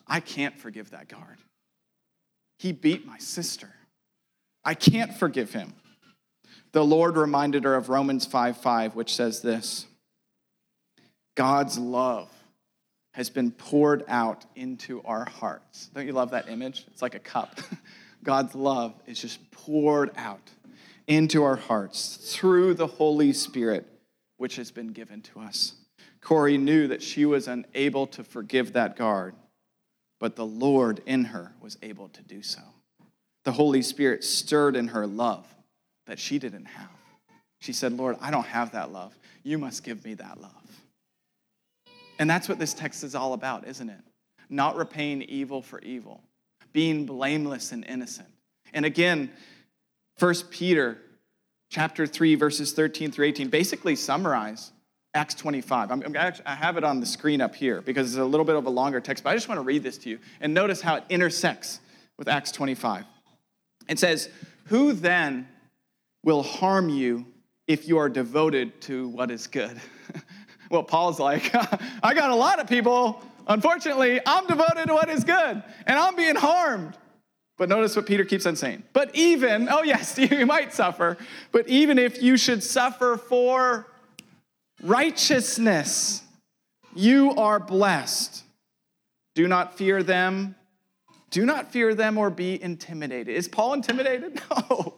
I 0.08 0.20
can't 0.20 0.58
forgive 0.60 0.92
that 0.92 1.08
guard. 1.08 1.38
He 2.60 2.72
beat 2.72 3.06
my 3.06 3.18
sister. 3.18 3.74
I 4.64 4.74
can't 4.74 5.14
forgive 5.14 5.54
him 5.54 5.74
the 6.76 6.86
Lord 6.86 7.16
reminded 7.16 7.64
her 7.64 7.74
of 7.74 7.88
Romans 7.88 8.26
5 8.26 8.58
5, 8.58 8.96
which 8.96 9.16
says 9.16 9.42
this 9.42 9.86
God's 11.36 11.80
love 11.80 12.30
has 13.14 13.30
been 13.30 13.50
poured 13.50 14.04
out 14.10 14.44
into 14.58 15.02
our 15.06 15.24
hearts. 15.24 15.90
Don't 15.94 16.06
you 16.06 16.12
love 16.12 16.32
that 16.32 16.50
image? 16.50 16.84
It's 16.92 17.02
like 17.02 17.16
a 17.16 17.20
cup. 17.20 17.58
God's 18.26 18.56
love 18.56 18.94
is 19.06 19.22
just 19.22 19.52
poured 19.52 20.12
out 20.18 20.52
into 21.08 21.44
our 21.44 21.56
hearts 21.56 22.34
through 22.36 22.74
the 22.74 22.88
Holy 22.88 23.32
Spirit, 23.32 23.88
which 24.38 24.58
has 24.58 24.72
been 24.72 24.90
given 24.90 25.22
to 25.22 25.40
us. 25.40 25.76
Corrie 26.22 26.58
knew 26.58 26.88
that 26.88 27.04
she 27.04 27.26
was 27.26 27.48
unable 27.48 28.08
to 28.08 28.24
forgive 28.24 28.74
that 28.74 28.98
guard, 28.98 29.36
but 30.20 30.36
the 30.36 30.46
Lord 30.46 31.02
in 31.06 31.26
her 31.26 31.54
was 31.62 31.78
able 31.84 32.10
to 32.10 32.24
do 32.24 32.42
so. 32.42 32.62
The 33.44 33.52
Holy 33.52 33.84
Spirit 33.84 34.24
stirred 34.24 34.76
in 34.76 34.88
her 34.88 35.06
love 35.06 35.46
that 36.08 36.20
she 36.20 36.40
didn't 36.40 36.66
have. 36.66 36.90
She 37.62 37.74
said, 37.74 37.94
Lord, 37.94 38.18
I 38.20 38.32
don't 38.32 38.48
have 38.48 38.72
that 38.72 38.92
love. 38.92 39.16
You 39.44 39.60
must 39.60 39.84
give 39.84 40.04
me 40.04 40.16
that 40.16 40.42
love. 40.42 40.52
And 42.18 42.28
that's 42.28 42.50
what 42.50 42.58
this 42.58 42.74
text 42.74 43.04
is 43.04 43.14
all 43.14 43.34
about, 43.34 43.68
isn't 43.68 43.90
it? 43.90 44.02
Not 44.50 44.76
repaying 44.76 45.22
evil 45.24 45.62
for 45.62 45.80
evil, 45.82 46.24
being 46.76 47.06
blameless 47.06 47.72
and 47.72 47.86
innocent. 47.86 48.28
And 48.74 48.86
again, 48.86 49.32
1 50.20 50.36
Peter 50.50 50.98
chapter 51.70 52.06
3 52.06 52.36
verses 52.36 52.74
13 52.74 53.14
through 53.14 53.28
18 53.28 53.48
basically 53.48 53.96
summarize 53.96 54.74
Acts 55.14 55.36
25. 55.36 55.90
I'm, 55.90 56.04
I'm 56.04 56.34
I 56.46 56.54
have 56.54 56.76
it 56.76 56.84
on 56.84 57.00
the 57.00 57.06
screen 57.06 57.40
up 57.40 57.56
here 57.56 57.82
because 57.82 58.10
it's 58.12 58.20
a 58.20 58.26
little 58.26 58.46
bit 58.46 58.58
of 58.58 58.66
a 58.66 58.70
longer 58.70 59.00
text, 59.00 59.24
but 59.24 59.30
I 59.30 59.36
just 59.36 59.48
want 59.48 59.58
to 59.58 59.64
read 59.64 59.84
this 59.84 59.98
to 60.00 60.10
you 60.10 60.20
and 60.42 60.54
notice 60.54 60.82
how 60.82 60.96
it 60.96 61.06
intersects 61.08 61.80
with 62.18 62.28
Acts 62.28 62.52
25. 62.52 63.06
It 63.88 63.98
says, 63.98 64.28
Who 64.66 64.92
then 64.92 65.48
will 66.26 66.44
harm 66.44 66.90
you 66.90 67.26
if 67.68 67.88
you 67.88 68.00
are 68.00 68.10
devoted 68.10 68.82
to 68.82 69.08
what 69.08 69.32
is 69.32 69.48
good. 69.48 69.80
well, 70.70 70.84
Paul's 70.84 71.22
like, 71.22 71.52
I 72.04 72.14
got 72.14 72.32
a 72.32 72.36
lot 72.36 72.60
of 72.60 72.68
people. 72.68 73.24
Unfortunately, 73.48 74.20
I'm 74.26 74.48
devoted 74.48 74.88
to 74.88 74.93
what 74.93 75.10
is 75.10 75.24
good, 75.24 75.64
and 75.86 76.00
I'm 76.00 76.16
being 76.16 76.36
harmed. 76.36 76.98
But 77.58 77.70
notice 77.70 77.96
what 77.96 78.06
Peter 78.06 78.26
keeps 78.26 78.46
on 78.46 78.56
saying. 78.56 78.84
But 78.91 79.16
even, 79.16 79.70
oh 79.70 79.84
yes, 79.84 80.18
you 80.18 80.46
might 80.46 80.74
suffer, 80.74 81.18
but 81.52 81.68
even 81.68 81.98
if 81.98 82.22
you 82.22 82.38
should 82.38 82.64
suffer 82.64 83.18
for 83.18 83.88
righteousness, 84.84 86.24
you 86.96 87.32
are 87.36 87.60
blessed. 87.60 88.43
Do 89.36 89.48
not 89.48 89.78
fear 89.78 90.02
them. 90.04 90.56
Do 91.30 91.46
not 91.46 91.72
fear 91.72 91.93
them 91.93 92.18
or 92.18 92.30
be 92.30 92.62
intimidated. 92.62 93.36
Is 93.36 93.48
Paul 93.48 93.74
intimidated? 93.74 94.41
No. 94.70 94.96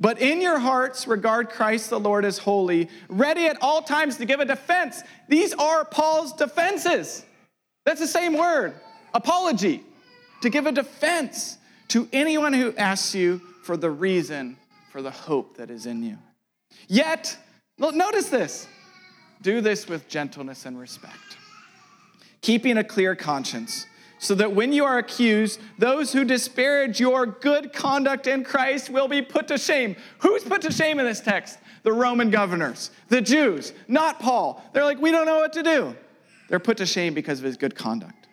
But 0.00 0.20
in 0.20 0.40
your 0.40 0.58
hearts, 0.58 1.08
regard 1.08 1.50
Christ 1.50 1.90
the 1.90 1.98
Lord 1.98 2.24
as 2.24 2.38
holy, 2.38 2.88
ready 3.08 3.46
at 3.46 3.58
all 3.60 3.82
times 3.82 4.16
to 4.18 4.24
give 4.24 4.38
a 4.38 4.44
defense. 4.44 5.02
These 5.28 5.54
are 5.54 5.84
Paul's 5.84 6.32
defenses. 6.32 7.24
That's 7.84 8.00
the 8.00 8.06
same 8.06 8.36
word, 8.36 8.74
apology, 9.12 9.82
to 10.42 10.50
give 10.50 10.66
a 10.66 10.72
defense 10.72 11.58
to 11.88 12.08
anyone 12.12 12.52
who 12.52 12.76
asks 12.76 13.14
you 13.14 13.40
for 13.62 13.76
the 13.76 13.90
reason 13.90 14.56
for 14.92 15.02
the 15.02 15.10
hope 15.10 15.56
that 15.56 15.70
is 15.70 15.86
in 15.86 16.02
you. 16.02 16.18
Yet, 16.86 17.36
notice 17.78 18.28
this 18.28 18.68
do 19.42 19.60
this 19.60 19.88
with 19.88 20.08
gentleness 20.08 20.66
and 20.66 20.78
respect, 20.78 21.38
keeping 22.40 22.78
a 22.78 22.84
clear 22.84 23.16
conscience 23.16 23.86
so 24.18 24.34
that 24.34 24.52
when 24.52 24.72
you 24.72 24.84
are 24.84 24.98
accused, 24.98 25.60
those 25.78 26.12
who 26.12 26.24
disparage 26.24 27.00
your 27.00 27.26
good 27.26 27.72
conduct 27.72 28.26
in 28.26 28.44
Christ 28.44 28.90
will 28.90 29.08
be 29.08 29.22
put 29.22 29.48
to 29.48 29.58
shame. 29.58 29.96
Who's 30.18 30.42
put 30.42 30.62
to 30.62 30.72
shame 30.72 30.98
in 30.98 31.06
this 31.06 31.20
text? 31.20 31.58
The 31.84 31.92
Roman 31.92 32.30
governors, 32.30 32.90
the 33.08 33.22
Jews, 33.22 33.72
not 33.86 34.18
Paul. 34.18 34.62
They're 34.72 34.84
like, 34.84 35.00
we 35.00 35.10
don't 35.12 35.26
know 35.26 35.38
what 35.38 35.52
to 35.54 35.62
do. 35.62 35.96
They're 36.48 36.58
put 36.58 36.78
to 36.78 36.86
shame 36.86 37.14
because 37.14 37.38
of 37.38 37.44
his 37.44 37.56
good 37.56 37.74
conduct. 37.74 38.26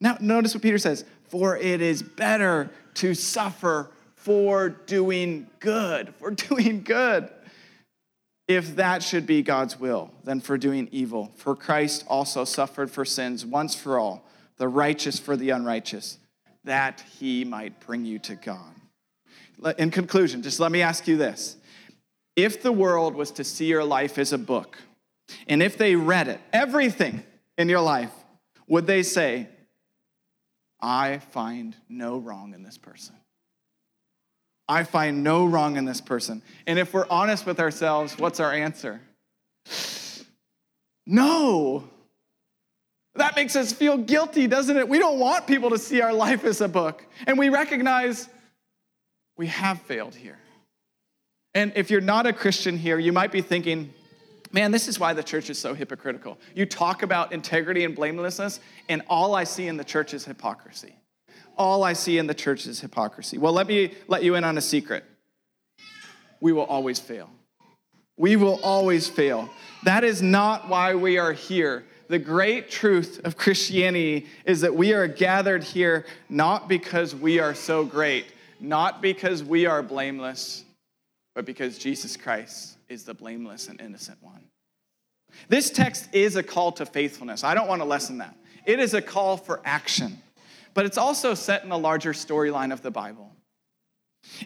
Now, 0.00 0.18
notice 0.20 0.54
what 0.54 0.62
Peter 0.62 0.78
says 0.78 1.04
For 1.28 1.56
it 1.56 1.80
is 1.80 2.02
better 2.02 2.70
to 2.94 3.14
suffer 3.14 3.90
for 4.16 4.68
doing 4.68 5.48
good, 5.60 6.14
for 6.16 6.30
doing 6.30 6.82
good. 6.82 7.30
If 8.46 8.76
that 8.76 9.02
should 9.02 9.26
be 9.26 9.40
God's 9.40 9.80
will, 9.80 10.10
than 10.24 10.40
for 10.40 10.58
doing 10.58 10.88
evil. 10.92 11.32
For 11.34 11.56
Christ 11.56 12.04
also 12.08 12.44
suffered 12.44 12.90
for 12.90 13.06
sins 13.06 13.46
once 13.46 13.74
for 13.74 13.98
all 13.98 14.22
the 14.58 14.68
righteous 14.68 15.18
for 15.18 15.36
the 15.36 15.50
unrighteous, 15.50 16.18
that 16.64 17.02
he 17.18 17.44
might 17.44 17.80
bring 17.80 18.04
you 18.04 18.18
to 18.20 18.34
God. 18.36 18.74
In 19.78 19.90
conclusion, 19.90 20.42
just 20.42 20.60
let 20.60 20.72
me 20.72 20.82
ask 20.82 21.06
you 21.06 21.16
this. 21.16 21.56
If 22.36 22.62
the 22.62 22.72
world 22.72 23.14
was 23.14 23.30
to 23.32 23.44
see 23.44 23.66
your 23.66 23.84
life 23.84 24.18
as 24.18 24.32
a 24.32 24.38
book, 24.38 24.78
and 25.46 25.62
if 25.62 25.78
they 25.78 25.96
read 25.96 26.28
it, 26.28 26.40
everything 26.52 27.22
in 27.56 27.68
your 27.68 27.80
life, 27.80 28.10
would 28.66 28.86
they 28.86 29.02
say, 29.02 29.48
I 30.80 31.18
find 31.18 31.76
no 31.88 32.18
wrong 32.18 32.54
in 32.54 32.62
this 32.62 32.78
person? 32.78 33.14
I 34.68 34.84
find 34.84 35.22
no 35.22 35.44
wrong 35.44 35.76
in 35.76 35.84
this 35.84 36.00
person. 36.00 36.42
And 36.66 36.78
if 36.78 36.94
we're 36.94 37.06
honest 37.08 37.46
with 37.46 37.60
ourselves, 37.60 38.18
what's 38.18 38.40
our 38.40 38.52
answer? 38.52 39.00
No. 41.06 41.84
That 43.16 43.36
makes 43.36 43.54
us 43.54 43.72
feel 43.72 43.96
guilty, 43.96 44.46
doesn't 44.46 44.76
it? 44.76 44.88
We 44.88 44.98
don't 44.98 45.18
want 45.18 45.46
people 45.46 45.70
to 45.70 45.78
see 45.78 46.00
our 46.00 46.12
life 46.12 46.44
as 46.44 46.60
a 46.60 46.68
book. 46.68 47.06
And 47.26 47.38
we 47.38 47.48
recognize 47.48 48.28
we 49.36 49.46
have 49.48 49.80
failed 49.82 50.14
here. 50.14 50.38
And 51.54 51.72
if 51.76 51.90
you're 51.90 52.00
not 52.00 52.26
a 52.26 52.32
Christian 52.32 52.76
here, 52.76 52.98
you 52.98 53.12
might 53.12 53.30
be 53.30 53.40
thinking, 53.40 53.94
man, 54.50 54.72
this 54.72 54.88
is 54.88 54.98
why 54.98 55.12
the 55.12 55.22
church 55.22 55.48
is 55.48 55.58
so 55.58 55.74
hypocritical. 55.74 56.38
You 56.54 56.66
talk 56.66 57.04
about 57.04 57.32
integrity 57.32 57.84
and 57.84 57.94
blamelessness, 57.94 58.58
and 58.88 59.02
all 59.08 59.36
I 59.36 59.44
see 59.44 59.68
in 59.68 59.76
the 59.76 59.84
church 59.84 60.12
is 60.12 60.24
hypocrisy. 60.24 60.96
All 61.56 61.84
I 61.84 61.92
see 61.92 62.18
in 62.18 62.26
the 62.26 62.34
church 62.34 62.66
is 62.66 62.80
hypocrisy. 62.80 63.38
Well, 63.38 63.52
let 63.52 63.68
me 63.68 63.94
let 64.08 64.24
you 64.24 64.34
in 64.34 64.42
on 64.42 64.58
a 64.58 64.60
secret. 64.60 65.04
We 66.40 66.52
will 66.52 66.64
always 66.64 66.98
fail. 66.98 67.30
We 68.16 68.34
will 68.34 68.60
always 68.62 69.08
fail. 69.08 69.48
That 69.84 70.02
is 70.02 70.20
not 70.20 70.68
why 70.68 70.96
we 70.96 71.18
are 71.18 71.32
here 71.32 71.84
the 72.08 72.18
great 72.18 72.70
truth 72.70 73.20
of 73.24 73.36
Christianity 73.36 74.26
is 74.44 74.60
that 74.60 74.74
we 74.74 74.92
are 74.92 75.06
gathered 75.06 75.64
here 75.64 76.04
not 76.28 76.68
because 76.68 77.14
we 77.14 77.38
are 77.38 77.54
so 77.54 77.84
great, 77.84 78.26
not 78.60 79.00
because 79.00 79.42
we 79.42 79.66
are 79.66 79.82
blameless, 79.82 80.64
but 81.34 81.44
because 81.44 81.78
Jesus 81.78 82.16
Christ 82.16 82.76
is 82.88 83.04
the 83.04 83.14
blameless 83.14 83.68
and 83.68 83.80
innocent 83.80 84.18
one. 84.22 84.44
This 85.48 85.70
text 85.70 86.08
is 86.12 86.36
a 86.36 86.42
call 86.42 86.72
to 86.72 86.86
faithfulness. 86.86 87.42
I 87.42 87.54
don't 87.54 87.68
want 87.68 87.80
to 87.80 87.86
lessen 87.86 88.18
that. 88.18 88.36
It 88.66 88.80
is 88.80 88.94
a 88.94 89.02
call 89.02 89.36
for 89.36 89.60
action, 89.64 90.18
but 90.74 90.86
it's 90.86 90.98
also 90.98 91.34
set 91.34 91.64
in 91.64 91.70
a 91.70 91.76
larger 91.76 92.12
storyline 92.12 92.72
of 92.72 92.82
the 92.82 92.90
Bible. 92.90 93.30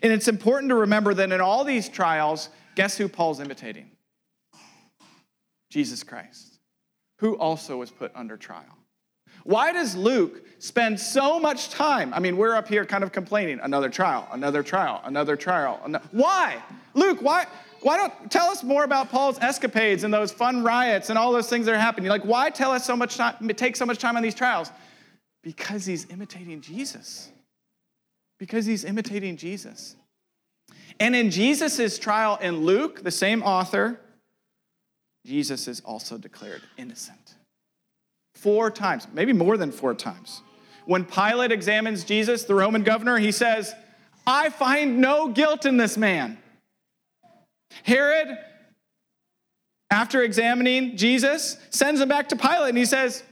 And 0.03 0.13
it's 0.13 0.29
important 0.29 0.71
to 0.71 0.77
remember 0.77 1.15
that 1.15 1.31
in 1.31 1.41
all 1.41 1.65
these 1.65 1.89
trials, 1.89 2.49
guess 2.75 2.97
who 2.97 3.09
Paul's 3.09 3.39
imitating? 3.39 3.91
Jesus 5.71 6.03
Christ 6.03 6.48
who 7.19 7.37
also 7.37 7.77
was 7.77 7.91
put 7.91 8.13
under 8.15 8.37
trial. 8.37 8.79
Why 9.45 9.73
does 9.73 9.95
Luke 9.95 10.45
spend 10.59 10.99
so 10.99 11.39
much 11.39 11.71
time? 11.71 12.13
I 12.13 12.19
mean, 12.19 12.37
we're 12.37 12.55
up 12.55 12.69
here 12.69 12.85
kind 12.85 13.05
of 13.05 13.13
complaining 13.13 13.61
another 13.63 13.89
trial, 13.89 14.29
another 14.33 14.63
trial, 14.63 15.01
another 15.05 15.37
trial. 15.37 15.81
Another, 15.85 16.05
why? 16.11 16.63
Luke, 16.95 17.23
why? 17.23 17.47
Why 17.81 17.97
don't 17.97 18.31
tell 18.31 18.51
us 18.51 18.65
more 18.65 18.83
about 18.83 19.09
Paul's 19.09 19.39
escapades 19.39 20.03
and 20.03 20.13
those 20.13 20.33
fun 20.33 20.65
riots 20.65 21.11
and 21.11 21.19
all 21.19 21.33
those 21.33 21.49
things 21.49 21.67
that 21.67 21.75
are 21.75 21.79
happening? 21.79 22.11
Like, 22.11 22.25
why 22.25 22.51
tell 22.51 22.73
us 22.73 22.85
so 22.85 22.97
much 22.97 23.17
time, 23.17 23.49
take 23.49 23.77
so 23.77 23.87
much 23.87 23.99
time 23.99 24.17
on 24.17 24.23
these 24.23 24.35
trials? 24.35 24.71
Because 25.45 25.87
he's 25.87 26.11
imitating 26.11 26.61
Jesus. 26.61 27.31
Because 28.39 28.67
he's 28.67 28.85
imitating 28.85 29.37
Jesus. 29.37 29.95
And 30.99 31.15
in 31.15 31.31
Jesus' 31.31 31.99
trial 31.99 32.39
in 32.41 32.65
Luke, 32.65 33.05
the 33.05 33.11
same 33.11 33.43
author, 33.43 34.01
Jesus 35.27 35.69
is 35.69 35.81
also 35.81 36.19
declared 36.19 36.63
innocent. 36.77 37.35
Four 38.35 38.71
times, 38.71 39.07
maybe 39.13 39.33
more 39.33 39.57
than 39.57 39.73
four 39.73 39.95
times. 39.95 40.43
When 40.87 41.05
Pilate 41.05 41.53
examines 41.53 42.05
Jesus, 42.05 42.45
the 42.45 42.55
Roman 42.55 42.83
governor, 42.83 43.19
he 43.19 43.33
says, 43.33 43.75
I 44.27 44.51
find 44.51 44.99
no 44.99 45.29
guilt 45.29 45.67
in 45.67 45.77
this 45.77 45.97
man. 45.97 46.39
Herod, 47.83 48.39
after 49.91 50.23
examining 50.23 50.97
Jesus, 50.97 51.57
sends 51.71 52.01
him 52.01 52.09
back 52.09 52.29
to 52.31 52.37
Pilate 52.37 52.71
and 52.71 52.79
he 52.79 52.85
says, 52.85 53.23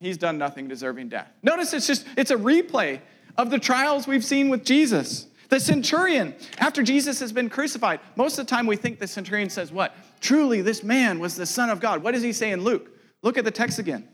He's 0.00 0.16
done 0.16 0.38
nothing 0.38 0.68
deserving 0.68 1.08
death. 1.08 1.28
Notice 1.42 1.72
it's 1.72 1.86
just, 1.86 2.06
it's 2.16 2.30
a 2.30 2.36
replay 2.36 3.00
of 3.36 3.50
the 3.50 3.58
trials 3.58 4.06
we've 4.06 4.24
seen 4.24 4.48
with 4.48 4.64
Jesus. 4.64 5.26
The 5.48 5.60
centurion, 5.60 6.34
after 6.58 6.82
Jesus 6.82 7.20
has 7.20 7.32
been 7.32 7.48
crucified, 7.48 8.00
most 8.16 8.38
of 8.38 8.46
the 8.46 8.50
time 8.50 8.66
we 8.66 8.76
think 8.76 8.98
the 8.98 9.06
centurion 9.06 9.48
says, 9.48 9.72
What? 9.72 9.94
Truly, 10.20 10.60
this 10.60 10.82
man 10.82 11.18
was 11.18 11.36
the 11.36 11.46
Son 11.46 11.70
of 11.70 11.80
God. 11.80 12.02
What 12.02 12.12
does 12.12 12.22
he 12.22 12.32
say 12.32 12.50
in 12.50 12.62
Luke? 12.62 12.90
Look 13.22 13.38
at 13.38 13.44
the 13.44 13.50
text 13.50 13.78
again. 13.78 14.06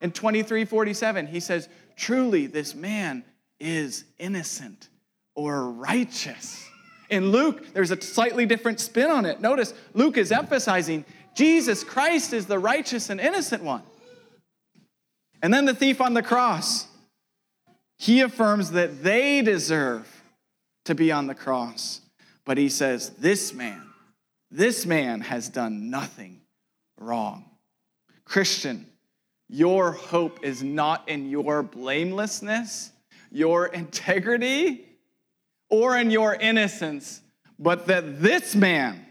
In 0.00 0.12
23 0.12 0.64
47, 0.64 1.26
he 1.26 1.40
says, 1.40 1.68
Truly, 1.96 2.46
this 2.46 2.74
man 2.74 3.24
is 3.58 4.04
innocent 4.18 4.88
or 5.34 5.70
righteous. 5.70 6.68
In 7.08 7.30
Luke, 7.30 7.72
there's 7.72 7.90
a 7.90 8.00
slightly 8.00 8.44
different 8.44 8.80
spin 8.80 9.10
on 9.10 9.24
it. 9.24 9.40
Notice, 9.40 9.72
Luke 9.94 10.18
is 10.18 10.32
emphasizing 10.32 11.04
Jesus 11.34 11.82
Christ 11.82 12.32
is 12.32 12.46
the 12.46 12.58
righteous 12.58 13.10
and 13.10 13.20
innocent 13.20 13.62
one. 13.62 13.82
And 15.42 15.52
then 15.52 15.64
the 15.64 15.74
thief 15.74 16.00
on 16.00 16.14
the 16.14 16.22
cross, 16.22 16.86
he 17.98 18.20
affirms 18.20 18.70
that 18.72 19.02
they 19.02 19.42
deserve 19.42 20.13
to 20.84 20.94
be 20.94 21.10
on 21.12 21.26
the 21.26 21.34
cross. 21.34 22.00
But 22.44 22.58
he 22.58 22.68
says, 22.68 23.10
This 23.10 23.52
man, 23.52 23.82
this 24.50 24.86
man 24.86 25.20
has 25.22 25.48
done 25.48 25.90
nothing 25.90 26.40
wrong. 26.98 27.44
Christian, 28.24 28.86
your 29.48 29.92
hope 29.92 30.44
is 30.44 30.62
not 30.62 31.08
in 31.08 31.28
your 31.28 31.62
blamelessness, 31.62 32.90
your 33.30 33.66
integrity, 33.66 34.84
or 35.68 35.96
in 35.96 36.10
your 36.10 36.34
innocence, 36.34 37.20
but 37.58 37.86
that 37.86 38.22
this 38.22 38.54
man, 38.54 39.04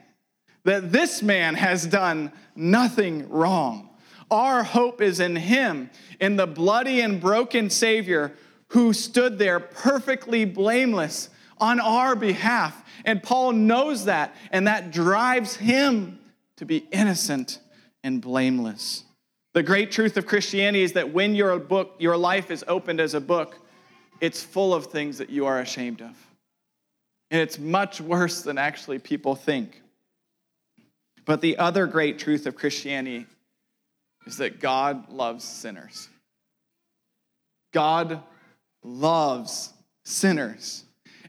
that 0.63 0.91
this 0.91 1.21
man 1.21 1.55
has 1.55 1.86
done 1.86 2.32
nothing 2.55 3.30
wrong. 3.30 3.89
Our 4.32 4.63
hope 4.63 5.01
is 5.01 5.19
in 5.19 5.36
him, 5.36 5.89
in 6.19 6.38
the 6.38 6.47
bloody 6.47 7.01
and 7.01 7.21
broken 7.21 7.69
Savior 7.69 8.34
who 8.69 8.91
stood 8.91 9.38
there 9.38 9.59
perfectly 9.59 10.45
blameless 10.45 11.30
on 11.64 11.80
our 11.80 12.14
behalf. 12.14 12.84
And 13.05 13.24
Paul 13.24 13.53
knows 13.53 14.03
that, 14.05 14.36
and 14.51 14.68
that 14.68 14.91
drives 14.91 15.55
him 15.55 16.20
to 16.57 16.66
be 16.66 16.86
innocent 16.91 17.59
and 18.03 18.22
blameless. 18.22 19.05
The 19.53 19.64
great 19.64 19.89
truth 19.89 20.18
of 20.18 20.26
Christianity 20.26 20.84
is 20.84 20.91
that 20.93 21.14
when 21.14 21.36
your 21.36 21.57
book, 21.59 21.95
your 21.99 22.18
life 22.18 22.51
is 22.51 22.66
opened 22.68 22.99
as 22.99 23.14
a 23.14 23.22
book, 23.22 23.57
it's 24.20 24.43
full 24.43 24.74
of 24.74 24.88
things 24.88 25.20
that 25.20 25.30
you 25.30 25.45
are 25.45 25.61
ashamed 25.61 26.01
of. 26.01 26.14
And 27.32 27.39
it's 27.39 27.57
much 27.57 28.01
worse 28.01 28.41
than 28.41 28.57
actually 28.57 28.99
people 28.99 29.34
think. 29.34 29.82
But 31.24 31.39
the 31.39 31.57
other 31.59 31.88
great 31.88 32.20
truth 32.20 32.45
of 32.45 32.57
Christianity 32.57 33.26
is 34.26 34.36
that 34.38 34.59
God 34.59 35.09
loves 35.09 35.45
sinners. 35.45 36.09
God 37.72 38.22
loves 38.84 39.72
sinners. 40.03 40.84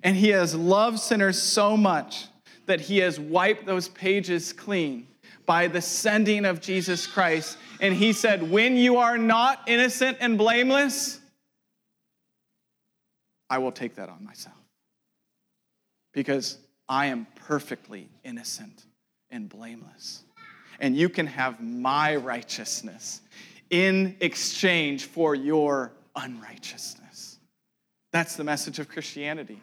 And 0.05 0.15
He 0.15 0.29
has 0.29 0.55
loved 0.55 1.01
sinners 1.01 1.43
so 1.43 1.77
much 1.77 2.27
that 2.67 2.83
He 2.83 2.99
has 2.99 3.19
wiped 3.19 3.67
those 3.67 3.89
pages 3.89 4.53
clean 4.53 5.09
by 5.47 5.67
the 5.67 5.81
sending 5.81 6.45
of 6.45 6.61
Jesus 6.61 7.07
Christ. 7.07 7.59
And 7.81 7.95
He 7.95 8.13
said, 8.13 8.49
When 8.49 8.77
you 8.77 8.99
are 8.99 9.19
not 9.19 9.63
innocent 9.67 10.19
and 10.21 10.39
blameless, 10.39 11.21
I 13.49 13.59
will 13.59 13.73
take 13.73 13.97
that 13.97 14.09
on 14.09 14.25
myself 14.25 14.57
because 16.13 16.59
I 16.89 17.07
am 17.07 17.27
perfectly 17.35 18.09
innocent 18.25 18.85
and 19.31 19.49
blameless. 19.49 20.23
And 20.81 20.97
you 20.97 21.09
can 21.09 21.27
have 21.27 21.61
my 21.63 22.17
righteousness 22.17 23.23
in 23.71 24.17
exchange 24.21 25.07
for 25.07 25.35
your 25.35 25.93
unrighteousness. 26.17 27.39
That's 28.13 28.37
the 28.37 28.45
message 28.45 28.79
of 28.79 28.89
Christianity. 28.89 29.61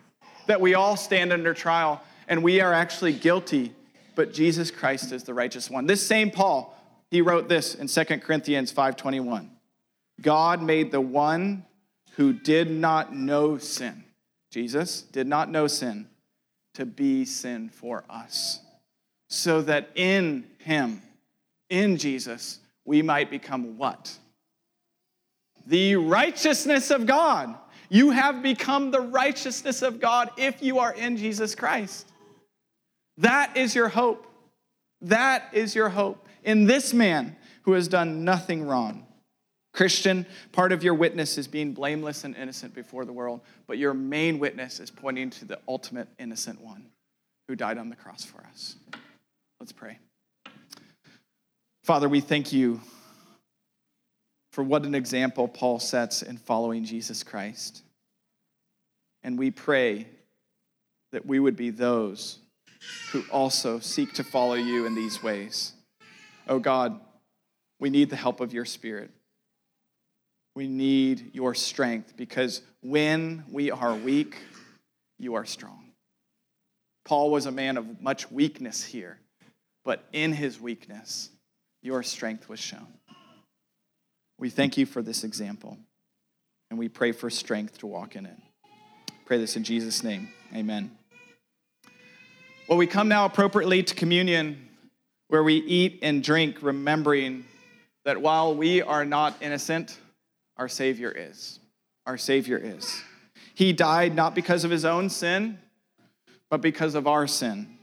That 0.52 0.60
we 0.60 0.74
all 0.74 0.98
stand 0.98 1.32
under 1.32 1.54
trial 1.54 2.04
and 2.28 2.44
we 2.44 2.60
are 2.60 2.74
actually 2.74 3.14
guilty, 3.14 3.74
but 4.16 4.34
Jesus 4.34 4.70
Christ 4.70 5.14
is 5.14 5.24
the 5.24 5.34
righteous 5.34 5.70
one. 5.70 5.86
This 5.86 6.06
same 6.06 6.30
Paul, 6.30 6.78
he 7.10 7.22
wrote 7.22 7.48
this 7.48 7.74
in 7.74 7.88
2 7.88 8.22
Corinthians 8.22 8.70
5:21. 8.70 9.50
God 10.20 10.62
made 10.62 10.92
the 10.92 11.00
one 11.00 11.66
who 12.18 12.34
did 12.34 12.70
not 12.70 13.16
know 13.16 13.60
sin. 13.60 14.04
Jesus 14.52 15.04
did 15.04 15.26
not 15.26 15.50
know 15.50 15.68
sin 15.68 16.10
to 16.74 16.86
be 16.86 17.24
sin 17.24 17.70
for 17.70 18.04
us, 18.10 18.60
so 19.30 19.62
that 19.62 19.90
in 19.96 20.44
him, 20.58 21.02
in 21.70 21.96
Jesus, 21.96 22.60
we 22.84 23.02
might 23.02 23.30
become 23.30 23.78
what? 23.78 24.18
The 25.66 25.96
righteousness 25.96 26.92
of 26.92 27.06
God. 27.06 27.56
You 27.94 28.12
have 28.12 28.42
become 28.42 28.90
the 28.90 29.02
righteousness 29.02 29.82
of 29.82 30.00
God 30.00 30.30
if 30.38 30.64
you 30.64 30.80
are 30.80 30.94
in 30.94 31.18
Jesus 31.18 31.56
Christ. 31.56 32.08
That 33.18 33.58
is 33.58 33.76
your 33.76 33.90
hope. 33.90 34.26
That 35.02 35.50
is 35.52 35.76
your 35.76 35.90
hope 35.90 36.26
in 36.46 36.64
this 36.64 36.94
man 36.94 37.36
who 37.64 37.74
has 37.74 37.90
done 37.90 38.24
nothing 38.24 38.66
wrong. 38.66 39.06
Christian, 39.74 40.26
part 40.54 40.72
of 40.72 40.84
your 40.84 40.94
witness 40.94 41.38
is 41.38 41.50
being 41.50 41.74
blameless 41.74 42.24
and 42.24 42.34
innocent 42.38 42.74
before 42.74 43.04
the 43.04 43.12
world, 43.12 43.42
but 43.68 43.78
your 43.78 43.94
main 43.94 44.40
witness 44.40 44.80
is 44.80 44.90
pointing 44.90 45.30
to 45.30 45.44
the 45.44 45.60
ultimate 45.68 46.08
innocent 46.18 46.62
one 46.62 46.86
who 47.50 47.58
died 47.58 47.78
on 47.78 47.90
the 47.90 47.96
cross 47.98 48.24
for 48.24 48.42
us. 48.50 48.78
Let's 49.60 49.74
pray. 49.74 49.98
Father, 51.84 52.08
we 52.08 52.22
thank 52.22 52.54
you 52.54 52.80
for 54.52 54.64
what 54.64 54.86
an 54.86 54.96
example 54.96 55.48
Paul 55.48 55.80
sets 55.80 56.22
in 56.22 56.38
following 56.38 56.84
Jesus 56.84 57.24
Christ. 57.24 57.84
And 59.24 59.38
we 59.38 59.52
pray 59.52 60.08
that 61.12 61.26
we 61.26 61.40
would 61.40 61.56
be 61.56 61.70
those 61.70 62.40
who 63.12 63.24
also 63.32 63.80
seek 63.80 64.14
to 64.14 64.24
follow 64.24 64.56
you 64.56 64.86
in 64.86 64.96
these 64.96 65.22
ways. 65.22 65.74
Oh 66.48 66.60
God, 66.60 67.00
we 67.80 67.90
need 67.90 68.10
the 68.10 68.16
help 68.16 68.40
of 68.40 68.54
your 68.54 68.66
Spirit. 68.66 69.12
We 70.56 70.68
need 70.68 71.32
your 71.34 71.56
strength 71.56 72.18
because 72.18 72.62
when 72.82 73.44
we 73.50 73.72
are 73.72 73.96
weak, 73.96 74.38
you 75.18 75.36
are 75.36 75.46
strong. 75.46 75.92
Paul 77.06 77.32
was 77.32 77.46
a 77.46 77.52
man 77.52 77.78
of 77.78 78.02
much 78.02 78.30
weakness 78.32 78.84
here, 78.84 79.18
but 79.86 80.04
in 80.12 80.34
his 80.34 80.60
weakness, 80.60 81.30
your 81.82 82.04
strength 82.04 82.50
was 82.50 82.60
shown. 82.60 82.88
We 84.42 84.50
thank 84.50 84.76
you 84.76 84.88
for 84.88 85.04
this 85.04 85.24
example, 85.24 85.78
and 86.72 86.80
we 86.80 86.90
pray 86.90 87.12
for 87.12 87.30
strength 87.30 87.78
to 87.78 87.86
walk 87.86 88.16
in 88.16 88.26
it. 88.26 88.36
Pray 89.28 89.38
this 89.38 89.56
in 89.56 89.64
Jesus' 89.64 90.04
name. 90.04 90.30
Amen. 90.56 90.90
Well, 92.68 92.80
we 92.80 92.88
come 92.88 93.08
now 93.08 93.26
appropriately 93.26 93.84
to 93.84 93.94
communion, 93.94 94.68
where 95.28 95.44
we 95.44 95.58
eat 95.58 96.00
and 96.02 96.24
drink, 96.24 96.64
remembering 96.64 97.46
that 98.04 98.20
while 98.20 98.56
we 98.56 98.82
are 98.82 99.06
not 99.06 99.36
innocent, 99.42 100.00
our 100.58 100.68
Savior 100.68 101.14
is. 101.16 101.60
Our 102.08 102.18
Savior 102.18 102.58
is. 102.58 103.00
He 103.54 103.74
died 103.74 104.16
not 104.16 104.34
because 104.34 104.64
of 104.64 104.72
his 104.72 104.86
own 104.86 105.12
sin, 105.12 105.60
but 106.50 106.62
because 106.62 106.96
of 106.96 107.06
our 107.06 107.28
sin. 107.28 107.78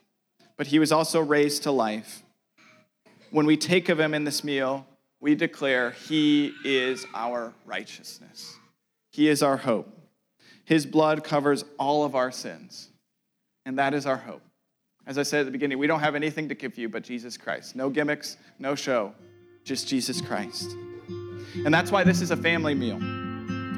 But 0.57 0.67
he 0.67 0.81
was 0.81 0.91
also 0.91 1.21
raised 1.21 1.63
to 1.63 1.71
life. 1.71 2.25
When 3.31 3.47
we 3.47 3.57
take 3.57 3.89
of 3.89 4.01
him 4.01 4.13
in 4.13 4.25
this 4.25 4.43
meal, 4.43 4.88
we 5.21 5.35
declare 5.35 5.91
he 5.91 6.53
is 6.65 7.07
our 7.15 7.53
righteousness. 7.67 8.57
He 9.11 9.29
is 9.29 9.43
our 9.43 9.57
hope. 9.57 9.89
His 10.65 10.87
blood 10.87 11.25
covers 11.25 11.65
all 11.79 12.05
of 12.05 12.15
our 12.15 12.31
sins, 12.31 12.89
and 13.65 13.79
that 13.79 13.95
is 13.95 14.07
our 14.07 14.17
hope. 14.17 14.43
As 15.07 15.17
I 15.17 15.23
said 15.23 15.41
at 15.41 15.47
the 15.47 15.51
beginning, 15.51 15.79
we 15.79 15.87
don't 15.87 16.01
have 16.01 16.15
anything 16.15 16.49
to 16.51 16.55
give 16.55 16.77
you 16.77 16.89
but 16.89 17.03
Jesus 17.03 17.37
Christ. 17.39 17.75
No 17.75 17.89
gimmicks, 17.89 18.37
no 18.59 18.75
show, 18.75 19.15
just 19.65 19.89
Jesus 19.89 20.21
Christ. 20.21 20.71
And 21.65 21.73
that's 21.73 21.91
why 21.91 22.05
this 22.05 22.21
is 22.21 22.31
a 22.31 22.37
family 22.37 22.75
meal. 22.75 22.99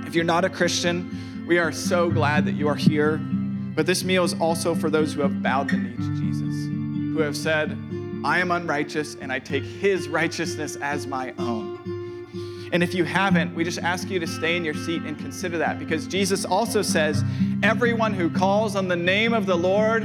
If 0.07 0.15
you're 0.17 0.25
not 0.25 0.45
a 0.45 0.51
Christian, 0.51 1.45
we 1.47 1.59
are 1.59 1.71
so 1.71 2.11
glad 2.11 2.45
that 2.47 2.53
you 2.53 2.67
are 2.69 2.75
here. 2.75 3.19
But 3.19 3.87
this 3.87 4.03
meal 4.03 4.25
is 4.25 4.35
also 4.35 4.75
for 4.75 4.91
those 4.91 5.13
who 5.15 5.23
have 5.23 5.43
bowed 5.43 5.71
the 5.71 5.77
knee 5.77 5.97
to 5.97 6.21
Jesus, 6.21 6.43
who 6.43 7.21
have 7.21 7.37
said, 7.37 7.79
I 8.23 8.39
am 8.39 8.51
unrighteous 8.51 9.17
and 9.21 9.33
I 9.33 9.39
take 9.39 9.65
his 9.65 10.09
righteousness 10.09 10.77
as 10.77 11.07
my 11.07 11.33
own. 11.39 12.69
And 12.73 12.83
if 12.83 12.95
you 12.95 13.05
haven't, 13.05 13.55
we 13.55 13.65
just 13.65 13.79
ask 13.79 14.09
you 14.11 14.21
to 14.21 14.27
stay 14.27 14.57
in 14.57 14.65
your 14.65 14.75
seat 14.75 15.03
and 15.03 15.19
consider 15.19 15.59
that 15.59 15.79
because 15.79 16.07
Jesus 16.07 16.45
also 16.45 16.83
says, 16.83 17.25
Everyone 17.63 18.13
who 18.15 18.31
calls 18.31 18.77
on 18.77 18.89
the 18.89 18.97
name 18.97 19.33
of 19.33 19.47
the 19.47 19.57
Lord 19.57 20.03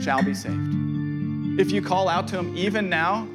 shall 0.00 0.22
be 0.22 0.32
saved. 0.32 1.60
If 1.60 1.72
you 1.72 1.82
call 1.82 2.08
out 2.08 2.28
to 2.28 2.38
him 2.38 2.56
even 2.56 2.88
now, 2.88 3.28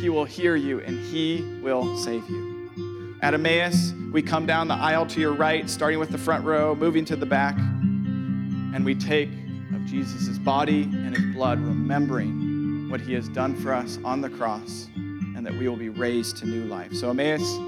he 0.00 0.08
will 0.08 0.24
hear 0.24 0.56
you 0.56 0.80
and 0.80 0.98
he 0.98 1.60
will 1.62 1.96
save 1.98 2.28
you. 2.28 3.18
At 3.22 3.34
Emmaus, 3.34 3.92
we 4.12 4.22
come 4.22 4.46
down 4.46 4.68
the 4.68 4.74
aisle 4.74 5.06
to 5.06 5.20
your 5.20 5.34
right, 5.34 5.68
starting 5.68 5.98
with 5.98 6.10
the 6.10 6.18
front 6.18 6.44
row, 6.44 6.74
moving 6.74 7.04
to 7.06 7.16
the 7.16 7.26
back, 7.26 7.56
and 7.58 8.84
we 8.84 8.94
take 8.94 9.28
of 9.74 9.84
Jesus' 9.84 10.38
body 10.38 10.82
and 10.82 11.14
his 11.14 11.34
blood, 11.34 11.60
remembering 11.60 12.49
what 12.90 13.00
he 13.00 13.14
has 13.14 13.28
done 13.28 13.54
for 13.54 13.72
us 13.72 13.98
on 14.04 14.20
the 14.20 14.28
cross, 14.28 14.88
and 14.96 15.46
that 15.46 15.54
we 15.54 15.68
will 15.68 15.76
be 15.76 15.88
raised 15.88 16.36
to 16.38 16.46
new 16.46 16.64
life. 16.64 16.92
So, 16.92 17.10
Emmaus, 17.10 17.58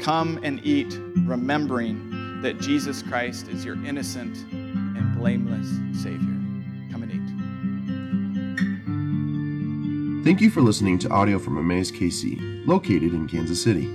come 0.00 0.38
and 0.42 0.60
eat, 0.64 0.98
remembering 1.24 2.40
that 2.42 2.60
Jesus 2.60 3.02
Christ 3.02 3.48
is 3.48 3.64
your 3.64 3.82
innocent 3.84 4.36
and 4.52 5.16
blameless 5.16 5.66
Savior. 6.00 6.18
Come 6.92 7.02
and 7.02 7.12
eat. 10.22 10.24
Thank 10.24 10.40
you 10.40 10.50
for 10.50 10.60
listening 10.60 10.98
to 11.00 11.08
audio 11.08 11.38
from 11.38 11.58
Emmaus 11.58 11.90
KC, 11.90 12.66
located 12.66 13.14
in 13.14 13.26
Kansas 13.26 13.62
City. 13.62 13.86